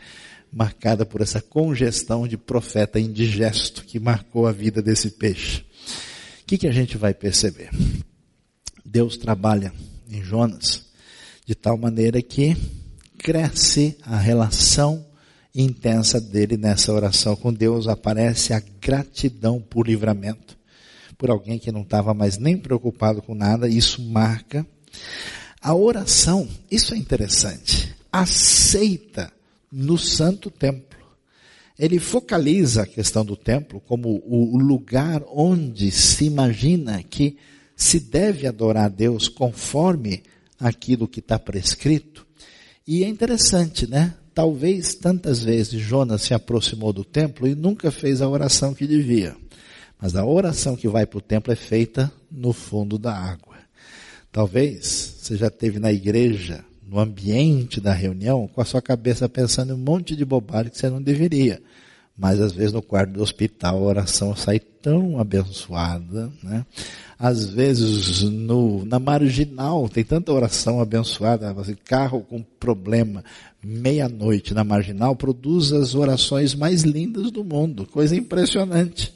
marcada 0.52 1.06
por 1.06 1.22
essa 1.22 1.42
congestão 1.42 2.28
de 2.28 2.38
profeta 2.38 3.00
indigesto 3.00 3.84
que 3.84 4.00
marcou 4.00 4.48
a 4.48 4.52
vida 4.52 4.82
desse 4.82 5.12
peixe. 5.12 5.62
O 6.42 6.46
que, 6.46 6.58
que 6.58 6.68
a 6.68 6.72
gente 6.72 6.98
vai 6.98 7.14
perceber? 7.14 7.70
Deus 8.86 9.18
trabalha 9.18 9.74
em 10.10 10.24
Jonas 10.24 10.86
de 11.46 11.56
tal 11.56 11.78
maneira 11.78 12.22
que 12.22 12.56
cresce 13.18 13.98
a 14.04 14.18
relação 14.18 15.06
intensa 15.54 16.20
dele 16.20 16.58
nessa 16.58 16.94
oração 16.94 17.36
com 17.36 17.52
Deus, 17.54 17.88
aparece 17.88 18.54
a 18.54 18.62
gratidão 18.82 19.60
por 19.60 19.88
livramento, 19.88 20.58
por 21.18 21.30
alguém 21.30 21.60
que 21.60 21.72
não 21.72 21.82
estava 21.82 22.14
mais 22.14 22.38
nem 22.38 22.58
preocupado 22.58 23.22
com 23.22 23.36
nada, 23.36 23.68
isso 23.68 24.02
marca. 24.02 24.66
A 25.62 25.76
oração, 25.76 26.48
isso 26.72 26.94
é 26.94 26.98
interessante, 26.98 27.94
aceita 28.12 29.32
no 29.72 29.98
santo 29.98 30.50
templo. 30.50 30.98
Ele 31.78 32.00
focaliza 32.00 32.84
a 32.84 32.88
questão 32.88 33.24
do 33.24 33.38
templo 33.38 33.80
como 33.82 34.22
o 34.26 34.58
lugar 34.58 35.24
onde 35.32 35.92
se 35.92 36.26
imagina 36.26 37.02
que 37.04 37.38
se 37.76 38.00
deve 38.00 38.46
adorar 38.46 38.86
a 38.86 38.90
Deus 38.90 39.30
conforme 39.30 40.24
aquilo 40.60 41.08
que 41.08 41.22
está 41.22 41.40
prescrito. 41.40 42.28
E 42.86 43.04
é 43.06 43.08
interessante, 43.08 43.88
né? 43.88 44.14
Talvez 44.40 44.96
tantas 44.96 45.44
vezes 45.44 45.82
Jonas 45.82 46.22
se 46.22 46.34
aproximou 46.34 46.94
do 46.94 47.04
templo 47.04 47.46
e 47.46 47.54
nunca 47.54 47.92
fez 47.92 48.22
a 48.22 48.30
oração 48.30 48.74
que 48.74 48.88
devia. 48.88 49.36
Mas 50.02 50.16
a 50.16 50.26
oração 50.26 50.78
que 50.78 50.88
vai 50.88 51.06
para 51.06 51.18
o 51.18 51.22
templo 51.22 51.52
é 51.52 51.58
feita 51.58 52.10
no 52.32 52.54
fundo 52.54 52.98
da 52.98 53.14
água. 53.14 53.58
Talvez 54.32 55.16
você 55.18 55.36
já 55.36 55.50
teve 55.50 55.78
na 55.78 55.92
igreja 55.92 56.64
no 56.88 57.02
ambiente 57.02 57.82
da 57.82 57.92
reunião 57.92 58.48
com 58.48 58.62
a 58.62 58.66
sua 58.66 58.82
cabeça 58.82 59.28
pensando 59.28 59.74
em 59.74 59.76
um 59.76 59.78
monte 59.78 60.16
de 60.16 60.24
bobagem 60.24 60.72
que 60.72 60.78
você 60.78 60.90
não 60.90 61.02
deveria. 61.02 61.62
Mas 62.18 62.40
às 62.40 62.54
vezes 62.54 62.72
no 62.72 62.82
quarto 62.82 63.12
do 63.12 63.22
hospital 63.22 63.76
a 63.76 63.88
oração 63.88 64.34
sai 64.38 64.62
tão 64.82 65.20
abençoada, 65.20 66.32
né? 66.42 66.66
Às 67.18 67.46
vezes 67.46 68.22
no, 68.24 68.86
na 68.86 68.98
marginal 69.00 69.90
tem 69.90 70.04
tanta 70.04 70.32
oração 70.32 70.80
abençoada, 70.80 71.52
assim, 71.52 71.76
carro 71.84 72.22
com 72.22 72.42
problema, 72.42 73.24
meia-noite 73.62 74.54
na 74.54 74.64
marginal 74.64 75.16
produz 75.16 75.74
as 75.74 75.96
orações 75.96 76.56
mais 76.56 76.84
lindas 76.84 77.30
do 77.30 77.44
mundo, 77.44 77.86
coisa 77.86 78.16
impressionante. 78.16 79.14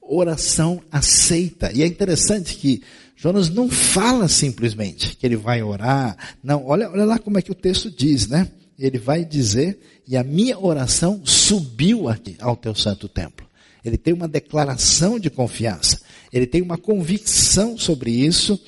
Oração 0.00 0.82
aceita. 0.92 1.72
E 1.72 1.82
é 1.82 1.86
interessante 1.86 2.56
que 2.56 2.82
Jonas 3.16 3.48
não 3.48 3.70
fala 3.70 4.28
simplesmente 4.28 5.16
que 5.16 5.24
ele 5.24 5.36
vai 5.36 5.62
orar. 5.62 6.16
Não, 6.42 6.66
olha, 6.66 6.90
olha 6.90 7.06
lá 7.06 7.18
como 7.18 7.38
é 7.38 7.42
que 7.42 7.50
o 7.50 7.54
texto 7.54 7.90
diz, 7.90 8.28
né? 8.28 8.48
Ele 8.78 8.98
vai 8.98 9.24
dizer, 9.24 9.78
e 10.06 10.14
a 10.14 10.22
minha 10.22 10.58
oração 10.58 11.22
subiu 11.24 12.06
aqui 12.08 12.36
ao 12.38 12.54
teu 12.54 12.74
santo 12.74 13.08
templo. 13.08 13.43
Ele 13.84 13.98
tem 13.98 14.14
uma 14.14 14.26
declaração 14.26 15.18
de 15.18 15.28
confiança. 15.28 16.00
Ele 16.32 16.46
tem 16.46 16.62
uma 16.62 16.78
convicção 16.78 17.76
sobre 17.76 18.10
isso. 18.10 18.58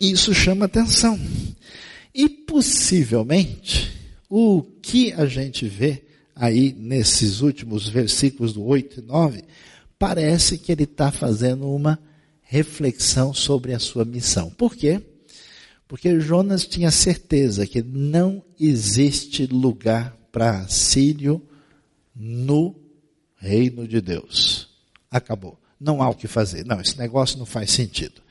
E 0.00 0.12
isso 0.12 0.32
chama 0.34 0.66
atenção. 0.66 1.18
E 2.14 2.28
possivelmente, 2.28 3.92
o 4.28 4.62
que 4.62 5.12
a 5.12 5.26
gente 5.26 5.66
vê 5.66 6.04
aí 6.34 6.74
nesses 6.78 7.40
últimos 7.40 7.88
versículos 7.88 8.52
do 8.52 8.64
8 8.64 9.00
e 9.00 9.02
9, 9.02 9.44
parece 9.98 10.58
que 10.58 10.72
ele 10.72 10.84
está 10.84 11.12
fazendo 11.12 11.68
uma 11.68 11.98
reflexão 12.40 13.32
sobre 13.32 13.72
a 13.72 13.78
sua 13.78 14.04
missão. 14.04 14.50
Por 14.50 14.74
quê? 14.74 15.00
Porque 15.86 16.18
Jonas 16.20 16.66
tinha 16.66 16.90
certeza 16.90 17.66
que 17.66 17.82
não 17.82 18.42
existe 18.58 19.46
lugar 19.46 20.16
para 20.32 20.66
Sírio 20.68 21.42
no 22.14 22.74
reino 23.42 23.88
de 23.88 24.00
Deus. 24.00 24.68
Acabou. 25.10 25.58
Não 25.80 26.00
há 26.00 26.08
o 26.08 26.14
que 26.14 26.28
fazer. 26.28 26.64
Não, 26.64 26.80
esse 26.80 26.96
negócio 26.96 27.38
não 27.38 27.44
faz 27.44 27.72
sentido. 27.72 28.22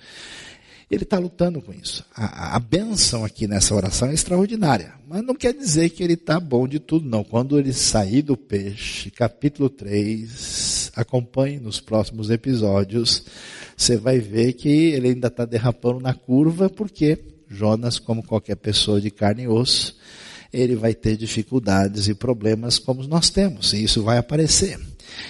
Ele 0.89 1.03
está 1.03 1.19
lutando 1.19 1.61
com 1.61 1.73
isso. 1.73 2.05
A, 2.15 2.55
a, 2.55 2.59
benção 2.59 3.23
aqui 3.23 3.47
nessa 3.47 3.75
oração 3.75 4.09
é 4.09 4.13
extraordinária. 4.13 4.93
Mas 5.07 5.23
não 5.23 5.35
quer 5.35 5.53
dizer 5.53 5.89
que 5.89 6.03
ele 6.03 6.13
está 6.13 6.39
bom 6.39 6.67
de 6.67 6.79
tudo, 6.79 7.07
não. 7.07 7.23
Quando 7.23 7.59
ele 7.59 7.73
sair 7.73 8.21
do 8.21 8.35
peixe, 8.35 9.11
capítulo 9.11 9.69
3, 9.69 10.91
acompanhe 10.95 11.59
nos 11.59 11.79
próximos 11.79 12.29
episódios, 12.29 13.23
você 13.75 13.97
vai 13.97 14.19
ver 14.19 14.53
que 14.53 14.69
ele 14.69 15.09
ainda 15.09 15.27
está 15.27 15.45
derrapando 15.45 15.99
na 15.99 16.13
curva, 16.13 16.69
porque 16.69 17.19
Jonas, 17.49 17.99
como 17.99 18.23
qualquer 18.23 18.55
pessoa 18.55 18.99
de 18.99 19.11
carne 19.11 19.43
e 19.43 19.47
osso, 19.47 19.97
ele 20.51 20.75
vai 20.75 20.93
ter 20.93 21.15
dificuldades 21.15 22.07
e 22.07 22.13
problemas 22.13 22.77
como 22.77 23.05
nós 23.07 23.29
temos, 23.29 23.73
e 23.73 23.83
isso 23.83 24.03
vai 24.03 24.17
aparecer. 24.17 24.79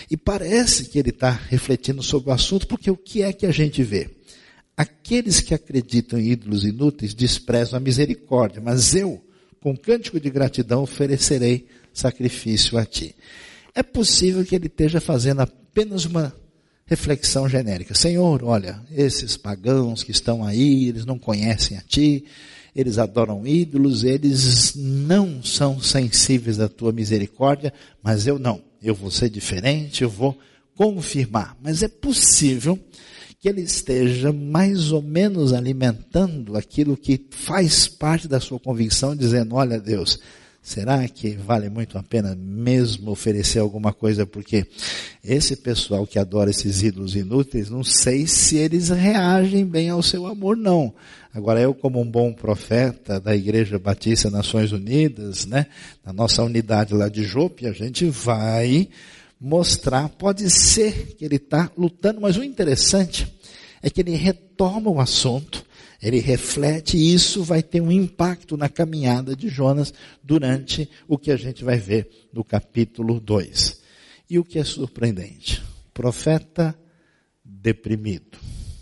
E 0.09 0.17
parece 0.17 0.85
que 0.85 0.99
ele 0.99 1.09
está 1.09 1.29
refletindo 1.29 2.01
sobre 2.01 2.29
o 2.29 2.33
assunto, 2.33 2.67
porque 2.67 2.89
o 2.89 2.97
que 2.97 3.21
é 3.21 3.33
que 3.33 3.45
a 3.45 3.51
gente 3.51 3.83
vê? 3.83 4.09
Aqueles 4.75 5.39
que 5.39 5.53
acreditam 5.53 6.19
em 6.19 6.31
ídolos 6.31 6.63
inúteis 6.63 7.13
desprezam 7.13 7.77
a 7.77 7.79
misericórdia, 7.79 8.61
mas 8.61 8.95
eu, 8.95 9.21
com 9.61 9.75
cântico 9.77 10.19
de 10.19 10.29
gratidão, 10.29 10.83
oferecerei 10.83 11.67
sacrifício 11.93 12.77
a 12.77 12.85
ti. 12.85 13.15
É 13.75 13.83
possível 13.83 14.43
que 14.43 14.55
ele 14.55 14.67
esteja 14.67 14.99
fazendo 14.99 15.41
apenas 15.41 16.05
uma 16.05 16.33
reflexão 16.85 17.47
genérica. 17.47 17.93
Senhor, 17.93 18.43
olha, 18.43 18.81
esses 18.91 19.37
pagãos 19.37 20.03
que 20.03 20.11
estão 20.11 20.43
aí, 20.43 20.89
eles 20.89 21.05
não 21.05 21.17
conhecem 21.17 21.77
a 21.77 21.81
ti, 21.81 22.25
eles 22.75 22.97
adoram 22.97 23.45
ídolos, 23.45 24.03
eles 24.03 24.73
não 24.75 25.43
são 25.43 25.81
sensíveis 25.81 26.59
à 26.59 26.67
tua 26.67 26.91
misericórdia, 26.91 27.73
mas 28.01 28.27
eu 28.27 28.39
não. 28.39 28.61
Eu 28.81 28.95
vou 28.95 29.11
ser 29.11 29.29
diferente, 29.29 30.03
eu 30.03 30.09
vou 30.09 30.37
confirmar. 30.75 31.55
Mas 31.61 31.83
é 31.83 31.87
possível 31.87 32.79
que 33.39 33.49
ele 33.49 33.61
esteja 33.61 34.31
mais 34.31 34.91
ou 34.91 35.01
menos 35.01 35.51
alimentando 35.51 36.55
aquilo 36.55 36.95
que 36.95 37.25
faz 37.31 37.87
parte 37.87 38.27
da 38.27 38.39
sua 38.39 38.59
convicção, 38.59 39.15
dizendo: 39.15 39.55
Olha, 39.55 39.79
Deus, 39.79 40.19
será 40.61 41.07
que 41.07 41.31
vale 41.31 41.69
muito 41.69 41.97
a 41.97 42.03
pena 42.03 42.35
mesmo 42.35 43.11
oferecer 43.11 43.59
alguma 43.59 43.91
coisa? 43.91 44.25
Porque 44.25 44.65
esse 45.23 45.55
pessoal 45.55 46.05
que 46.05 46.19
adora 46.19 46.51
esses 46.51 46.83
ídolos 46.83 47.15
inúteis, 47.15 47.69
não 47.69 47.83
sei 47.83 48.27
se 48.27 48.57
eles 48.57 48.89
reagem 48.89 49.65
bem 49.65 49.89
ao 49.89 50.03
seu 50.03 50.25
amor, 50.27 50.55
não. 50.55 50.93
Agora, 51.33 51.61
eu, 51.61 51.73
como 51.73 51.99
um 52.01 52.09
bom 52.09 52.33
profeta 52.33 53.19
da 53.19 53.35
Igreja 53.35 53.79
Batista 53.79 54.29
Nações 54.29 54.71
Unidas, 54.71 55.45
né, 55.45 55.65
na 56.05 56.11
nossa 56.11 56.43
unidade 56.43 56.93
lá 56.93 57.07
de 57.07 57.23
Jope, 57.23 57.67
a 57.67 57.71
gente 57.71 58.05
vai 58.09 58.89
mostrar, 59.39 60.07
pode 60.09 60.49
ser 60.51 61.15
que 61.17 61.25
ele 61.25 61.37
está 61.37 61.71
lutando, 61.75 62.21
mas 62.21 62.37
o 62.37 62.43
interessante 62.43 63.27
é 63.81 63.89
que 63.89 64.01
ele 64.01 64.15
retoma 64.15 64.91
o 64.91 64.99
assunto, 64.99 65.65
ele 66.01 66.19
reflete 66.19 66.97
e 66.97 67.13
isso 67.13 67.43
vai 67.43 67.61
ter 67.61 67.79
um 67.79 67.91
impacto 67.91 68.57
na 68.57 68.67
caminhada 68.67 69.35
de 69.35 69.47
Jonas 69.49 69.93
durante 70.23 70.89
o 71.07 71.17
que 71.17 71.31
a 71.31 71.37
gente 71.37 71.63
vai 71.63 71.77
ver 71.77 72.09
no 72.33 72.43
capítulo 72.43 73.19
2. 73.19 73.81
E 74.29 74.39
o 74.39 74.43
que 74.43 74.57
é 74.57 74.63
surpreendente? 74.63 75.61
Profeta 75.93 76.77
deprimido. 77.45 78.39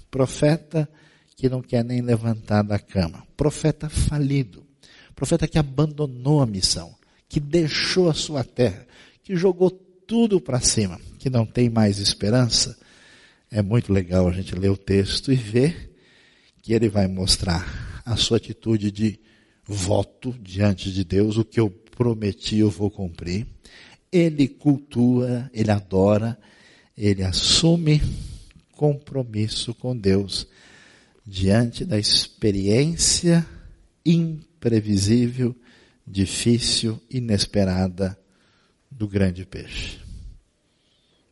Profeta 0.09 0.89
que 1.36 1.49
não 1.49 1.61
quer 1.61 1.84
nem 1.84 2.01
levantar 2.01 2.63
da 2.63 2.80
cama. 2.80 3.26
Profeta 3.36 3.89
falido. 3.89 4.65
Profeta 5.13 5.47
que 5.47 5.57
abandonou 5.57 6.41
a 6.41 6.45
missão, 6.45 6.95
que 7.28 7.39
deixou 7.41 8.09
a 8.09 8.13
sua 8.13 8.43
terra, 8.43 8.88
que 9.22 9.36
jogou 9.36 9.70
tudo 9.70 10.39
para 10.39 10.61
cima, 10.61 10.99
que 11.17 11.30
não 11.30 11.45
tem 11.45 11.70
mais 11.70 11.99
esperança, 11.99 12.78
é 13.51 13.61
muito 13.61 13.91
legal 13.91 14.28
a 14.28 14.32
gente 14.32 14.55
ler 14.55 14.70
o 14.70 14.78
texto 14.78 15.32
e 15.32 15.36
ver 15.36 15.89
que 16.70 16.74
ele 16.76 16.88
vai 16.88 17.07
mostrar 17.07 18.03
a 18.05 18.15
sua 18.15 18.38
atitude 18.38 18.91
de 18.91 19.20
voto 19.65 20.32
diante 20.39 20.91
de 20.91 21.03
Deus, 21.03 21.36
o 21.36 21.43
que 21.43 21.59
eu 21.59 21.67
prometi 21.67 22.59
eu 22.59 22.70
vou 22.70 22.91
cumprir. 22.91 23.47
Ele 24.11 24.47
cultua, 24.47 25.49
ele 25.51 25.72
adora, 25.72 26.38
ele 26.95 27.24
assume 27.24 27.99
compromisso 28.74 29.74
com 29.74 29.97
Deus 29.97 30.45
diante 31.26 31.84
da 31.84 31.97
experiência 31.97 33.43
imprevisível, 34.05 35.55
difícil, 36.05 37.01
inesperada 37.09 38.15
do 38.91 39.07
grande 39.07 39.43
peixe. 39.43 39.97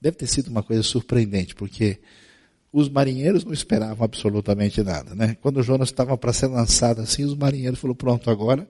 Deve 0.01 0.17
ter 0.17 0.25
sido 0.25 0.47
uma 0.47 0.63
coisa 0.63 0.81
surpreendente, 0.81 1.53
porque 1.53 1.99
os 2.80 2.89
marinheiros 2.89 3.43
não 3.43 3.53
esperavam 3.53 4.05
absolutamente 4.05 4.84
nada, 4.84 5.15
né? 5.15 5.36
Quando 5.41 5.63
Jonas 5.63 5.89
estava 5.89 6.15
para 6.15 6.32
ser 6.32 6.45
lançado 6.45 7.01
assim, 7.01 7.23
os 7.23 7.36
marinheiros 7.36 7.80
falaram, 7.80 7.95
pronto, 7.95 8.30
agora 8.30 8.67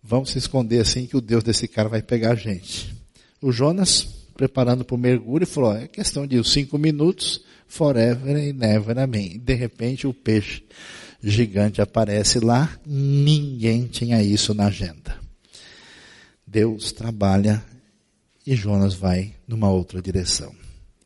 vamos 0.00 0.30
se 0.30 0.38
esconder 0.38 0.80
assim 0.80 1.04
que 1.04 1.16
o 1.16 1.20
Deus 1.20 1.42
desse 1.42 1.66
cara 1.66 1.88
vai 1.88 2.00
pegar 2.00 2.30
a 2.30 2.36
gente. 2.36 2.94
O 3.42 3.50
Jonas, 3.50 4.06
preparando 4.36 4.84
para 4.84 4.94
o 4.94 4.98
mergulho, 4.98 5.44
falou, 5.48 5.74
é 5.74 5.88
questão 5.88 6.28
de 6.28 6.42
cinco 6.44 6.78
minutos, 6.78 7.42
forever 7.66 8.36
and 8.36 8.52
never, 8.52 8.96
amém. 8.96 9.36
De 9.40 9.54
repente 9.54 10.06
o 10.06 10.14
peixe 10.14 10.62
gigante 11.20 11.82
aparece 11.82 12.38
lá, 12.38 12.78
ninguém 12.86 13.88
tinha 13.88 14.22
isso 14.22 14.54
na 14.54 14.66
agenda. 14.66 15.18
Deus 16.46 16.92
trabalha 16.92 17.64
e 18.46 18.54
Jonas 18.54 18.94
vai 18.94 19.34
numa 19.44 19.72
outra 19.72 20.00
direção. 20.00 20.54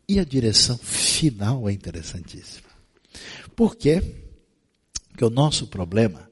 E 0.09 0.19
a 0.19 0.25
direção 0.25 0.77
final 0.79 1.69
é 1.69 1.73
interessantíssima. 1.73 2.69
Por 3.57 3.77
quê? 3.77 4.03
Porque 5.09 5.25
o 5.25 5.31
nosso 5.31 5.67
problema, 5.67 6.31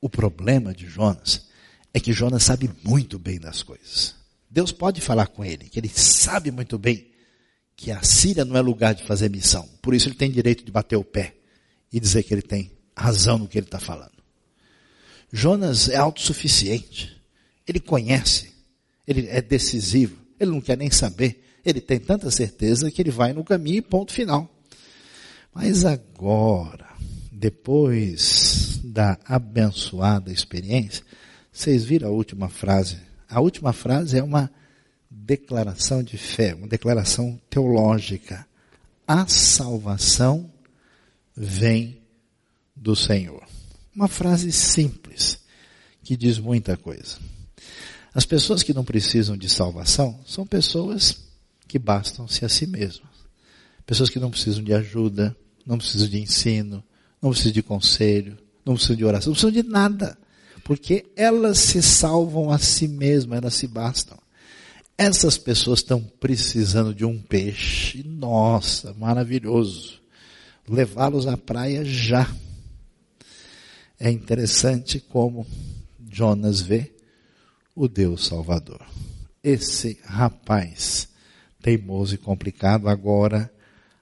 o 0.00 0.08
problema 0.08 0.72
de 0.74 0.86
Jonas, 0.86 1.48
é 1.92 2.00
que 2.00 2.12
Jonas 2.12 2.44
sabe 2.44 2.70
muito 2.82 3.18
bem 3.18 3.38
das 3.38 3.62
coisas. 3.62 4.14
Deus 4.48 4.70
pode 4.70 5.00
falar 5.00 5.26
com 5.26 5.44
ele, 5.44 5.68
que 5.68 5.78
ele 5.78 5.88
sabe 5.88 6.50
muito 6.50 6.78
bem 6.78 7.10
que 7.76 7.90
a 7.90 8.02
Síria 8.02 8.44
não 8.44 8.56
é 8.56 8.60
lugar 8.60 8.94
de 8.94 9.02
fazer 9.02 9.30
missão. 9.30 9.68
Por 9.80 9.94
isso 9.94 10.08
ele 10.08 10.14
tem 10.14 10.30
direito 10.30 10.64
de 10.64 10.70
bater 10.70 10.96
o 10.96 11.04
pé 11.04 11.34
e 11.92 11.98
dizer 11.98 12.22
que 12.22 12.32
ele 12.32 12.42
tem 12.42 12.70
razão 12.96 13.38
no 13.38 13.48
que 13.48 13.58
ele 13.58 13.66
está 13.66 13.80
falando. 13.80 14.12
Jonas 15.32 15.88
é 15.88 15.96
autossuficiente. 15.96 17.20
Ele 17.66 17.80
conhece. 17.80 18.52
Ele 19.06 19.26
é 19.28 19.40
decisivo. 19.40 20.16
Ele 20.38 20.50
não 20.50 20.60
quer 20.60 20.76
nem 20.76 20.90
saber. 20.90 21.42
Ele 21.64 21.80
tem 21.80 21.98
tanta 21.98 22.30
certeza 22.30 22.90
que 22.90 23.00
ele 23.00 23.10
vai 23.10 23.32
no 23.32 23.44
caminho 23.44 23.82
ponto 23.82 24.12
final. 24.12 24.48
Mas 25.54 25.84
agora, 25.84 26.88
depois 27.30 28.80
da 28.82 29.18
abençoada 29.24 30.32
experiência, 30.32 31.04
vocês 31.52 31.84
viram 31.84 32.08
a 32.08 32.12
última 32.12 32.48
frase? 32.48 32.98
A 33.28 33.40
última 33.40 33.72
frase 33.72 34.18
é 34.18 34.22
uma 34.22 34.50
declaração 35.10 36.02
de 36.02 36.16
fé, 36.16 36.54
uma 36.54 36.66
declaração 36.66 37.40
teológica. 37.50 38.46
A 39.06 39.26
salvação 39.26 40.50
vem 41.36 42.00
do 42.74 42.96
Senhor. 42.96 43.46
Uma 43.94 44.08
frase 44.08 44.50
simples 44.50 45.38
que 46.02 46.16
diz 46.16 46.38
muita 46.38 46.76
coisa. 46.76 47.18
As 48.14 48.26
pessoas 48.26 48.62
que 48.62 48.74
não 48.74 48.84
precisam 48.84 49.36
de 49.36 49.48
salvação 49.48 50.18
são 50.26 50.46
pessoas 50.46 51.31
que 51.72 51.78
bastam-se 51.78 52.44
a 52.44 52.50
si 52.50 52.66
mesmas. 52.66 53.08
Pessoas 53.86 54.10
que 54.10 54.18
não 54.18 54.30
precisam 54.30 54.62
de 54.62 54.74
ajuda, 54.74 55.34
não 55.64 55.78
precisam 55.78 56.06
de 56.06 56.20
ensino, 56.20 56.84
não 57.20 57.30
precisam 57.30 57.54
de 57.54 57.62
conselho, 57.62 58.36
não 58.62 58.74
precisam 58.74 58.94
de 58.94 59.06
oração, 59.06 59.30
não 59.30 59.40
precisam 59.40 59.62
de 59.62 59.66
nada. 59.66 60.18
Porque 60.64 61.06
elas 61.16 61.56
se 61.56 61.80
salvam 61.80 62.50
a 62.50 62.58
si 62.58 62.86
mesmas, 62.86 63.38
elas 63.38 63.54
se 63.54 63.66
bastam. 63.66 64.18
Essas 64.98 65.38
pessoas 65.38 65.78
estão 65.78 66.02
precisando 66.20 66.94
de 66.94 67.06
um 67.06 67.18
peixe. 67.18 68.02
Nossa, 68.02 68.92
maravilhoso. 68.92 69.98
Levá-los 70.68 71.26
à 71.26 71.38
praia 71.38 71.86
já. 71.86 72.30
É 73.98 74.10
interessante 74.10 75.00
como 75.00 75.46
Jonas 76.10 76.60
vê 76.60 76.92
o 77.74 77.88
Deus 77.88 78.26
Salvador. 78.26 78.84
Esse 79.42 79.98
rapaz 80.04 81.10
teimoso 81.62 82.16
e 82.16 82.18
complicado, 82.18 82.88
agora 82.88 83.50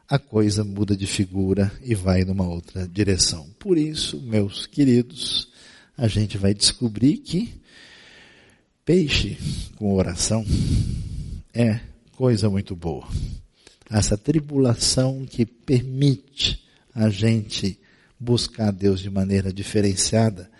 a 0.09 0.19
coisa 0.19 0.65
muda 0.65 0.97
de 0.97 1.07
figura 1.07 1.71
e 1.83 1.95
vai 1.95 2.25
numa 2.25 2.49
outra 2.49 2.89
direção. 2.89 3.47
Por 3.59 3.79
isso, 3.79 4.21
meus 4.23 4.67
queridos, 4.67 5.49
a 5.97 6.09
gente 6.09 6.37
vai 6.37 6.53
descobrir 6.53 7.19
que 7.19 7.61
peixe 8.85 9.39
com 9.77 9.95
oração 9.95 10.45
é 11.55 11.79
coisa 12.17 12.51
muito 12.51 12.75
boa. 12.75 13.07
Essa 13.89 14.17
tribulação 14.17 15.27
que 15.27 15.45
permite 15.45 16.65
a 16.95 17.09
gente 17.09 17.79
buscar 18.19 18.73
Deus 18.73 19.01
de 19.01 19.11
maneira 19.11 19.53
diferenciada, 19.53 20.51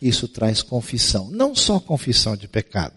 isso 0.00 0.28
traz 0.28 0.62
confissão. 0.62 1.30
Não 1.30 1.54
só 1.54 1.78
confissão 1.80 2.36
de 2.36 2.48
pecado. 2.48 2.94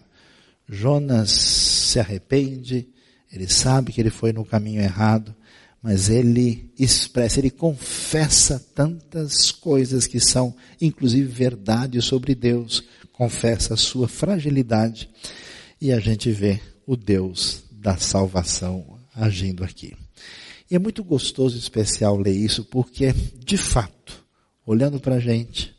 Jonas 0.68 1.30
se 1.30 1.98
arrepende, 1.98 2.88
ele 3.32 3.48
sabe 3.48 3.92
que 3.92 4.00
ele 4.00 4.10
foi 4.10 4.32
no 4.32 4.44
caminho 4.44 4.80
errado, 4.80 5.34
mas 5.82 6.08
ele 6.08 6.72
expressa, 6.78 7.38
ele 7.38 7.50
confessa 7.50 8.58
tantas 8.74 9.50
coisas 9.50 10.06
que 10.06 10.18
são, 10.18 10.54
inclusive, 10.80 11.26
verdade 11.26 12.00
sobre 12.02 12.34
Deus, 12.34 12.82
confessa 13.12 13.74
a 13.74 13.76
sua 13.76 14.08
fragilidade, 14.08 15.08
e 15.80 15.92
a 15.92 16.00
gente 16.00 16.30
vê 16.30 16.60
o 16.86 16.96
Deus 16.96 17.62
da 17.70 17.96
salvação 17.96 18.98
agindo 19.14 19.62
aqui. 19.62 19.94
E 20.70 20.74
é 20.74 20.78
muito 20.78 21.02
gostoso 21.04 21.56
e 21.56 21.58
especial 21.58 22.16
ler 22.16 22.34
isso, 22.34 22.64
porque, 22.64 23.12
de 23.12 23.56
fato, 23.56 24.24
olhando 24.66 25.00
para 25.00 25.16
a 25.16 25.20
gente, 25.20 25.74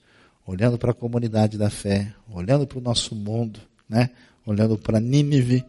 olhando 0.46 0.78
para 0.78 0.92
a 0.92 0.96
comunidade 0.96 1.58
da 1.58 1.70
fé, 1.70 2.14
olhando 2.32 2.66
para 2.66 2.80
o 2.80 2.82
nosso 2.82 3.14
mundo, 3.14 3.60
né? 3.88 4.10
olhando 4.46 4.78
para 4.78 5.00
Nínive, 5.00 5.64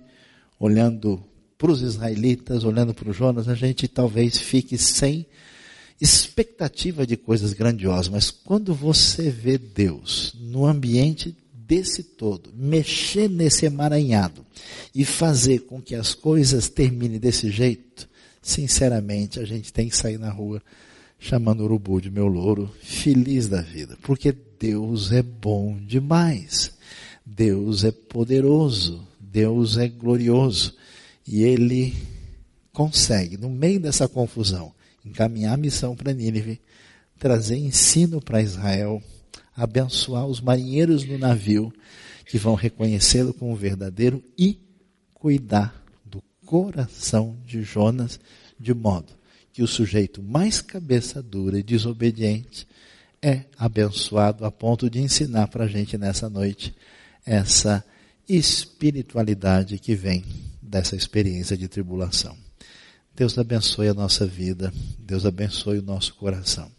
olhando 0.58 1.22
para 1.60 1.70
os 1.70 1.82
israelitas, 1.82 2.64
olhando 2.64 2.94
para 2.94 3.10
o 3.10 3.12
Jonas, 3.12 3.46
a 3.46 3.54
gente 3.54 3.86
talvez 3.86 4.38
fique 4.38 4.78
sem 4.78 5.26
expectativa 6.00 7.06
de 7.06 7.18
coisas 7.18 7.52
grandiosas, 7.52 8.08
mas 8.08 8.30
quando 8.30 8.74
você 8.74 9.28
vê 9.28 9.58
Deus 9.58 10.34
no 10.40 10.64
ambiente 10.64 11.36
desse 11.52 12.02
todo, 12.02 12.50
mexer 12.56 13.28
nesse 13.28 13.66
emaranhado 13.66 14.44
e 14.94 15.04
fazer 15.04 15.60
com 15.66 15.82
que 15.82 15.94
as 15.94 16.14
coisas 16.14 16.70
terminem 16.70 17.18
desse 17.18 17.50
jeito, 17.50 18.08
sinceramente, 18.40 19.38
a 19.38 19.44
gente 19.44 19.70
tem 19.70 19.90
que 19.90 19.96
sair 19.96 20.18
na 20.18 20.30
rua 20.30 20.62
chamando 21.18 21.60
o 21.60 21.64
urubu 21.64 22.00
de 22.00 22.10
meu 22.10 22.26
louro, 22.26 22.74
feliz 22.82 23.48
da 23.48 23.60
vida, 23.60 23.98
porque 24.00 24.34
Deus 24.58 25.12
é 25.12 25.22
bom 25.22 25.76
demais. 25.86 26.72
Deus 27.26 27.84
é 27.84 27.92
poderoso, 27.92 29.06
Deus 29.20 29.76
é 29.76 29.86
glorioso. 29.86 30.74
E 31.32 31.44
ele 31.44 31.94
consegue, 32.72 33.36
no 33.36 33.48
meio 33.48 33.78
dessa 33.78 34.08
confusão, 34.08 34.74
encaminhar 35.06 35.54
a 35.54 35.56
missão 35.56 35.94
para 35.94 36.12
Nínive, 36.12 36.60
trazer 37.20 37.56
ensino 37.56 38.20
para 38.20 38.42
Israel, 38.42 39.00
abençoar 39.56 40.26
os 40.26 40.40
marinheiros 40.40 41.04
no 41.04 41.16
navio, 41.16 41.72
que 42.26 42.36
vão 42.36 42.56
reconhecê-lo 42.56 43.32
como 43.32 43.54
verdadeiro 43.54 44.20
e 44.36 44.58
cuidar 45.14 45.80
do 46.04 46.20
coração 46.44 47.38
de 47.46 47.62
Jonas, 47.62 48.18
de 48.58 48.74
modo 48.74 49.12
que 49.52 49.62
o 49.62 49.68
sujeito 49.68 50.20
mais 50.20 50.60
cabeça 50.60 51.22
dura 51.22 51.60
e 51.60 51.62
desobediente 51.62 52.66
é 53.22 53.44
abençoado 53.56 54.44
a 54.44 54.50
ponto 54.50 54.90
de 54.90 54.98
ensinar 55.00 55.46
para 55.46 55.66
a 55.66 55.68
gente 55.68 55.96
nessa 55.96 56.28
noite 56.28 56.74
essa 57.24 57.84
espiritualidade 58.28 59.78
que 59.78 59.94
vem 59.94 60.24
dessa 60.70 60.94
experiência 60.94 61.56
de 61.56 61.66
tribulação. 61.66 62.36
Deus 63.14 63.36
abençoe 63.36 63.88
a 63.88 63.94
nossa 63.94 64.24
vida, 64.24 64.72
Deus 64.98 65.26
abençoe 65.26 65.78
o 65.78 65.82
nosso 65.82 66.14
coração. 66.14 66.70